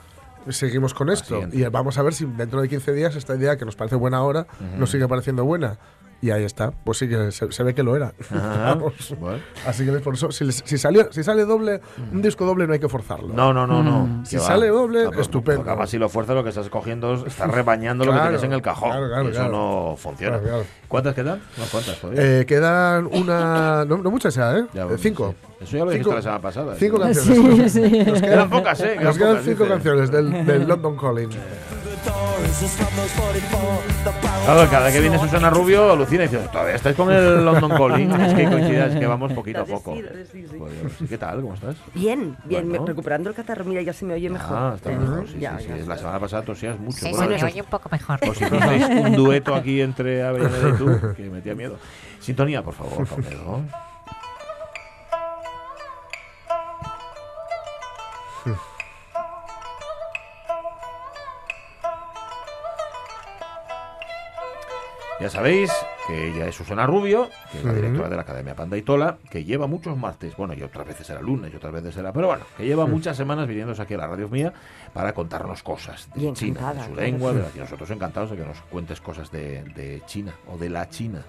seguimos 0.49 0.95
con 0.95 1.11
esto. 1.11 1.43
Y 1.53 1.63
vamos 1.65 1.99
a 1.99 2.03
ver 2.03 2.15
si 2.15 2.25
dentro 2.25 2.61
de 2.61 2.69
15 2.69 2.93
días 2.93 3.15
esta 3.17 3.35
idea 3.37 3.57
que 3.57 3.65
nos 3.65 3.77
parece 3.77 3.97
buena 3.97 4.17
ahora 4.19 4.47
nos 4.77 4.91
sigue 4.91 5.07
pareciendo 5.09 5.45
buena. 5.45 5.79
Y 6.23 6.31
ahí 6.31 6.45
está. 6.45 6.71
Pues 6.71 6.99
sí 6.99 7.09
que 7.09 7.31
se, 7.31 7.53
se 7.53 7.63
ve 7.63 7.75
que 7.75 7.83
lo 7.83 7.95
era. 7.95 8.13
Ajá. 8.31 8.79
Bueno. 9.21 9.39
Así 9.67 9.85
que 9.85 9.93
por 9.93 10.15
eso, 10.15 10.31
si, 10.33 10.45
les- 10.45 10.63
si, 10.65 10.79
salió, 10.79 11.13
si 11.13 11.23
sale 11.23 11.45
doble, 11.45 11.81
un 12.13 12.23
disco 12.23 12.45
doble 12.47 12.67
no 12.67 12.73
hay 12.73 12.79
que 12.79 12.89
forzarlo. 12.89 13.29
No, 13.35 13.53
no, 13.53 13.67
no, 13.67 13.83
no. 13.83 14.25
Si 14.25 14.37
Que 14.37 14.41
va. 14.41 14.47
sale 14.47 14.69
doble, 14.69 15.05
No, 15.05 15.11
pero- 15.11 15.23
estupendo. 15.23 15.59
porque 15.59 15.71
además 15.71 15.91
si 15.91 15.99
lo 15.99 16.09
fuerzas 16.09 16.35
lo 16.35 16.43
que 16.43 16.49
estás 16.51 16.69
cogiendo, 16.71 17.27
estás 17.27 17.51
rebañando 17.51 18.05
lo 18.05 18.13
que 18.13 18.17
Claro, 18.17 18.31
tienes 18.31 18.45
en 18.45 18.53
el 18.53 18.63
cajón. 18.63 18.91
claro, 18.91 19.07
claro, 19.09 19.25
y 19.25 19.31
eso 19.33 19.41
claro. 19.41 19.53
no 19.91 19.97
funciona. 19.97 20.39
Claro, 20.39 20.49
claro. 20.59 20.65
¿Cuántas 20.89 21.15
quedan? 21.15 21.39
No, 21.59 21.65
¿cuántas? 21.71 21.99
Eh, 22.15 22.45
quedan 22.49 23.07
una. 23.13 23.85
No, 23.85 23.99
no 23.99 24.11
muchas 24.11 24.35
ya, 24.35 24.57
¿eh? 24.59 24.65
Ya, 24.73 24.85
Eh, 24.87 24.97
cinco. 24.99 25.35
sí. 25.59 25.65
Eso 25.65 25.77
ya 25.79 25.85
lo 25.85 25.91
dijiste 25.91 26.05
Cinco- 26.11 26.17
la 26.17 26.23
semana 26.23 26.41
pasada. 26.43 26.73
¿eh? 26.75 26.77
Cinco 26.79 26.97
Sí. 26.97 27.03
canciones. 27.03 27.73
Sí, 27.73 27.81
sí. 27.91 28.05
Nos 28.05 28.21
Quedan 28.23 28.51
pocas, 28.51 28.81
¿eh? 28.81 28.97
Nos 29.01 29.17
quedan 29.19 29.31
pocas, 29.33 29.45
cinco 29.45 29.63
dice. 29.65 29.75
canciones 29.75 30.11
del, 30.11 30.47
del 30.47 30.67
London 30.69 30.97
Calling. 30.97 31.31
The 32.07 32.13
door 32.13 32.45
is 32.45 32.63
a 32.63 32.69
Slumdog 32.69 33.09
44. 33.17 33.83
The 34.05 34.11
barrel 34.23 34.45
Claro, 34.47 34.71
cada 34.71 34.85
vez 34.87 34.95
que 34.95 35.01
viene 35.01 35.19
Susana 35.19 35.51
Rubio 35.51 35.91
alucina 35.91 36.23
y 36.25 36.29
dice, 36.29 36.47
todavía 36.53 36.77
estáis 36.77 36.95
con 36.95 37.11
el 37.11 37.45
London 37.45 37.71
Calling. 37.77 38.13
es 38.13 38.35
que 38.35 38.45
coincide, 38.45 38.87
es 38.87 38.97
que 38.97 39.07
vamos 39.09 39.33
poquito 39.33 39.63
a 39.63 39.65
poco. 39.65 39.95
Sí, 39.97 40.03
sí, 40.31 40.47
sí. 40.49 40.57
Pues, 40.57 40.73
¿Qué 41.09 41.19
tal? 41.19 41.41
¿Cómo 41.41 41.55
estás? 41.55 41.75
Bien, 41.95 42.37
bien, 42.45 42.69
Bueno. 42.69 42.83
me- 42.85 42.89
recuperando 42.89 43.29
el 43.31 43.35
catarro. 43.35 43.65
Mira, 43.65 43.83
ya 43.83 43.93
se 43.93 44.05
me 44.05 44.15
oye 44.15 44.31
mejor. 44.31 44.57
Ah, 44.57 44.73
está 44.77 44.93
¿Eh? 44.93 44.97
mejor. 44.97 45.27
Sí, 45.29 45.39
Ya, 45.41 45.59
sí, 45.59 45.67
ya. 45.69 45.77
sí. 45.79 45.83
La 45.89 45.99
semana 45.99 46.21
pasada 46.21 46.43
tosías 46.43 46.79
mucho. 46.79 46.99
Sí, 46.99 47.11
Bueno, 47.11 47.37
se 47.39 47.45
me 47.45 47.51
oye 47.51 47.61
un 47.61 47.67
poco 47.69 47.89
mejor. 47.91 48.21
Pues 48.21 48.39
si 48.39 48.45
un 48.45 49.17
dueto 49.17 49.55
aquí 49.55 49.81
entre 49.81 50.23
Avellaneda 50.23 50.69
y 50.69 50.73
tú, 50.75 51.15
que 51.17 51.23
metía 51.25 51.55
miedo. 51.57 51.77
Sintonía, 52.21 52.63
por 52.63 52.75
favor, 52.75 53.05
Pamelo. 53.07 53.63
Ya 65.19 65.31
sabéis 65.31 65.73
que 66.07 66.29
ella 66.29 66.47
es 66.47 66.55
Susana 66.55 66.87
Rubio, 66.87 67.31
que 67.51 67.59
es 67.59 67.65
la 67.65 67.73
directora 67.73 68.09
de 68.11 68.17
la 68.17 68.23
Academia 68.23 68.55
Pandaitola, 68.55 69.17
que 69.31 69.45
lleva 69.45 69.67
muchos 69.67 69.97
martes, 69.97 70.37
bueno, 70.37 70.53
y 70.53 70.63
otras 70.63 70.87
veces 70.87 71.09
era 71.09 71.23
lunes, 71.23 71.51
y 71.53 71.57
otras 71.57 71.73
veces 71.73 71.97
era, 71.97 72.13
pero 72.13 72.27
bueno, 72.27 72.45
que 72.57 72.67
lleva 72.67 72.85
muchas 72.87 73.17
semanas 73.17 73.49
viniéndose 73.49 73.81
aquí 73.81 73.95
a 73.95 73.99
la 73.99 74.07
radio 74.09 74.29
mía 74.29 74.53
para 74.93 75.15
contarnos 75.15 75.63
cosas 75.63 76.09
de 76.15 76.21
Y 76.23 76.33
China, 76.35 76.75
de 76.75 76.85
su 76.85 76.95
lengua, 76.95 77.33
de 77.33 77.41
la- 77.43 77.49
y 77.55 77.59
nosotros 77.59 77.91
encantados 77.91 78.31
de 78.31 78.37
que 78.37 78.45
nos 78.45 78.61
cuentes 78.63 79.01
cosas 79.01 79.31
de, 79.31 79.63
de 79.75 80.03
China 80.05 80.35
o 80.53 80.59
de 80.59 80.69
la 80.69 80.87
China. 80.91 81.25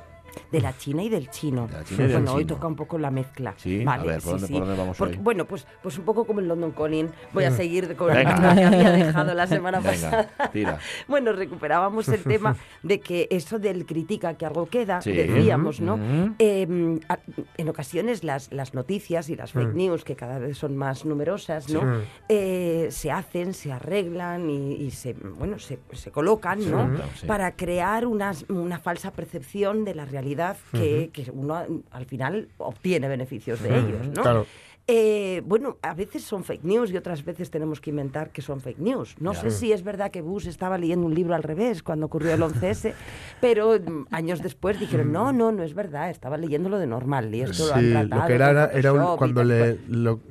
De 0.51 0.61
la 0.61 0.77
China 0.77 1.03
y 1.03 1.09
del 1.09 1.29
chino. 1.29 1.67
De 1.67 1.73
la 1.73 1.83
China 1.83 2.03
y 2.03 2.07
del 2.07 2.17
bueno, 2.17 2.33
hoy 2.33 2.43
chino. 2.43 2.55
toca 2.55 2.67
un 2.67 2.75
poco 2.75 2.97
la 2.97 3.11
mezcla. 3.11 3.53
Sí, 3.57 3.83
vale, 3.83 4.03
a 4.03 4.05
ver, 4.05 4.21
¿por 4.21 4.23
sí, 4.23 4.29
dónde- 4.31 4.47
sí. 4.47 4.53
por 4.53 4.61
dónde 4.61 4.77
vamos 4.77 4.97
Porque, 4.97 5.17
hoy? 5.17 5.23
Bueno, 5.23 5.45
pues, 5.45 5.67
pues 5.83 5.97
un 5.97 6.05
poco 6.05 6.25
como 6.25 6.39
el 6.39 6.47
London 6.47 6.71
Calling. 6.71 7.09
Voy 7.33 7.43
a 7.45 7.51
seguir 7.51 7.95
con 7.95 8.13
Venga. 8.13 8.35
lo 8.49 8.55
que 8.55 8.63
había 8.63 8.91
dejado 8.91 9.33
la 9.33 9.47
semana 9.47 9.79
Venga, 9.79 9.91
pasada. 9.91 10.49
tira. 10.51 10.79
Bueno, 11.07 11.31
recuperábamos 11.33 12.07
el 12.09 12.23
tema 12.23 12.55
de 12.83 12.99
que 12.99 13.27
eso 13.31 13.59
del 13.59 13.85
critica 13.85 14.33
que 14.35 14.45
algo 14.45 14.67
queda, 14.67 15.01
Sí. 15.01 15.11
decíamos, 15.11 15.79
¿no? 15.81 15.97
Eh, 16.39 16.99
a- 17.09 17.19
en 17.57 17.69
ocasiones 17.69 18.23
las, 18.23 18.51
las 18.51 18.73
noticias 18.73 19.29
y 19.29 19.35
las 19.35 19.51
fake 19.51 19.73
Mm. 19.73 19.77
news, 19.77 20.03
que 20.03 20.15
cada 20.15 20.39
vez 20.39 20.57
son 20.57 20.75
más 20.77 21.05
numerosas, 21.05 21.69
¿no? 21.69 21.81
Eh, 22.29 22.87
se 22.91 23.11
hacen, 23.11 23.53
se 23.53 23.71
arreglan 23.71 24.49
y, 24.49 24.73
y 24.73 24.91
se, 24.91 25.13
bueno, 25.13 25.59
se, 25.59 25.79
se 25.93 26.11
colocan, 26.11 26.69
¿no? 26.69 26.89
Para 27.25 27.55
crear 27.55 28.05
unas- 28.05 28.45
una 28.49 28.79
falsa 28.79 29.11
percepción 29.11 29.85
de 29.85 29.95
la 29.95 30.05
realidad 30.05 30.26
que, 30.71 31.09
que 31.13 31.29
uno 31.31 31.55
al 31.91 32.05
final 32.05 32.47
obtiene 32.57 33.07
beneficios 33.07 33.61
de 33.61 33.77
ellos, 33.77 34.07
¿no? 34.07 34.21
Claro. 34.21 34.45
Eh, 34.89 35.41
bueno, 35.45 35.77
a 35.81 35.93
veces 35.93 36.23
son 36.23 36.45
fake 36.45 36.63
news 36.63 36.91
y 36.91 36.97
otras 36.97 37.25
veces 37.25 37.51
tenemos 37.51 37.81
que 37.81 37.89
inventar 37.89 38.31
que 38.31 38.41
son 38.41 38.61
fake 38.61 38.79
news. 38.79 39.15
No 39.19 39.33
sé 39.33 39.51
si 39.51 39.73
es 39.73 39.83
verdad 39.83 40.11
que 40.11 40.21
Bush 40.21 40.47
estaba 40.47 40.77
leyendo 40.77 41.05
un 41.05 41.13
libro 41.13 41.35
al 41.35 41.43
revés 41.43 41.83
cuando 41.83 42.05
ocurrió 42.05 42.33
el 42.33 42.41
11S, 42.41 42.93
pero 43.41 43.77
mm, 43.77 44.05
años 44.11 44.41
después 44.41 44.79
dijeron, 44.79 45.11
no, 45.11 45.33
no, 45.33 45.51
no 45.51 45.63
es 45.63 45.73
verdad, 45.73 46.09
estaba 46.09 46.37
leyéndolo 46.37 46.79
de 46.79 46.87
normal 46.87 47.35
y 47.35 47.41
esto 47.41 47.67
lo 47.67 47.75
han 47.75 47.91
tratado 47.91 48.21
lo 48.21 48.27
que 48.27 48.33
era 48.33 48.65
era, 48.71 48.93
un- 48.93 49.17
cuando 49.17 49.43
le, 49.43 49.77
lo- 49.89 50.21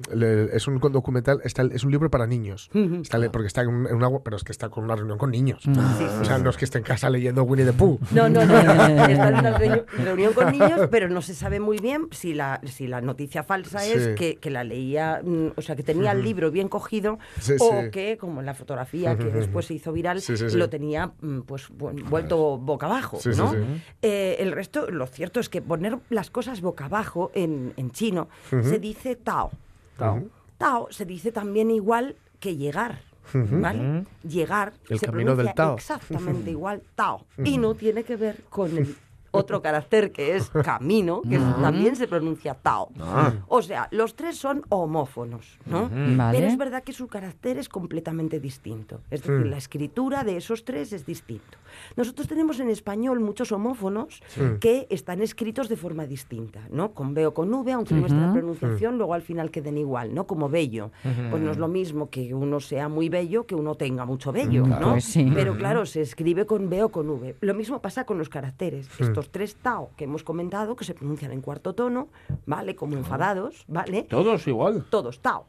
es 0.53 0.67
un 0.67 0.79
documental, 0.81 1.41
está, 1.45 1.63
es 1.63 1.85
un 1.85 1.91
libro 1.91 2.11
para 2.11 2.27
niños. 2.27 2.71
Está 3.03 3.19
porque 3.31 3.49
está 3.49 3.61
en, 3.61 3.69
un- 3.69 3.87
en 3.87 3.95
una, 3.97 4.09
pero 4.21 4.37
es 4.39 4.45
que 4.45 4.53
está 4.53 4.71
con 4.71 4.85
una 4.85 4.97
reunión 4.97 5.19
con 5.19 5.31
niños. 5.33 5.61
Sí, 5.65 5.71
sí, 5.75 6.05
O 6.23 6.25
sea, 6.25 6.39
no 6.39 6.49
es 6.49 6.57
que 6.57 6.65
esté 6.65 6.79
en 6.79 6.85
casa 6.85 7.11
leyendo 7.11 7.43
Winnie 7.43 7.67
the 7.67 7.73
Pooh. 7.75 7.99
No, 8.11 8.29
no, 8.31 8.45
no. 8.47 8.55
Está 9.07 9.29
en 9.29 9.35
una 9.39 9.59
reunión, 9.59 10.33
con 10.33 10.51
niños, 10.51 10.89
pero 10.91 11.09
no 11.11 11.21
se 11.21 11.35
sabe 11.35 11.61
muy 11.61 11.79
bien 11.79 12.09
si 12.11 12.33
la, 12.33 12.61
si 12.65 12.87
la 12.87 13.01
noticia 13.03 13.43
falsa 13.43 13.85
es 13.85 14.09
que, 14.17 14.37
que 14.47 14.51
la 14.53 14.63
leía, 14.63 15.21
mm, 15.25 15.55
o 15.57 15.61
sea, 15.61 15.75
que 15.75 15.83
tenía 15.83 16.13
el 16.13 16.23
libro 16.23 16.53
bien 16.53 16.69
cogido 16.69 17.19
Sí, 17.41 17.55
o 17.59 17.83
sí. 17.83 17.91
que, 17.91 18.17
como 18.17 18.39
en 18.39 18.47
la 18.47 18.55
fotografía 18.55 19.19
que 19.19 19.25
después 19.25 19.67
se 19.67 19.75
hizo 19.75 19.91
viral, 19.93 20.21
Sí, 20.21 20.37
sí, 20.37 20.49
sí. 20.51 20.57
lo 20.57 20.71
tenía 20.71 21.11
mm, 21.21 21.41
pues 21.41 21.67
vuelto 21.69 22.57
boca 22.59 22.87
abajo, 22.87 23.19
¿no? 23.37 23.51
sí. 23.51 23.57
Eh, 24.03 24.37
el 24.39 24.53
resto, 24.53 24.89
lo 24.89 25.09
cierto 25.09 25.41
es 25.41 25.49
que 25.49 25.61
poner 25.63 25.99
las 26.11 26.31
cosas 26.31 26.61
boca 26.61 26.85
abajo 26.85 27.33
en, 27.35 27.73
en 27.77 27.91
chino 27.91 28.29
se 28.51 28.79
dice 28.79 29.17
tao. 29.17 29.51
Tao. 29.99 30.23
Tao 30.59 30.87
se 30.93 31.05
dice 31.05 31.33
también 31.33 31.73
igual 31.73 32.15
que 32.39 32.55
llegar. 32.57 33.01
¿Vale? 33.35 34.05
Llegar 34.23 34.75
El 34.89 35.01
se 35.01 35.07
camino 35.07 35.35
del 35.35 35.47
pronuncia 35.53 35.55
Tao. 35.57 35.75
exactamente 35.75 36.49
igual 36.53 36.83
Tao 36.95 37.27
y 37.45 37.59
no 37.59 37.75
tiene 37.75 38.05
que 38.05 38.15
ver 38.15 38.45
con 38.49 38.79
el 38.79 38.95
otro 39.37 39.63
carácter 39.63 40.13
que 40.13 40.37
es 40.37 40.51
camino, 40.65 41.23
que 41.23 41.39
también 41.39 41.97
se 41.97 42.09
pronuncia 42.09 42.55
Tao. 42.55 42.91
Ah. 43.01 43.33
O 43.49 43.63
sea, 43.63 43.89
los 43.91 44.17
tres 44.17 44.37
son 44.39 44.63
homófonos, 44.69 45.59
¿no? 45.67 45.89
Vale. 45.91 46.39
Pero 46.39 46.49
es 46.51 46.57
verdad 46.59 46.83
que 46.83 46.93
su 46.93 47.07
carácter 47.09 47.59
es 47.59 47.69
completamente 47.69 48.41
distinto. 48.41 49.01
Es 49.11 49.23
decir, 49.23 49.47
Mm. 49.47 49.51
la 49.51 49.57
escritura 49.59 50.25
de 50.25 50.37
esos 50.37 50.65
tres 50.65 50.93
es 50.93 51.05
distinto. 51.07 51.59
Nosotros 51.97 52.29
tenemos 52.29 52.61
en 52.61 52.71
español 52.71 53.21
muchos 53.21 53.53
homófonos 53.53 54.23
que 54.61 54.87
están 54.91 55.23
escritos 55.23 55.69
de 55.69 55.77
forma 55.77 56.07
distinta, 56.07 56.61
¿no? 56.71 56.93
Con 56.93 57.15
B 57.15 57.27
o 57.27 57.35
con 57.35 57.53
V, 57.53 57.73
aunque 57.73 57.95
nuestra 57.95 58.33
pronunciación 58.33 58.99
luego 58.99 59.15
al 59.15 59.23
final 59.23 59.51
queden 59.51 59.79
igual, 59.79 60.15
¿no? 60.15 60.27
Como 60.27 60.49
bello. 60.49 60.91
Pues 61.31 61.43
no 61.43 61.51
es 61.51 61.59
lo 61.59 61.69
mismo 61.69 62.11
que 62.11 62.35
uno 62.35 62.61
sea 62.61 62.89
muy 62.89 63.09
bello 63.09 63.47
que 63.47 63.55
uno 63.55 63.75
tenga 63.75 64.05
mucho 64.05 64.33
bello, 64.33 64.67
¿no? 64.67 64.93
Pues 64.93 65.05
sí. 65.05 65.31
Pero 65.35 65.57
claro, 65.57 65.87
se 65.87 66.01
escribe 66.01 66.47
con 66.47 66.69
B 66.69 66.83
o 66.83 66.91
con 66.91 67.09
V. 67.09 67.37
Lo 67.41 67.55
mismo 67.55 67.81
pasa 67.81 68.05
con 68.05 68.19
los 68.19 68.29
caracteres. 68.29 68.89
Estos 68.99 69.31
tres 69.31 69.57
Tao 69.57 69.91
que 69.97 70.05
hemos 70.05 70.23
comentado, 70.23 70.77
que 70.77 70.85
se 70.85 70.95
pronuncian 70.95 71.33
en 71.33 71.41
cuarto 71.41 71.75
tono, 71.75 72.09
¿vale? 72.47 72.77
Como 72.77 72.97
enfadados, 72.97 73.65
¿vale? 73.69 74.05
Todos 74.05 74.47
igual. 74.47 74.85
todos 74.91 75.21
Tao. 75.21 75.47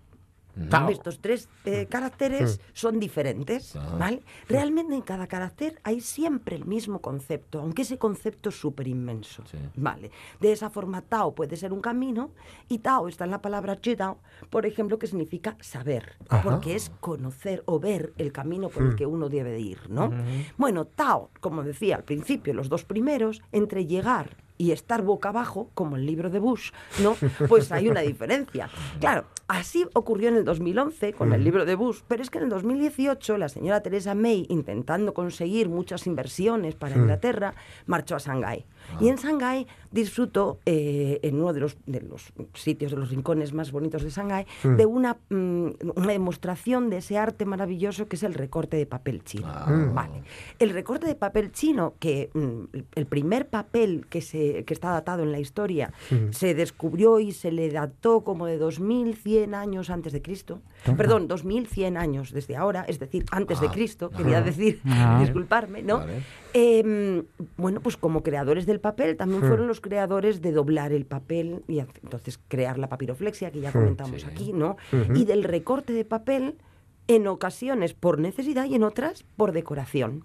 Estos 0.89 1.19
tres 1.19 1.47
eh, 1.65 1.85
caracteres 1.89 2.59
son 2.73 2.99
diferentes, 2.99 3.77
¿vale? 3.99 4.21
Realmente 4.49 4.95
en 4.95 5.01
cada 5.01 5.27
carácter 5.27 5.79
hay 5.83 6.01
siempre 6.01 6.55
el 6.55 6.65
mismo 6.65 6.99
concepto, 7.01 7.59
aunque 7.59 7.83
ese 7.83 7.97
concepto 7.97 8.49
es 8.49 8.59
súper 8.59 8.87
inmenso, 8.87 9.43
Sí. 9.45 9.57
¿vale? 9.75 10.11
De 10.39 10.51
esa 10.51 10.69
forma, 10.69 11.01
Tao 11.01 11.33
puede 11.35 11.55
ser 11.57 11.71
un 11.73 11.81
camino 11.81 12.31
y 12.69 12.79
Tao 12.79 13.07
está 13.07 13.25
en 13.25 13.31
la 13.31 13.41
palabra 13.41 13.77
Jidao, 13.81 14.17
por 14.49 14.65
ejemplo, 14.65 14.97
que 14.99 15.07
significa 15.07 15.57
saber, 15.61 16.15
Ajá. 16.29 16.43
porque 16.43 16.75
es 16.75 16.91
conocer 16.99 17.63
o 17.65 17.79
ver 17.79 18.13
el 18.17 18.31
camino 18.31 18.69
por 18.69 18.83
el 18.83 18.95
que 18.95 19.05
uno 19.05 19.29
debe 19.29 19.51
de 19.51 19.59
ir, 19.59 19.89
¿no? 19.89 20.11
Bueno, 20.57 20.85
Tao, 20.85 21.29
como 21.39 21.63
decía 21.63 21.95
al 21.97 22.03
principio, 22.03 22.53
los 22.53 22.69
dos 22.69 22.83
primeros, 22.83 23.41
entre 23.51 23.85
llegar 23.85 24.37
y 24.57 24.71
estar 24.71 25.01
boca 25.01 25.29
abajo, 25.29 25.69
como 25.73 25.95
el 25.95 26.05
libro 26.05 26.29
de 26.29 26.39
Bush, 26.39 26.71
¿no? 27.01 27.15
Pues 27.47 27.71
hay 27.71 27.87
una 27.87 28.01
diferencia. 28.07 28.69
Claro, 28.99 29.25
así 29.47 29.85
ocurrió 29.93 30.29
en 30.29 30.37
el 30.37 30.45
2011 30.45 31.13
con 31.13 31.33
el 31.33 31.43
libro 31.43 31.65
de 31.65 31.75
Bush, 31.75 31.99
pero 32.07 32.23
es 32.23 32.29
que 32.29 32.39
en 32.39 32.45
el 32.45 32.49
2018 32.49 33.37
la 33.37 33.49
señora 33.49 33.81
Teresa 33.81 34.15
May, 34.15 34.45
intentando 34.49 35.13
conseguir 35.13 35.69
muchas 35.69 36.07
inversiones 36.07 36.75
para 36.75 36.95
Inglaterra, 36.95 37.53
marchó 37.85 38.15
a 38.15 38.19
Shanghái. 38.19 38.65
Y 38.99 39.09
en 39.09 39.15
Shanghái 39.17 39.67
disfrutó, 39.91 40.59
eh, 40.65 41.19
en 41.23 41.35
uno 41.39 41.53
de 41.53 41.59
los, 41.61 41.77
de 41.85 42.01
los 42.01 42.33
sitios, 42.53 42.91
de 42.91 42.97
los 42.97 43.09
rincones 43.09 43.53
más 43.53 43.71
bonitos 43.71 44.03
de 44.03 44.09
Shanghái, 44.09 44.45
de 44.63 44.85
una, 44.85 45.17
mm, 45.29 45.67
una 45.95 46.11
demostración 46.11 46.89
de 46.89 46.97
ese 46.97 47.17
arte 47.17 47.45
maravilloso 47.45 48.07
que 48.07 48.15
es 48.15 48.23
el 48.23 48.33
recorte 48.33 48.77
de 48.77 48.85
papel 48.85 49.23
chino. 49.23 49.47
Vale. 49.93 50.23
El 50.59 50.71
recorte 50.71 51.07
de 51.07 51.15
papel 51.15 51.51
chino, 51.51 51.95
que 51.99 52.29
mm, 52.33 52.77
el 52.95 53.05
primer 53.05 53.47
papel 53.49 54.05
que, 54.09 54.21
se, 54.21 54.63
que 54.65 54.73
está 54.73 54.91
datado 54.91 55.23
en 55.23 55.31
la 55.31 55.39
historia, 55.39 55.93
se 56.31 56.53
descubrió 56.53 57.19
y 57.19 57.31
se 57.31 57.51
le 57.51 57.69
dató 57.69 58.21
como 58.21 58.45
de 58.45 58.57
2100 58.57 59.53
años 59.55 59.89
antes 59.89 60.13
de 60.13 60.21
Cristo. 60.21 60.61
Perdón, 60.97 61.27
2100 61.27 61.97
años 61.97 62.31
desde 62.31 62.55
ahora, 62.55 62.85
es 62.87 62.99
decir, 62.99 63.25
antes 63.31 63.59
de 63.61 63.69
Cristo, 63.69 64.09
quería 64.09 64.41
decir, 64.41 64.81
Ah. 64.85 65.17
disculparme, 65.21 65.81
¿no? 65.83 65.99
Vale. 65.99 66.23
Eh, 66.59 67.23
bueno, 67.57 67.81
pues 67.81 67.97
como 67.97 68.23
creadores 68.23 68.65
del 68.65 68.79
papel, 68.79 69.15
también 69.15 69.41
fueron 69.49 69.67
los 69.67 69.79
creadores 69.79 70.41
de 70.41 70.51
doblar 70.51 70.91
el 70.91 71.05
papel 71.05 71.63
y 71.67 71.79
entonces 71.79 72.39
crear 72.47 72.79
la 72.79 72.89
papiroflexia, 72.89 73.51
que 73.51 73.59
ya 73.59 73.71
comentamos 73.71 74.23
aquí, 74.25 74.53
¿no? 74.53 74.75
Y 75.15 75.25
del 75.25 75.43
recorte 75.43 75.93
de 75.93 76.03
papel, 76.03 76.55
en 77.07 77.27
ocasiones 77.27 77.93
por 77.93 78.17
necesidad 78.19 78.65
y 78.65 78.73
en 78.75 78.83
otras 78.83 79.23
por 79.35 79.51
decoración. 79.51 80.23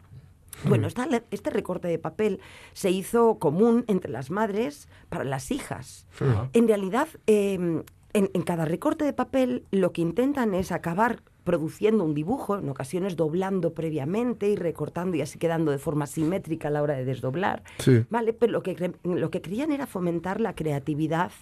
Bueno, 0.68 0.86
esta 0.86 1.06
le- 1.06 1.22
este 1.30 1.50
recorte 1.50 1.88
de 1.88 1.98
papel 1.98 2.38
se 2.72 2.90
hizo 2.90 3.38
común 3.38 3.84
entre 3.88 4.10
las 4.10 4.30
madres 4.30 4.88
para 5.08 5.24
las 5.24 5.50
hijas. 5.50 6.06
En 6.54 6.66
realidad, 6.68 7.08
eh, 7.26 7.82
en, 8.12 8.30
en 8.34 8.42
cada 8.42 8.64
recorte 8.64 9.04
de 9.04 9.12
papel 9.12 9.64
lo 9.70 9.92
que 9.92 10.02
intentan 10.02 10.54
es 10.54 10.72
acabar 10.72 11.22
produciendo 11.44 12.04
un 12.04 12.14
dibujo, 12.14 12.58
en 12.58 12.68
ocasiones 12.68 13.16
doblando 13.16 13.74
previamente 13.74 14.48
y 14.48 14.56
recortando 14.56 15.16
y 15.16 15.22
así 15.22 15.38
quedando 15.38 15.72
de 15.72 15.78
forma 15.78 16.06
simétrica 16.06 16.68
a 16.68 16.70
la 16.70 16.82
hora 16.82 16.94
de 16.94 17.04
desdoblar. 17.04 17.62
Sí. 17.78 18.04
¿Vale? 18.10 18.32
Pero 18.32 18.52
lo 18.52 18.62
que, 18.62 18.92
lo 19.02 19.30
que 19.30 19.42
querían 19.42 19.72
era 19.72 19.86
fomentar 19.86 20.40
la 20.40 20.54
creatividad 20.54 21.32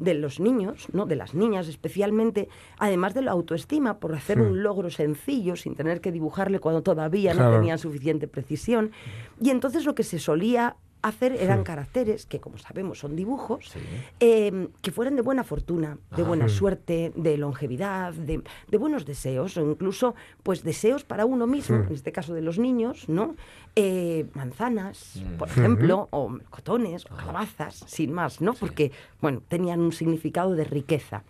de 0.00 0.14
los 0.14 0.40
niños, 0.40 0.86
¿no? 0.92 1.04
de 1.04 1.14
las 1.14 1.34
niñas 1.34 1.68
especialmente, 1.68 2.48
además 2.78 3.12
de 3.12 3.20
la 3.20 3.32
autoestima 3.32 3.98
por 3.98 4.14
hacer 4.14 4.40
un 4.40 4.62
logro 4.62 4.88
sencillo 4.88 5.56
sin 5.56 5.74
tener 5.74 6.00
que 6.00 6.10
dibujarle 6.10 6.58
cuando 6.58 6.82
todavía 6.82 7.34
no 7.34 7.50
tenían 7.50 7.78
suficiente 7.78 8.28
precisión. 8.28 8.92
Y 9.40 9.50
entonces 9.50 9.84
lo 9.84 9.94
que 9.94 10.04
se 10.04 10.18
solía 10.18 10.76
hacer 11.02 11.32
eran 11.32 11.64
caracteres, 11.64 12.26
que 12.26 12.40
como 12.40 12.58
sabemos 12.58 12.98
son 12.98 13.14
dibujos, 13.16 13.72
eh, 14.20 14.68
que 14.82 14.90
fueran 14.90 15.16
de 15.16 15.22
buena 15.22 15.44
fortuna, 15.44 15.98
de 16.16 16.22
buena 16.22 16.48
suerte, 16.48 17.12
de 17.14 17.36
longevidad, 17.36 18.12
de, 18.12 18.42
de 18.68 18.78
buenos 18.78 19.06
deseos, 19.06 19.56
o 19.56 19.70
incluso 19.70 20.14
pues 20.42 20.64
deseos 20.64 21.04
para 21.04 21.24
uno 21.24 21.46
mismo, 21.46 21.76
en 21.76 21.92
este 21.92 22.12
caso 22.12 22.34
de 22.34 22.42
los 22.42 22.58
niños, 22.58 23.08
¿no? 23.08 23.36
Eh, 23.76 24.26
manzanas, 24.34 25.22
por 25.38 25.48
ejemplo, 25.48 26.08
o 26.10 26.36
cotones, 26.50 27.06
o 27.06 27.14
calabazas, 27.14 27.84
sin 27.86 28.12
más, 28.12 28.40
¿no? 28.40 28.54
Porque, 28.54 28.90
bueno, 29.20 29.40
tenían 29.46 29.80
un 29.80 29.92
significado 29.92 30.56
de 30.56 30.64
riqueza. 30.64 31.22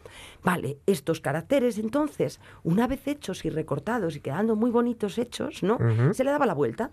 Vale, 0.42 0.78
estos 0.86 1.20
caracteres, 1.20 1.78
entonces, 1.78 2.40
una 2.64 2.86
vez 2.86 3.06
hechos 3.06 3.44
y 3.44 3.50
recortados 3.50 4.16
y 4.16 4.20
quedando 4.20 4.56
muy 4.56 4.70
bonitos 4.70 5.18
hechos, 5.18 5.62
¿no? 5.62 5.78
Se 6.14 6.24
le 6.24 6.30
daba 6.30 6.46
la 6.46 6.54
vuelta 6.54 6.90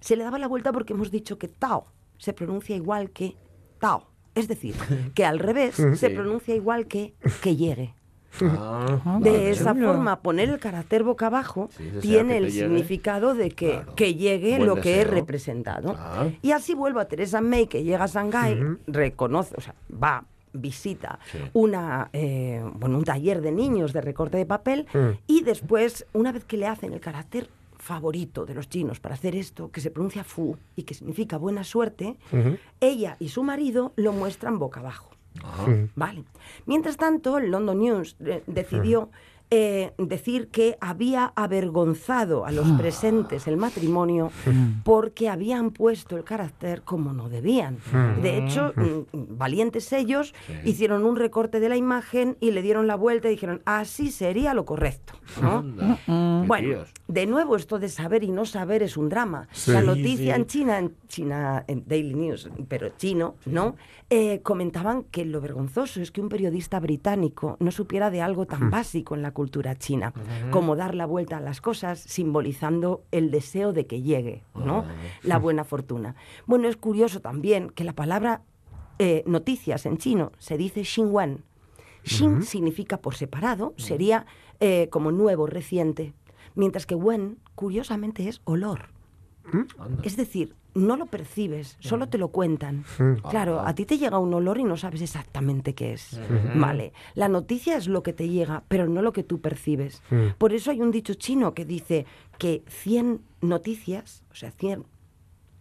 se 0.00 0.16
le 0.16 0.24
daba 0.24 0.38
la 0.38 0.48
vuelta 0.48 0.72
porque 0.72 0.92
hemos 0.92 1.10
dicho 1.10 1.38
que 1.38 1.48
Tao 1.48 1.86
se 2.18 2.32
pronuncia 2.32 2.74
igual 2.76 3.10
que 3.10 3.36
Tao. 3.78 4.06
Es 4.34 4.48
decir, 4.48 4.74
que 5.14 5.24
al 5.24 5.38
revés 5.38 5.74
se 5.94 6.10
pronuncia 6.10 6.54
igual 6.54 6.86
que 6.86 7.14
que 7.42 7.56
llegue. 7.56 7.94
Ah, 8.42 9.00
Ah, 9.04 9.18
De 9.22 9.50
esa 9.50 9.74
forma, 9.74 10.20
poner 10.20 10.50
el 10.50 10.58
carácter 10.60 11.02
boca 11.02 11.26
abajo 11.28 11.70
Sí, 11.76 11.90
tiene 12.02 12.36
el 12.36 12.50
llegue. 12.52 12.66
significado 12.66 13.34
de 13.34 13.50
que, 13.50 13.70
Claro. 13.70 13.94
que 13.96 14.14
llegue 14.14 14.56
Buen 14.56 14.66
lo 14.66 14.76
que 14.76 14.94
he 14.96 14.98
deseo. 14.98 15.14
representado. 15.14 15.94
Ah. 15.98 16.28
Y 16.42 16.52
así 16.52 16.74
vuelvo 16.74 17.00
a 17.00 17.06
Teresa 17.06 17.40
May, 17.40 17.66
que 17.66 17.82
llega 17.84 18.04
a 18.04 18.06
Shanghái, 18.06 18.58
reconoce, 18.86 19.54
o 19.56 19.60
sea, 19.62 19.74
va, 19.90 20.24
visita 20.52 21.18
Sí. 21.32 21.38
una, 21.54 22.10
eh, 22.12 22.62
bueno, 22.74 22.98
un 22.98 23.04
taller 23.04 23.40
de 23.40 23.50
niños 23.50 23.92
de 23.92 24.02
recorte 24.02 24.36
de 24.36 24.46
papel 24.46 24.86
Mm. 24.92 25.18
y 25.26 25.42
después, 25.42 26.06
una 26.12 26.30
vez 26.30 26.44
que 26.44 26.58
le 26.58 26.66
hacen 26.66 26.92
el 26.92 27.00
carácter 27.00 27.48
favorito 27.88 28.44
de 28.44 28.54
los 28.54 28.68
chinos 28.68 29.00
para 29.00 29.14
hacer 29.14 29.34
esto, 29.34 29.70
que 29.72 29.80
se 29.80 29.90
pronuncia 29.90 30.22
fu 30.22 30.56
y 30.76 30.82
que 30.82 30.92
significa 30.92 31.38
buena 31.38 31.64
suerte, 31.64 32.16
ella 32.80 33.16
y 33.18 33.28
su 33.30 33.42
marido 33.42 33.92
lo 33.96 34.12
muestran 34.12 34.58
boca 34.58 34.80
abajo. 34.80 35.10
Vale. 35.96 36.24
Mientras 36.66 36.96
tanto, 36.96 37.38
el 37.38 37.50
London 37.50 37.78
News 37.78 38.16
eh, 38.20 38.42
decidió 38.46 39.10
eh, 39.50 39.92
decir 39.96 40.48
que 40.48 40.76
había 40.80 41.32
avergonzado 41.34 42.44
a 42.44 42.52
los 42.52 42.68
presentes 42.72 43.46
el 43.46 43.56
matrimonio 43.56 44.30
porque 44.84 45.28
habían 45.28 45.70
puesto 45.70 46.16
el 46.16 46.24
carácter 46.24 46.82
como 46.82 47.14
no 47.14 47.28
debían. 47.30 47.78
De 48.22 48.38
hecho, 48.38 48.74
mm, 48.76 49.38
valientes 49.38 49.92
ellos 49.92 50.34
hicieron 50.64 51.04
un 51.04 51.16
recorte 51.16 51.60
de 51.60 51.68
la 51.68 51.76
imagen 51.76 52.36
y 52.40 52.50
le 52.50 52.60
dieron 52.60 52.86
la 52.86 52.96
vuelta 52.96 53.28
y 53.28 53.32
dijeron, 53.32 53.62
así 53.64 54.10
sería 54.10 54.52
lo 54.52 54.64
correcto. 54.66 55.14
Bueno, 56.06 56.84
de 57.06 57.26
nuevo 57.26 57.56
esto 57.56 57.78
de 57.78 57.88
saber 57.88 58.24
y 58.24 58.30
no 58.30 58.44
saber 58.44 58.82
es 58.82 58.96
un 58.96 59.08
drama. 59.08 59.48
Sí. 59.52 59.70
La 59.70 59.80
noticia 59.82 60.34
sí. 60.34 60.40
en 60.40 60.46
China, 60.46 60.78
en 60.78 60.94
China, 61.08 61.64
en 61.66 61.84
Daily 61.86 62.14
News, 62.14 62.50
pero 62.68 62.90
chino, 62.98 63.36
¿no? 63.46 63.76
Eh, 64.10 64.40
comentaban 64.42 65.04
que 65.04 65.24
lo 65.26 65.40
vergonzoso 65.40 66.00
es 66.00 66.10
que 66.10 66.22
un 66.22 66.30
periodista 66.30 66.80
británico 66.80 67.56
no 67.60 67.70
supiera 67.70 68.10
de 68.10 68.22
algo 68.22 68.46
tan 68.46 68.70
básico 68.70 69.14
en 69.14 69.22
la 69.22 69.32
cultura 69.38 69.76
china, 69.76 70.12
como 70.50 70.74
dar 70.74 70.96
la 70.96 71.06
vuelta 71.06 71.36
a 71.36 71.40
las 71.40 71.60
cosas 71.60 72.00
simbolizando 72.00 73.04
el 73.12 73.30
deseo 73.30 73.72
de 73.72 73.86
que 73.86 74.02
llegue, 74.02 74.42
¿no? 74.56 74.84
La 75.22 75.38
buena 75.38 75.62
fortuna. 75.62 76.16
Bueno, 76.46 76.66
es 76.66 76.76
curioso 76.76 77.20
también 77.20 77.70
que 77.70 77.84
la 77.84 77.92
palabra 77.92 78.42
eh, 78.98 79.22
noticias 79.26 79.86
en 79.86 79.96
chino 79.96 80.32
se 80.38 80.56
dice 80.56 80.82
xinwen. 80.82 81.44
Xin 82.02 82.42
significa 82.42 82.96
por 82.96 83.14
separado, 83.14 83.74
sería 83.76 84.26
eh, 84.58 84.88
como 84.90 85.12
nuevo, 85.12 85.46
reciente, 85.46 86.14
mientras 86.56 86.84
que 86.84 86.96
wen, 86.96 87.38
curiosamente, 87.54 88.28
es 88.28 88.40
olor. 88.42 88.88
Anda. 89.78 90.02
Es 90.02 90.16
decir, 90.16 90.54
no 90.74 90.96
lo 90.96 91.06
percibes, 91.06 91.76
solo 91.80 92.08
te 92.08 92.18
lo 92.18 92.28
cuentan. 92.28 92.84
Claro, 93.30 93.60
a 93.60 93.74
ti 93.74 93.84
te 93.84 93.98
llega 93.98 94.18
un 94.18 94.32
olor 94.32 94.58
y 94.58 94.64
no 94.64 94.76
sabes 94.76 95.02
exactamente 95.02 95.74
qué 95.74 95.92
es. 95.94 96.20
Vale, 96.54 96.92
la 97.14 97.28
noticia 97.28 97.76
es 97.76 97.88
lo 97.88 98.02
que 98.02 98.12
te 98.12 98.28
llega, 98.28 98.62
pero 98.68 98.86
no 98.86 99.02
lo 99.02 99.12
que 99.12 99.24
tú 99.24 99.40
percibes. 99.40 100.02
Por 100.38 100.52
eso 100.52 100.70
hay 100.70 100.80
un 100.80 100.90
dicho 100.90 101.14
chino 101.14 101.54
que 101.54 101.64
dice 101.64 102.06
que 102.38 102.62
100 102.68 103.20
noticias, 103.40 104.22
o 104.30 104.34
sea, 104.34 104.50
100 104.50 104.84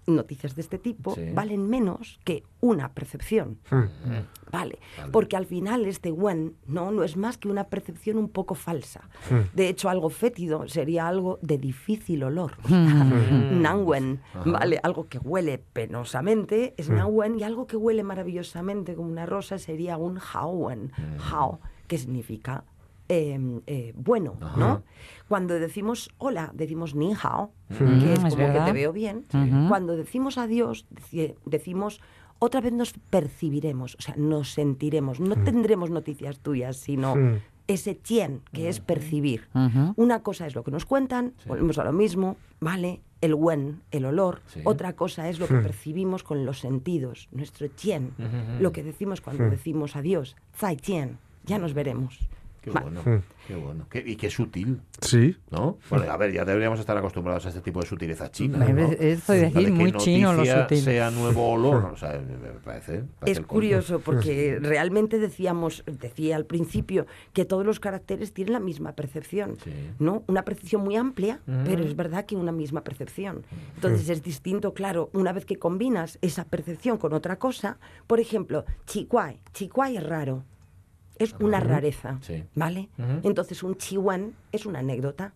noticias 0.07 0.55
de 0.55 0.61
este 0.61 0.77
tipo 0.79 1.13
Sí. 1.15 1.31
valen 1.33 1.67
menos 1.69 2.19
que 2.23 2.43
una 2.61 2.93
percepción. 2.93 3.59
Mm. 3.69 4.49
Vale, 4.51 4.79
porque 5.11 5.35
al 5.35 5.45
final 5.45 5.85
este 5.85 6.11
when 6.11 6.55
no, 6.65 6.91
no 6.91 7.03
es 7.03 7.17
más 7.17 7.37
que 7.37 7.49
una 7.49 7.65
percepción 7.65 8.17
un 8.17 8.29
poco 8.29 8.55
falsa. 8.55 9.09
De 9.53 9.67
hecho, 9.67 9.89
algo 9.89 10.09
fétido 10.09 10.67
sería 10.67 11.07
algo 11.07 11.37
de 11.41 11.57
difícil 11.57 12.23
olor. 12.23 12.53
Nanwen, 12.69 14.21
¿vale? 14.45 14.79
Algo 14.83 15.07
que 15.07 15.17
huele 15.19 15.57
penosamente 15.57 16.73
es 16.77 16.89
Nanwen 16.89 17.39
y 17.39 17.43
algo 17.43 17.67
que 17.67 17.75
huele 17.77 18.03
maravillosamente 18.03 18.95
como 18.95 19.09
una 19.09 19.25
rosa 19.25 19.57
sería 19.57 19.97
un 19.97 20.17
Haowen. 20.19 20.91
Hao, 21.31 21.59
que 21.87 21.97
significa 21.97 22.63
eh, 23.09 23.39
eh, 23.67 23.93
bueno, 23.95 24.35
¿no? 24.57 24.83
Cuando 25.27 25.55
decimos 25.55 26.09
hola, 26.17 26.51
decimos 26.53 26.95
ni 26.95 27.13
hao, 27.13 27.51
que 27.69 28.13
es 28.13 28.23
es 28.23 28.35
como 28.35 28.53
que 28.53 28.59
te 28.59 28.71
veo 28.73 28.93
bien. 28.93 29.25
Cuando 29.69 29.95
decimos 29.95 30.37
adiós, 30.37 30.85
deci- 30.93 31.35
decimos 31.45 32.01
otra 32.39 32.61
vez 32.61 32.71
nos 32.73 32.93
percibiremos, 33.09 33.95
o 33.95 34.01
sea, 34.01 34.15
nos 34.17 34.51
sentiremos. 34.53 35.19
No 35.19 35.35
tendremos 35.43 35.89
noticias 35.89 36.39
tuyas, 36.39 36.77
sino 36.77 37.15
Mm. 37.15 37.35
ese 37.67 37.95
tien, 37.95 38.41
que 38.53 38.69
es 38.69 38.79
percibir. 38.79 39.47
Una 39.95 40.21
cosa 40.21 40.45
es 40.47 40.55
lo 40.55 40.63
que 40.63 40.71
nos 40.71 40.85
cuentan, 40.85 41.33
volvemos 41.47 41.77
a 41.79 41.83
lo 41.83 41.91
mismo, 41.93 42.37
¿vale? 42.59 43.01
El 43.19 43.33
wen, 43.33 43.81
el 43.91 44.05
olor. 44.05 44.41
Sí. 44.45 44.61
Otra 44.63 44.93
cosa 44.93 45.27
es 45.29 45.39
lo 45.39 45.47
que 45.47 45.55
percibimos 45.55 46.21
con 46.23 46.45
los 46.45 46.59
sentidos, 46.59 47.27
nuestro 47.31 47.67
tien. 47.69 48.11
Lo 48.61 48.71
que 48.71 48.83
decimos 48.83 49.19
cuando 49.21 49.49
decimos 49.49 49.95
adiós, 49.95 50.35
zai 50.55 50.77
tien, 50.77 51.17
ya 51.43 51.57
nos 51.57 51.73
veremos. 51.73 52.19
Qué 52.61 52.71
bueno, 52.71 53.01
Mm. 53.05 53.19
qué 53.47 53.55
bueno. 53.55 53.85
Qué- 53.89 54.03
y 54.05 54.15
qué 54.17 54.29
sutil, 54.29 54.81
Sí. 55.01 55.37
¿no? 55.51 55.77
Bueno, 55.89 56.11
a 56.11 56.17
ver, 56.17 56.33
ya 56.33 56.43
deberíamos 56.43 56.79
estar 56.79 56.97
acostumbrados 56.97 57.45
a 57.45 57.49
este 57.49 57.61
tipo 57.61 57.79
de 57.79 57.85
sutileza 57.87 58.29
china. 58.29 58.57
¿no? 58.57 58.65
eso 58.91 58.93
es 59.01 59.27
La 59.29 59.35
decir, 59.35 59.53
de 59.53 59.65
que 59.65 59.71
muy 59.71 59.91
chino 59.93 60.33
lo 60.33 60.45
sutil. 60.45 60.79
sea 60.79 61.11
nuevo 61.11 61.49
olor, 61.51 61.85
o 61.85 61.95
sea, 61.97 62.13
me 62.19 62.37
me 62.37 62.49
parece... 62.59 63.03
parece 63.19 63.39
Es 63.41 63.45
curioso 63.45 63.99
porque 63.99 64.59
realmente 64.61 65.17
decíamos, 65.19 65.83
decía 65.85 66.35
al 66.35 66.45
principio, 66.45 67.05
que 67.33 67.45
todos 67.45 67.65
los 67.65 67.79
caracteres 67.79 68.33
tienen 68.33 68.53
la 68.53 68.59
misma 68.59 68.93
percepción, 68.93 69.55
Sí. 69.63 69.71
¿no? 69.99 70.23
Una 70.27 70.43
percepción 70.43 70.81
muy 70.83 70.95
amplia, 70.97 71.39
pero 71.65 71.83
es 71.83 71.95
verdad 71.95 72.25
que 72.25 72.35
una 72.35 72.51
misma 72.51 72.83
percepción. 72.83 73.43
Entonces 73.75 74.09
es 74.09 74.23
distinto, 74.23 74.73
claro, 74.73 75.09
una 75.13 75.31
vez 75.31 75.45
que 75.45 75.57
combinas 75.57 76.17
esa 76.21 76.43
percepción 76.45 76.97
con 76.97 77.13
otra 77.13 77.37
cosa, 77.39 77.77
por 78.07 78.19
ejemplo, 78.19 78.65
chihuay, 78.87 79.39
chihuay 79.53 79.97
es 79.97 80.03
raro, 80.03 80.43
es 81.19 81.35
una 81.39 81.59
rareza, 81.59 82.17
Sí. 82.21 82.43
¿vale? 82.55 82.89
Entonces 83.23 83.63
un 83.63 83.75
chihuán 83.77 84.33
es 84.51 84.65
una 84.65 84.79
anécdota 84.79 85.33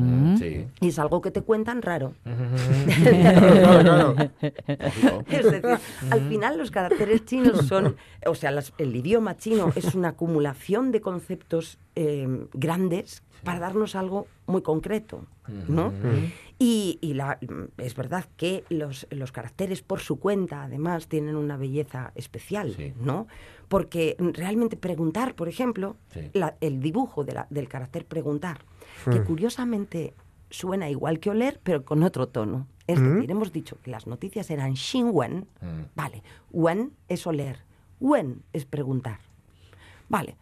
Mm. 0.00 0.36
Sí. 0.36 0.64
y 0.80 0.88
es 0.88 0.98
algo 1.00 1.20
que 1.20 1.32
te 1.32 1.42
cuentan 1.42 1.82
raro. 1.82 2.14
Claro, 2.24 3.82
claro. 3.82 4.14
Lógico. 4.14 5.24
Es 5.28 5.44
decir, 5.50 5.78
al 6.10 6.28
final 6.28 6.56
los 6.58 6.70
caracteres 6.70 7.24
chinos 7.24 7.66
son, 7.66 7.96
o 8.26 8.34
sea, 8.36 8.50
las- 8.52 8.72
el 8.78 8.94
idioma 8.94 9.36
chino 9.36 9.72
es 9.74 9.94
una 9.96 10.10
acumulación 10.10 10.92
de 10.92 11.00
conceptos 11.00 11.78
eh, 11.96 12.28
grandes 12.52 13.22
para 13.42 13.58
darnos 13.58 13.96
algo 13.96 14.26
muy 14.46 14.62
concreto, 14.62 15.24
¿no? 15.68 15.92
Y, 16.58 16.98
y 17.00 17.14
la- 17.14 17.38
es 17.76 17.94
verdad 17.94 18.24
que 18.36 18.64
los, 18.68 19.06
los 19.10 19.30
caracteres 19.30 19.80
por 19.82 20.00
su 20.00 20.18
cuenta, 20.18 20.64
además, 20.64 21.06
tienen 21.06 21.36
una 21.36 21.56
belleza 21.56 22.10
especial, 22.16 22.74
Sí. 22.74 22.92
¿no? 23.00 23.28
Porque 23.68 24.16
realmente 24.18 24.76
preguntar, 24.76 25.34
por 25.36 25.48
ejemplo, 25.48 25.96
Sí. 26.12 26.30
la- 26.32 26.56
el 26.60 26.80
dibujo 26.80 27.22
de 27.24 27.34
la- 27.34 27.46
del 27.50 27.68
carácter 27.68 28.04
preguntar, 28.06 28.64
que 29.10 29.22
curiosamente 29.22 30.14
suena 30.50 30.90
igual 30.90 31.20
que 31.20 31.30
oler, 31.30 31.60
pero 31.62 31.84
con 31.84 32.02
otro 32.02 32.26
tono. 32.28 32.66
Es 32.88 32.98
decir, 33.00 33.30
hemos 33.30 33.52
dicho 33.52 33.76
que 33.82 33.90
las 33.90 34.06
noticias 34.06 34.50
eran 34.50 34.74
Xinwen, 34.74 35.46
Mm. 35.60 35.82
vale, 35.94 36.22
Wen 36.50 36.92
es 37.08 37.26
oler, 37.26 37.60
Wen 38.00 38.42
es 38.54 38.64
preguntar. 38.64 39.20
Vale, 40.08 40.36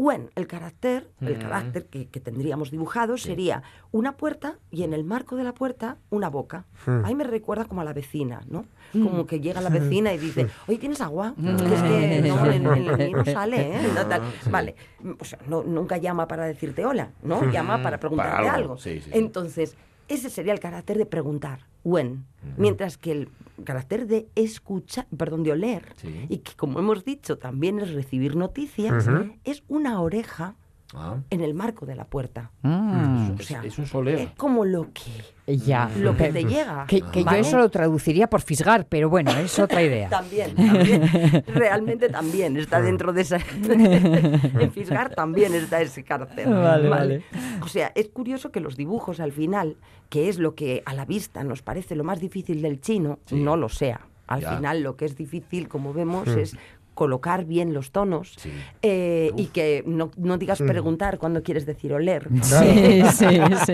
Wen, 0.00 0.30
el 0.34 0.46
carácter, 0.46 1.10
el 1.20 1.38
carácter 1.38 1.84
que, 1.84 2.08
que 2.08 2.20
tendríamos 2.20 2.70
dibujado 2.70 3.18
sería 3.18 3.62
una 3.92 4.16
puerta 4.16 4.56
y 4.70 4.82
en 4.84 4.94
el 4.94 5.04
marco 5.04 5.36
de 5.36 5.44
la 5.44 5.52
puerta 5.52 5.98
una 6.08 6.30
boca. 6.30 6.64
Ahí 7.04 7.14
me 7.14 7.24
recuerda 7.24 7.66
como 7.66 7.82
a 7.82 7.84
la 7.84 7.92
vecina, 7.92 8.40
¿no? 8.48 8.64
Como 8.94 9.26
que 9.26 9.40
llega 9.40 9.60
la 9.60 9.68
vecina 9.68 10.14
y 10.14 10.18
dice, 10.18 10.46
oye, 10.68 10.78
¿tienes 10.78 11.02
agua? 11.02 11.34
Es 11.36 11.82
que 11.82 12.22
no, 12.26 12.46
en, 12.50 12.66
en 12.66 13.00
el 13.00 13.12
no 13.12 13.24
sale, 13.26 13.76
¿eh? 13.76 13.90
No 13.94 14.06
tal. 14.06 14.22
Vale, 14.50 14.74
o 15.18 15.24
sea, 15.26 15.38
no, 15.46 15.62
nunca 15.64 15.98
llama 15.98 16.26
para 16.26 16.46
decirte 16.46 16.86
hola, 16.86 17.10
¿no? 17.22 17.44
Llama 17.52 17.82
para 17.82 18.00
preguntarte 18.00 18.32
Para 18.32 18.54
algo, 18.54 18.72
algo. 18.72 18.78
sí, 18.78 19.00
sí, 19.00 19.02
sí. 19.02 19.10
Entonces, 19.12 19.76
ese 20.10 20.28
sería 20.28 20.52
el 20.52 20.60
carácter 20.60 20.98
de 20.98 21.06
preguntar, 21.06 21.60
when, 21.84 22.26
mientras 22.58 22.98
que 22.98 23.12
el 23.12 23.28
carácter 23.64 24.06
de 24.06 24.28
escuchar, 24.34 25.06
perdón, 25.16 25.42
de 25.42 25.52
oler, 25.52 25.94
Sí. 25.96 26.26
y 26.28 26.38
que 26.38 26.52
como 26.54 26.78
hemos 26.78 27.04
dicho 27.04 27.38
también 27.38 27.78
es 27.80 27.92
recibir 27.94 28.36
noticias, 28.36 29.08
es 29.44 29.62
una 29.68 30.00
oreja 30.02 30.56
Ah, 30.94 31.16
en 31.30 31.40
el 31.40 31.54
marco 31.54 31.86
de 31.86 31.94
la 31.94 32.04
puerta. 32.04 32.50
Mm. 32.62 33.32
es, 33.38 33.46
sea, 33.46 33.62
es 33.62 33.78
un 33.78 33.86
soler. 33.86 34.14
Es 34.18 34.30
como 34.36 34.64
lo 34.64 34.88
que, 34.92 35.56
Ya. 35.56 35.88
lo 35.96 36.16
que 36.16 36.32
te 36.32 36.44
llega. 36.44 36.84
Que, 36.88 37.00
que 37.00 37.22
yo 37.22 37.30
eso 37.30 37.58
lo 37.58 37.68
traduciría 37.68 38.28
por 38.28 38.40
fisgar, 38.42 38.86
pero 38.86 39.08
bueno, 39.08 39.30
es 39.32 39.58
otra 39.58 39.82
idea. 39.82 40.08
También, 40.10 40.54
también, 40.56 41.44
realmente 41.46 42.08
también 42.08 42.56
está 42.56 42.80
dentro 42.80 43.12
de 43.12 43.22
esa... 43.22 43.36
en 43.62 44.72
Fisgar 44.72 45.14
también 45.14 45.54
está 45.54 45.80
ese 45.80 46.02
carácter. 46.04 46.48
Vale, 46.48 46.88
vale. 46.88 47.24
O 47.62 47.68
sea, 47.68 47.92
es 47.94 48.08
curioso 48.08 48.50
que 48.50 48.60
los 48.60 48.76
dibujos 48.76 49.20
al 49.20 49.32
final, 49.32 49.76
que 50.08 50.28
es 50.28 50.38
lo 50.38 50.54
que 50.54 50.82
a 50.86 50.94
la 50.94 51.04
vista 51.04 51.44
nos 51.44 51.62
parece 51.62 51.94
lo 51.94 52.04
más 52.04 52.20
difícil 52.20 52.62
del 52.62 52.80
chino, 52.80 53.18
Sí. 53.26 53.36
no 53.40 53.56
lo 53.56 53.68
sea. 53.68 54.00
Al 54.26 54.40
Ya. 54.42 54.56
final 54.56 54.82
lo 54.82 54.96
que 54.96 55.04
es 55.06 55.16
difícil, 55.16 55.68
como 55.68 55.92
vemos, 55.92 56.28
es 56.28 56.56
colocar 56.94 57.44
bien 57.44 57.72
los 57.74 57.90
tonos 57.92 58.34
Sí. 58.36 58.50
eh, 58.82 59.30
y 59.36 59.46
que 59.46 59.82
no, 59.86 60.10
no 60.16 60.36
digas 60.38 60.58
preguntar 60.60 61.18
cuando 61.18 61.42
quieres 61.42 61.66
decir 61.66 61.92
oler. 61.92 62.28
Sí, 62.42 63.02
sí, 63.12 63.26
sí. 63.66 63.72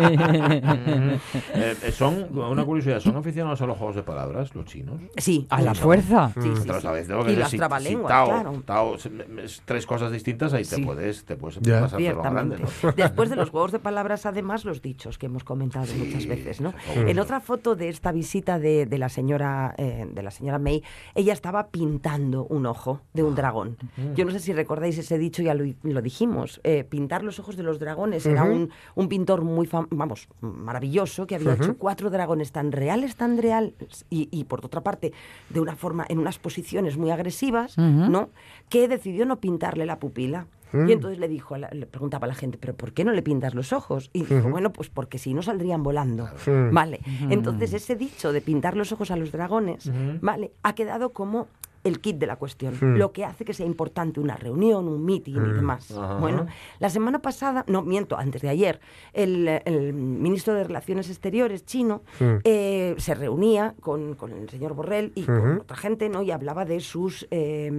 Eh, 1.55 1.77
eh, 1.83 1.93
son, 1.93 2.27
una 2.37 2.64
curiosidad, 2.64 3.01
¿son 3.01 3.17
aficionados 3.17 3.61
a 3.62 3.67
los 3.67 3.77
juegos 3.77 3.97
de 3.97 4.03
palabras 4.03 4.55
los 4.55 4.64
chinos? 4.67 5.01
Sí, 5.17 5.47
A 5.51 5.62
la 5.62 5.75
fuerza. 5.75 6.31
Sí, 6.35 6.41
sí, 6.43 6.62
Pero 6.67 6.75
sí. 6.77 6.83
sabes, 6.83 7.09
¿no? 7.09 7.29
Y 7.29 7.37
las 7.37 7.51
si- 7.51 7.57
trabalenguas, 7.57 8.07
si 8.07 8.09
Tao, 8.09 8.27
claro. 8.29 8.62
Tao, 8.64 8.95
es- 8.97 9.11
es 9.45 9.62
tres 9.64 9.87
cosas 9.87 10.12
distintas, 10.12 10.53
ahí 10.53 10.64
te 10.64 10.77
Sí. 10.77 10.83
puedes, 10.83 11.25
te 11.25 11.37
puedes 11.37 11.59
Ya. 11.61 11.83
pasar 11.83 12.01
lo 12.01 12.23
grande. 12.23 12.59
¿no? 12.59 12.93
Después 12.93 13.31
de 13.31 13.37
los 13.37 13.51
juegos 13.51 13.73
de 13.73 13.79
palabras, 13.79 14.27
además, 14.27 14.64
los 14.64 14.83
dichos 14.83 15.19
que 15.19 15.27
hemos 15.27 15.45
comentado 15.45 15.87
Sí, 15.87 15.97
muchas 15.99 16.27
veces, 16.27 16.61
¿no? 16.61 16.73
En 16.95 17.19
otra 17.19 17.41
foto 17.41 17.75
de 17.77 17.89
esta 17.89 18.12
visita 18.12 18.59
de, 18.59 18.87
de 18.87 18.99
la 18.99 19.09
señora 19.09 19.75
eh, 19.79 20.07
de 20.11 20.23
la 20.23 20.31
señora 20.31 20.59
May, 20.59 20.83
ella 21.14 21.33
estaba 21.33 21.69
pintando 21.69 22.45
un 22.47 22.67
ojo 22.67 23.01
de 23.17 23.23
un 23.25 23.35
dragón. 23.35 23.77
Yo 24.14 24.25
no 24.25 24.31
sé 24.31 24.39
si 24.39 24.53
recordáis 24.53 24.97
ese 24.99 25.19
dicho, 25.19 25.43
ya 25.43 25.55
lo, 25.55 25.64
lo 25.83 26.03
dijimos. 26.03 26.61
eh, 26.62 26.85
pintar 26.85 27.25
los 27.25 27.41
ojos 27.41 27.57
de 27.57 27.62
los 27.64 27.79
dragones 27.81 28.25
era 28.27 28.45
un, 28.45 28.71
un 28.95 29.09
pintor 29.09 29.43
muy, 29.43 29.69
vamos, 29.91 30.29
maravilloso 30.41 31.27
que 31.27 31.35
había 31.35 31.55
hecho 31.64 31.77
cuatro 31.79 32.11
dragones 32.11 32.53
tan 32.53 32.73
reales, 32.73 33.17
tan 33.17 33.39
reales 33.39 33.75
y, 34.11 34.29
y, 34.31 34.45
por 34.45 34.64
otra 34.64 34.83
parte 34.83 35.12
de 35.51 35.61
una 35.61 35.77
forma 35.77 36.05
en 36.09 36.19
unas 36.19 36.39
posiciones 36.39 36.97
muy 36.97 37.11
agresivas, 37.11 37.77
¿no? 38.11 38.31
Que 38.69 38.89
decidió 38.89 39.27
no 39.27 39.37
pintarle 39.41 39.87
la 39.87 39.99
pupila. 39.99 40.47
Y 40.89 40.93
entonces 40.93 41.19
le 41.21 41.29
dijo, 41.29 41.57
la- 41.57 41.71
le 41.71 41.87
preguntaba 41.87 42.25
a 42.27 42.29
la 42.29 42.35
gente, 42.35 42.59
¿pero 42.59 42.75
por 42.75 42.93
qué 42.93 43.05
no 43.05 43.12
le 43.12 43.23
pintas 43.23 43.55
los 43.55 43.73
ojos? 43.73 44.11
Y 44.12 44.25
dijo, 44.25 44.51
bueno, 44.51 44.73
pues 44.73 44.91
porque 44.91 45.17
si 45.17 45.33
no 45.33 45.41
saldrían 45.41 45.83
volando. 45.85 46.29
Vale. 46.73 47.01
Entonces 47.31 47.73
ese 47.73 47.95
dicho 47.97 48.33
de 48.33 48.41
pintar 48.41 48.77
los 48.77 48.91
ojos 48.93 49.11
a 49.12 49.17
los 49.17 49.31
dragones, 49.33 49.91
vale, 50.21 50.51
ha 50.64 50.75
quedado 50.75 51.11
como 51.11 51.47
el 51.87 52.01
kit 52.01 52.16
de 52.18 52.26
la 52.26 52.37
cuestión, 52.37 52.74
lo 52.99 53.12
que 53.12 53.24
hace 53.24 53.45
que 53.45 53.55
sea 53.55 53.66
importante 53.66 54.20
una 54.20 54.37
reunión, 54.37 54.89
un 54.89 55.05
meeting 55.05 55.34
y 55.34 55.53
demás. 55.53 55.91
Ajá. 55.91 56.18
Bueno, 56.18 56.47
la 56.78 56.91
semana 56.91 57.20
pasada, 57.20 57.64
no 57.68 57.82
miento, 57.82 58.18
antes 58.18 58.43
de 58.43 58.49
ayer, 58.49 58.80
el, 59.12 59.49
el 59.64 59.93
ministro 59.93 60.55
de 60.55 60.64
Relaciones 60.64 61.09
Exteriores 61.09 61.64
chino 61.64 62.03
eh, 62.45 62.95
se 62.99 63.14
reunía 63.14 63.74
con, 63.80 64.14
con 64.14 64.32
el 64.32 64.49
señor 64.49 64.74
Borrell 64.74 65.12
y 65.14 65.22
con 65.22 65.61
otra 65.61 65.76
gente, 65.76 66.09
¿no? 66.09 66.22
Y 66.22 66.30
hablaba 66.30 66.64
de 66.64 66.80
sus, 66.80 67.26
eh, 67.30 67.70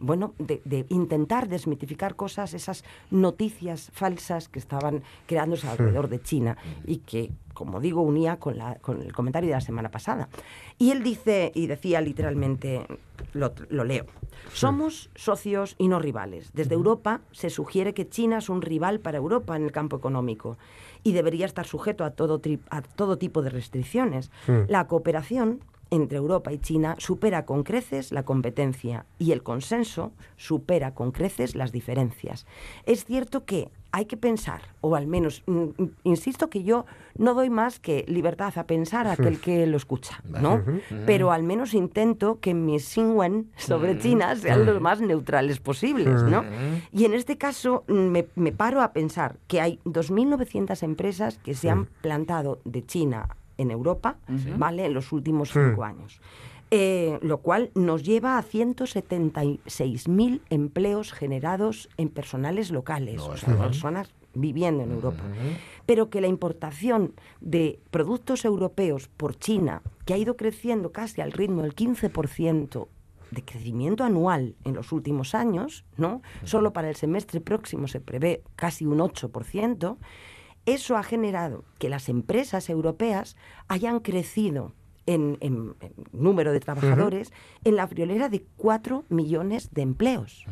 bueno, 0.00 0.34
de, 0.38 0.60
de 0.64 0.86
intentar 0.88 1.48
desmitificar 1.48 2.16
cosas, 2.16 2.54
esas 2.54 2.84
noticias 3.10 3.90
falsas 3.92 4.48
que 4.48 4.58
estaban 4.58 5.02
creándose 5.26 5.68
alrededor 5.68 6.08
de 6.08 6.20
China 6.20 6.56
y 6.84 6.98
que 6.98 7.30
como 7.54 7.80
digo, 7.80 8.02
unía 8.02 8.36
con, 8.38 8.58
la, 8.58 8.76
con 8.76 9.02
el 9.02 9.12
comentario 9.12 9.48
de 9.48 9.54
la 9.54 9.60
semana 9.60 9.90
pasada. 9.90 10.28
Y 10.78 10.90
él 10.90 11.02
dice, 11.02 11.52
y 11.54 11.66
decía 11.66 12.00
literalmente, 12.00 12.86
lo, 13.34 13.52
lo 13.68 13.84
leo, 13.84 14.06
somos 14.52 15.10
socios 15.14 15.74
y 15.78 15.88
no 15.88 15.98
rivales. 15.98 16.52
Desde 16.52 16.74
Europa 16.74 17.20
se 17.30 17.50
sugiere 17.50 17.94
que 17.94 18.08
China 18.08 18.38
es 18.38 18.48
un 18.48 18.62
rival 18.62 19.00
para 19.00 19.18
Europa 19.18 19.56
en 19.56 19.64
el 19.64 19.72
campo 19.72 19.96
económico 19.96 20.56
y 21.04 21.12
debería 21.12 21.46
estar 21.46 21.66
sujeto 21.66 22.04
a 22.04 22.10
todo, 22.10 22.40
tri- 22.40 22.60
a 22.70 22.82
todo 22.82 23.18
tipo 23.18 23.42
de 23.42 23.50
restricciones. 23.50 24.30
La 24.68 24.86
cooperación 24.86 25.60
entre 25.92 26.16
Europa 26.16 26.50
y 26.52 26.58
China 26.58 26.96
supera 26.98 27.44
con 27.44 27.64
creces 27.64 28.12
la 28.12 28.24
competencia 28.24 29.04
y 29.18 29.32
el 29.32 29.42
consenso 29.42 30.12
supera 30.36 30.94
con 30.94 31.12
creces 31.12 31.54
las 31.54 31.70
diferencias. 31.70 32.46
Es 32.86 33.04
cierto 33.04 33.44
que 33.44 33.70
hay 33.94 34.06
que 34.06 34.16
pensar, 34.16 34.62
o 34.80 34.96
al 34.96 35.06
menos, 35.06 35.42
mm, 35.46 35.52
mm, 35.52 35.90
insisto 36.04 36.48
que 36.48 36.62
yo 36.62 36.86
no 37.18 37.34
doy 37.34 37.50
más 37.50 37.78
que 37.78 38.06
libertad 38.08 38.56
a 38.56 38.66
pensar 38.66 39.06
a 39.06 39.12
aquel 39.12 39.38
que 39.38 39.66
lo 39.66 39.76
escucha, 39.76 40.22
¿no? 40.40 40.64
Pero 41.04 41.30
al 41.30 41.42
menos 41.42 41.74
intento 41.74 42.40
que 42.40 42.54
mis 42.54 42.86
singwen 42.86 43.50
sobre 43.56 43.98
China 43.98 44.34
sean 44.34 44.64
los 44.64 44.80
más 44.80 45.02
neutrales 45.02 45.60
posibles, 45.60 46.22
¿no? 46.22 46.42
Y 46.90 47.04
en 47.04 47.12
este 47.12 47.36
caso 47.36 47.84
mm, 47.86 47.92
me, 47.92 48.26
me 48.34 48.52
paro 48.52 48.80
a 48.80 48.94
pensar 48.94 49.36
que 49.46 49.60
hay 49.60 49.78
2.900 49.84 50.82
empresas 50.82 51.36
que 51.36 51.52
se 51.52 51.68
han 51.68 51.84
plantado 52.00 52.60
de 52.64 52.86
China 52.86 53.36
en 53.62 53.70
Europa, 53.70 54.16
¿vale? 54.58 54.84
En 54.86 54.94
los 54.94 55.12
últimos 55.12 55.50
cinco 55.50 55.84
años. 55.84 56.20
Eh, 56.74 57.18
lo 57.20 57.38
cual 57.38 57.70
nos 57.74 58.02
lleva 58.02 58.38
a 58.38 58.42
176.000 58.42 60.40
empleos 60.48 61.12
generados 61.12 61.90
en 61.98 62.08
personales 62.08 62.70
locales, 62.70 63.16
No 63.16 63.26
o 63.26 63.36
sea, 63.36 63.58
personas 63.58 64.14
viviendo 64.32 64.82
en 64.82 64.92
Europa. 64.92 65.22
Pero 65.84 66.08
que 66.08 66.22
la 66.22 66.28
importación 66.28 67.12
de 67.42 67.78
productos 67.90 68.46
europeos 68.46 69.08
por 69.08 69.38
China, 69.38 69.82
que 70.06 70.14
ha 70.14 70.16
ido 70.16 70.38
creciendo 70.38 70.92
casi 70.92 71.20
al 71.20 71.32
ritmo 71.32 71.60
del 71.60 71.74
15% 71.74 72.88
de 73.32 73.42
crecimiento 73.44 74.04
anual 74.04 74.54
en 74.64 74.74
los 74.74 74.92
últimos 74.92 75.34
años, 75.34 75.84
¿no? 75.96 76.22
Solo 76.44 76.72
para 76.72 76.88
el 76.88 76.96
semestre 76.96 77.40
próximo 77.40 77.88
se 77.88 78.00
prevé 78.00 78.42
casi 78.56 78.86
un 78.86 78.98
8%, 78.98 79.96
eso 80.66 80.96
ha 80.96 81.02
generado 81.02 81.64
que 81.78 81.88
las 81.88 82.08
empresas 82.08 82.68
europeas 82.70 83.36
hayan 83.68 84.00
crecido 84.00 84.72
en, 85.06 85.36
en- 85.40 85.74
en 85.80 85.92
número 86.12 86.52
de 86.52 86.60
trabajadores 86.60 87.32
en 87.64 87.74
la 87.74 87.88
friolera 87.88 88.28
de 88.28 88.44
4 88.56 89.04
millones 89.08 89.70
de 89.72 89.82
empleos. 89.82 90.46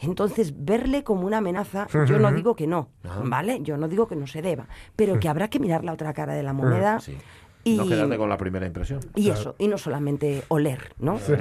Entonces, 0.00 0.54
verle 0.64 1.02
como 1.02 1.26
una 1.26 1.38
amenaza, 1.38 1.86
yo 2.06 2.18
no 2.20 2.28
digo 2.36 2.54
que 2.54 2.68
no, 2.68 2.90
¿vale? 3.24 3.58
Yo 3.62 3.76
no 3.76 3.88
digo 3.88 4.06
que 4.06 4.14
no 4.14 4.28
se 4.28 4.42
deba, 4.42 4.68
pero 4.94 5.14
que 5.18 5.28
habrá 5.28 5.48
que 5.48 5.58
mirar 5.58 5.84
la 5.84 5.92
otra 5.92 6.12
cara 6.12 6.34
de 6.34 6.44
la 6.44 6.52
moneda. 6.52 7.00
Sí. 7.00 7.16
Y, 7.64 7.76
No 7.76 7.86
quedarte 7.86 8.16
con 8.16 8.28
la 8.28 8.36
primera 8.38 8.66
impresión. 8.66 9.00
y 9.14 9.28
eso, 9.30 9.54
y 9.58 9.68
no 9.68 9.76
solamente 9.78 10.42
oler, 10.48 10.94
¿no? 10.98 11.18
Sí. 11.18 11.32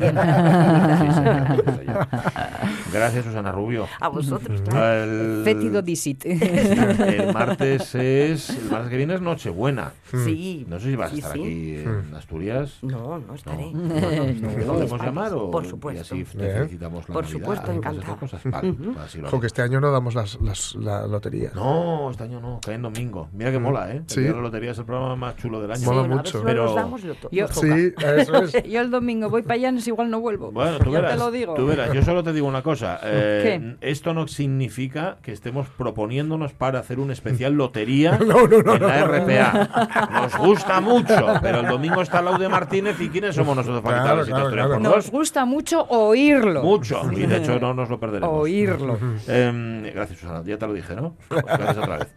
Gracias, 2.91 3.25
Susana 3.25 3.51
Rubio. 3.51 3.87
A 3.99 4.07
vosotros, 4.09 4.61
claro. 4.61 5.03
El, 5.03 5.41
Fétido 5.43 5.81
disit. 5.81 6.25
el 6.25 7.33
martes 7.33 7.95
es. 7.95 8.49
El 8.49 8.69
martes 8.71 8.89
que 8.89 8.97
viene 8.97 9.13
es 9.15 9.21
Nochebuena. 9.21 9.93
Sí. 10.11 10.65
No 10.67 10.79
sé 10.79 10.89
si 10.89 10.95
vas 10.95 11.11
a 11.11 11.15
estar 11.15 11.33
sí. 11.33 11.39
aquí 11.39 11.75
en 11.77 12.15
Asturias. 12.15 12.77
No, 12.81 13.19
no 13.19 13.35
estaré. 13.35 13.71
No, 13.71 13.93
¿Te 13.93 14.63
podemos 14.65 15.01
llamar 15.01 15.33
o 15.33 15.51
Por 15.51 15.65
y 15.65 15.69
supuesto. 15.69 16.01
así 16.01 16.23
te 16.23 16.53
felicitamos 16.53 17.07
la 17.07 17.13
Por 17.13 17.23
Navidad 17.23 17.39
supuesto, 17.39 17.73
y 17.73 17.75
encantada. 17.77 18.15
cosas? 18.15 18.41
Vale, 18.45 18.75
así 19.03 19.19
lo 19.21 19.27
Ojo, 19.27 19.39
que 19.39 19.47
este 19.47 19.61
año 19.61 19.79
no 19.79 19.91
damos 19.91 20.15
las, 20.15 20.39
las- 20.41 20.75
la 20.75 21.05
lotería. 21.07 21.51
No, 21.55 22.09
este 22.11 22.23
año 22.23 22.39
no, 22.39 22.59
cae 22.63 22.75
en 22.75 22.81
domingo. 22.81 23.29
Mira 23.33 23.51
que 23.51 23.59
mola, 23.59 23.93
¿eh? 23.93 24.01
La 24.15 24.31
lotería 24.41 24.71
es 24.71 24.77
el 24.79 24.85
programa 24.85 25.15
más 25.15 25.35
chulo 25.37 25.61
del 25.61 25.71
año. 25.71 25.85
Mola 25.85 26.06
A 26.13 26.15
mucho. 26.17 26.41
Pero- 26.43 26.65
nos 26.65 26.75
damos 26.75 27.03
lo 27.03 27.15
to- 27.15 27.29
Yo-. 27.31 27.47
Sí, 27.47 27.93
eso 27.97 28.37
es. 28.43 28.63
Yo 28.69 28.81
el 28.81 28.91
domingo 28.91 29.29
voy 29.29 29.41
para 29.43 29.55
allá, 29.55 29.71
no 29.71 29.79
es 29.79 29.87
igual 29.87 30.09
no 30.09 30.19
vuelvo. 30.19 30.51
Bueno, 30.51 30.77
tú 30.79 30.91
Ya 30.91 30.99
verás, 31.01 31.11
te 31.13 31.17
lo 31.19 31.31
digo. 31.31 31.53
tú 31.53 31.65
verás. 31.67 31.93
Yo 31.93 32.01
solo 32.03 32.23
te 32.23 32.33
digo 32.33 32.47
una 32.47 32.61
cosa. 32.61 32.99
eh, 33.03 33.77
¿Qué? 33.79 33.89
Esto 33.89 34.13
no 34.13 34.27
significa 34.27 35.17
que 35.21 35.31
estemos 35.31 35.67
proponiéndonos 35.69 36.53
para 36.53 36.79
hacer 36.79 36.99
un 36.99 37.11
especial 37.11 37.53
lotería 37.53 38.17
No, 38.25 38.47
no, 38.47 38.61
no, 38.61 38.75
en 38.75 38.81
la. 38.81 39.03
RPA. 39.05 40.09
Nos 40.21 40.37
gusta 40.37 40.81
mucho, 40.81 41.33
pero 41.41 41.59
el 41.61 41.67
domingo 41.67 42.01
está 42.01 42.21
Laude 42.21 42.49
Martínez 42.49 42.99
y 42.99 43.09
¿quiénes 43.09 43.35
somos 43.35 43.55
nosotros 43.55 43.81
para 43.81 44.01
Claro, 44.03 44.49
claro, 44.51 44.79
Nos 44.79 45.09
gusta 45.11 45.45
mucho 45.45 45.83
oírlo. 45.89 46.63
Mucho, 46.63 47.01
y 47.11 47.25
de 47.25 47.37
hecho 47.37 47.59
no 47.59 47.73
nos 47.73 47.89
lo 47.89 47.99
perderemos. 47.99 48.33
Oírlo. 48.33 48.97
Em, 49.27 49.83
gracias, 49.93 50.19
Susana. 50.19 50.43
Ya 50.45 50.57
te 50.57 50.67
lo 50.67 50.73
dije, 50.73 50.95
¿no? 50.95 51.15
Vez. 51.29 51.43
Gracias 51.45 51.77
otra 51.77 51.97
vez 51.97 52.07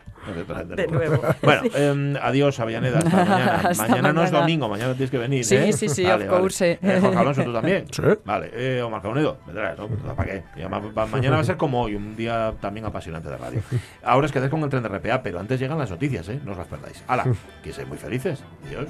De 0.76 0.86
nuevo. 0.86 1.22
Bueno, 1.42 1.62
em, 1.74 2.16
adiós, 2.20 2.58
Avellaneda. 2.60 2.98
Hasta 2.98 3.24
mañana. 3.24 3.54
Hasta 3.64 3.88
mañana 3.88 4.12
no 4.12 4.22
es 4.22 4.30
domingo, 4.30 4.68
mañana 4.68 4.92
tienes 4.92 5.10
que 5.10 5.18
venir. 5.18 5.44
Sí, 5.44 5.56
¿eh? 5.56 5.72
sí, 5.72 5.88
sí, 5.88 6.04
Vale, 6.04 6.24
of 6.24 6.30
vale. 6.30 6.40
course. 6.42 6.78
Eh, 6.82 6.98
Jorge 7.00 7.18
Alonso, 7.18 7.42
tú 7.44 7.52
también. 7.60 7.86
Sí. 7.90 8.02
Vale, 8.24 8.50
eh, 8.52 8.82
Omar 8.82 9.02
Caunedo, 9.02 9.38
vendrás, 9.46 9.78
¿no? 9.78 9.88
¿Para 10.14 10.30
qué? 10.30 10.42
Y 10.56 10.60
además, 10.60 10.82
va- 10.96 11.06
mañana 11.06 11.36
va 11.36 11.42
a 11.42 11.44
ser 11.44 11.56
como 11.56 11.80
hoy, 11.82 11.94
un 11.94 12.16
día 12.16 12.54
también 12.60 12.86
apasionante 12.86 13.28
de 13.28 13.36
radio. 13.36 13.60
Ahora 14.02 14.26
es 14.26 14.32
que 14.32 14.50
con 14.50 14.62
el 14.62 14.68
tren 14.68 14.82
de 14.82 14.88
RPA, 14.88 15.22
pero 15.22 15.38
antes 15.40 15.58
llegan 15.60 15.78
las 15.78 15.90
noticias, 15.90 16.28
¿eh? 16.28 16.40
No 16.44 16.52
os 16.52 16.58
las 16.58 16.66
perdáis. 16.66 17.02
¡Hala! 17.06 17.24
Que 17.62 17.72
seáis 17.72 17.88
muy 17.88 17.98
felices. 17.98 18.42
Adiós. 18.66 18.86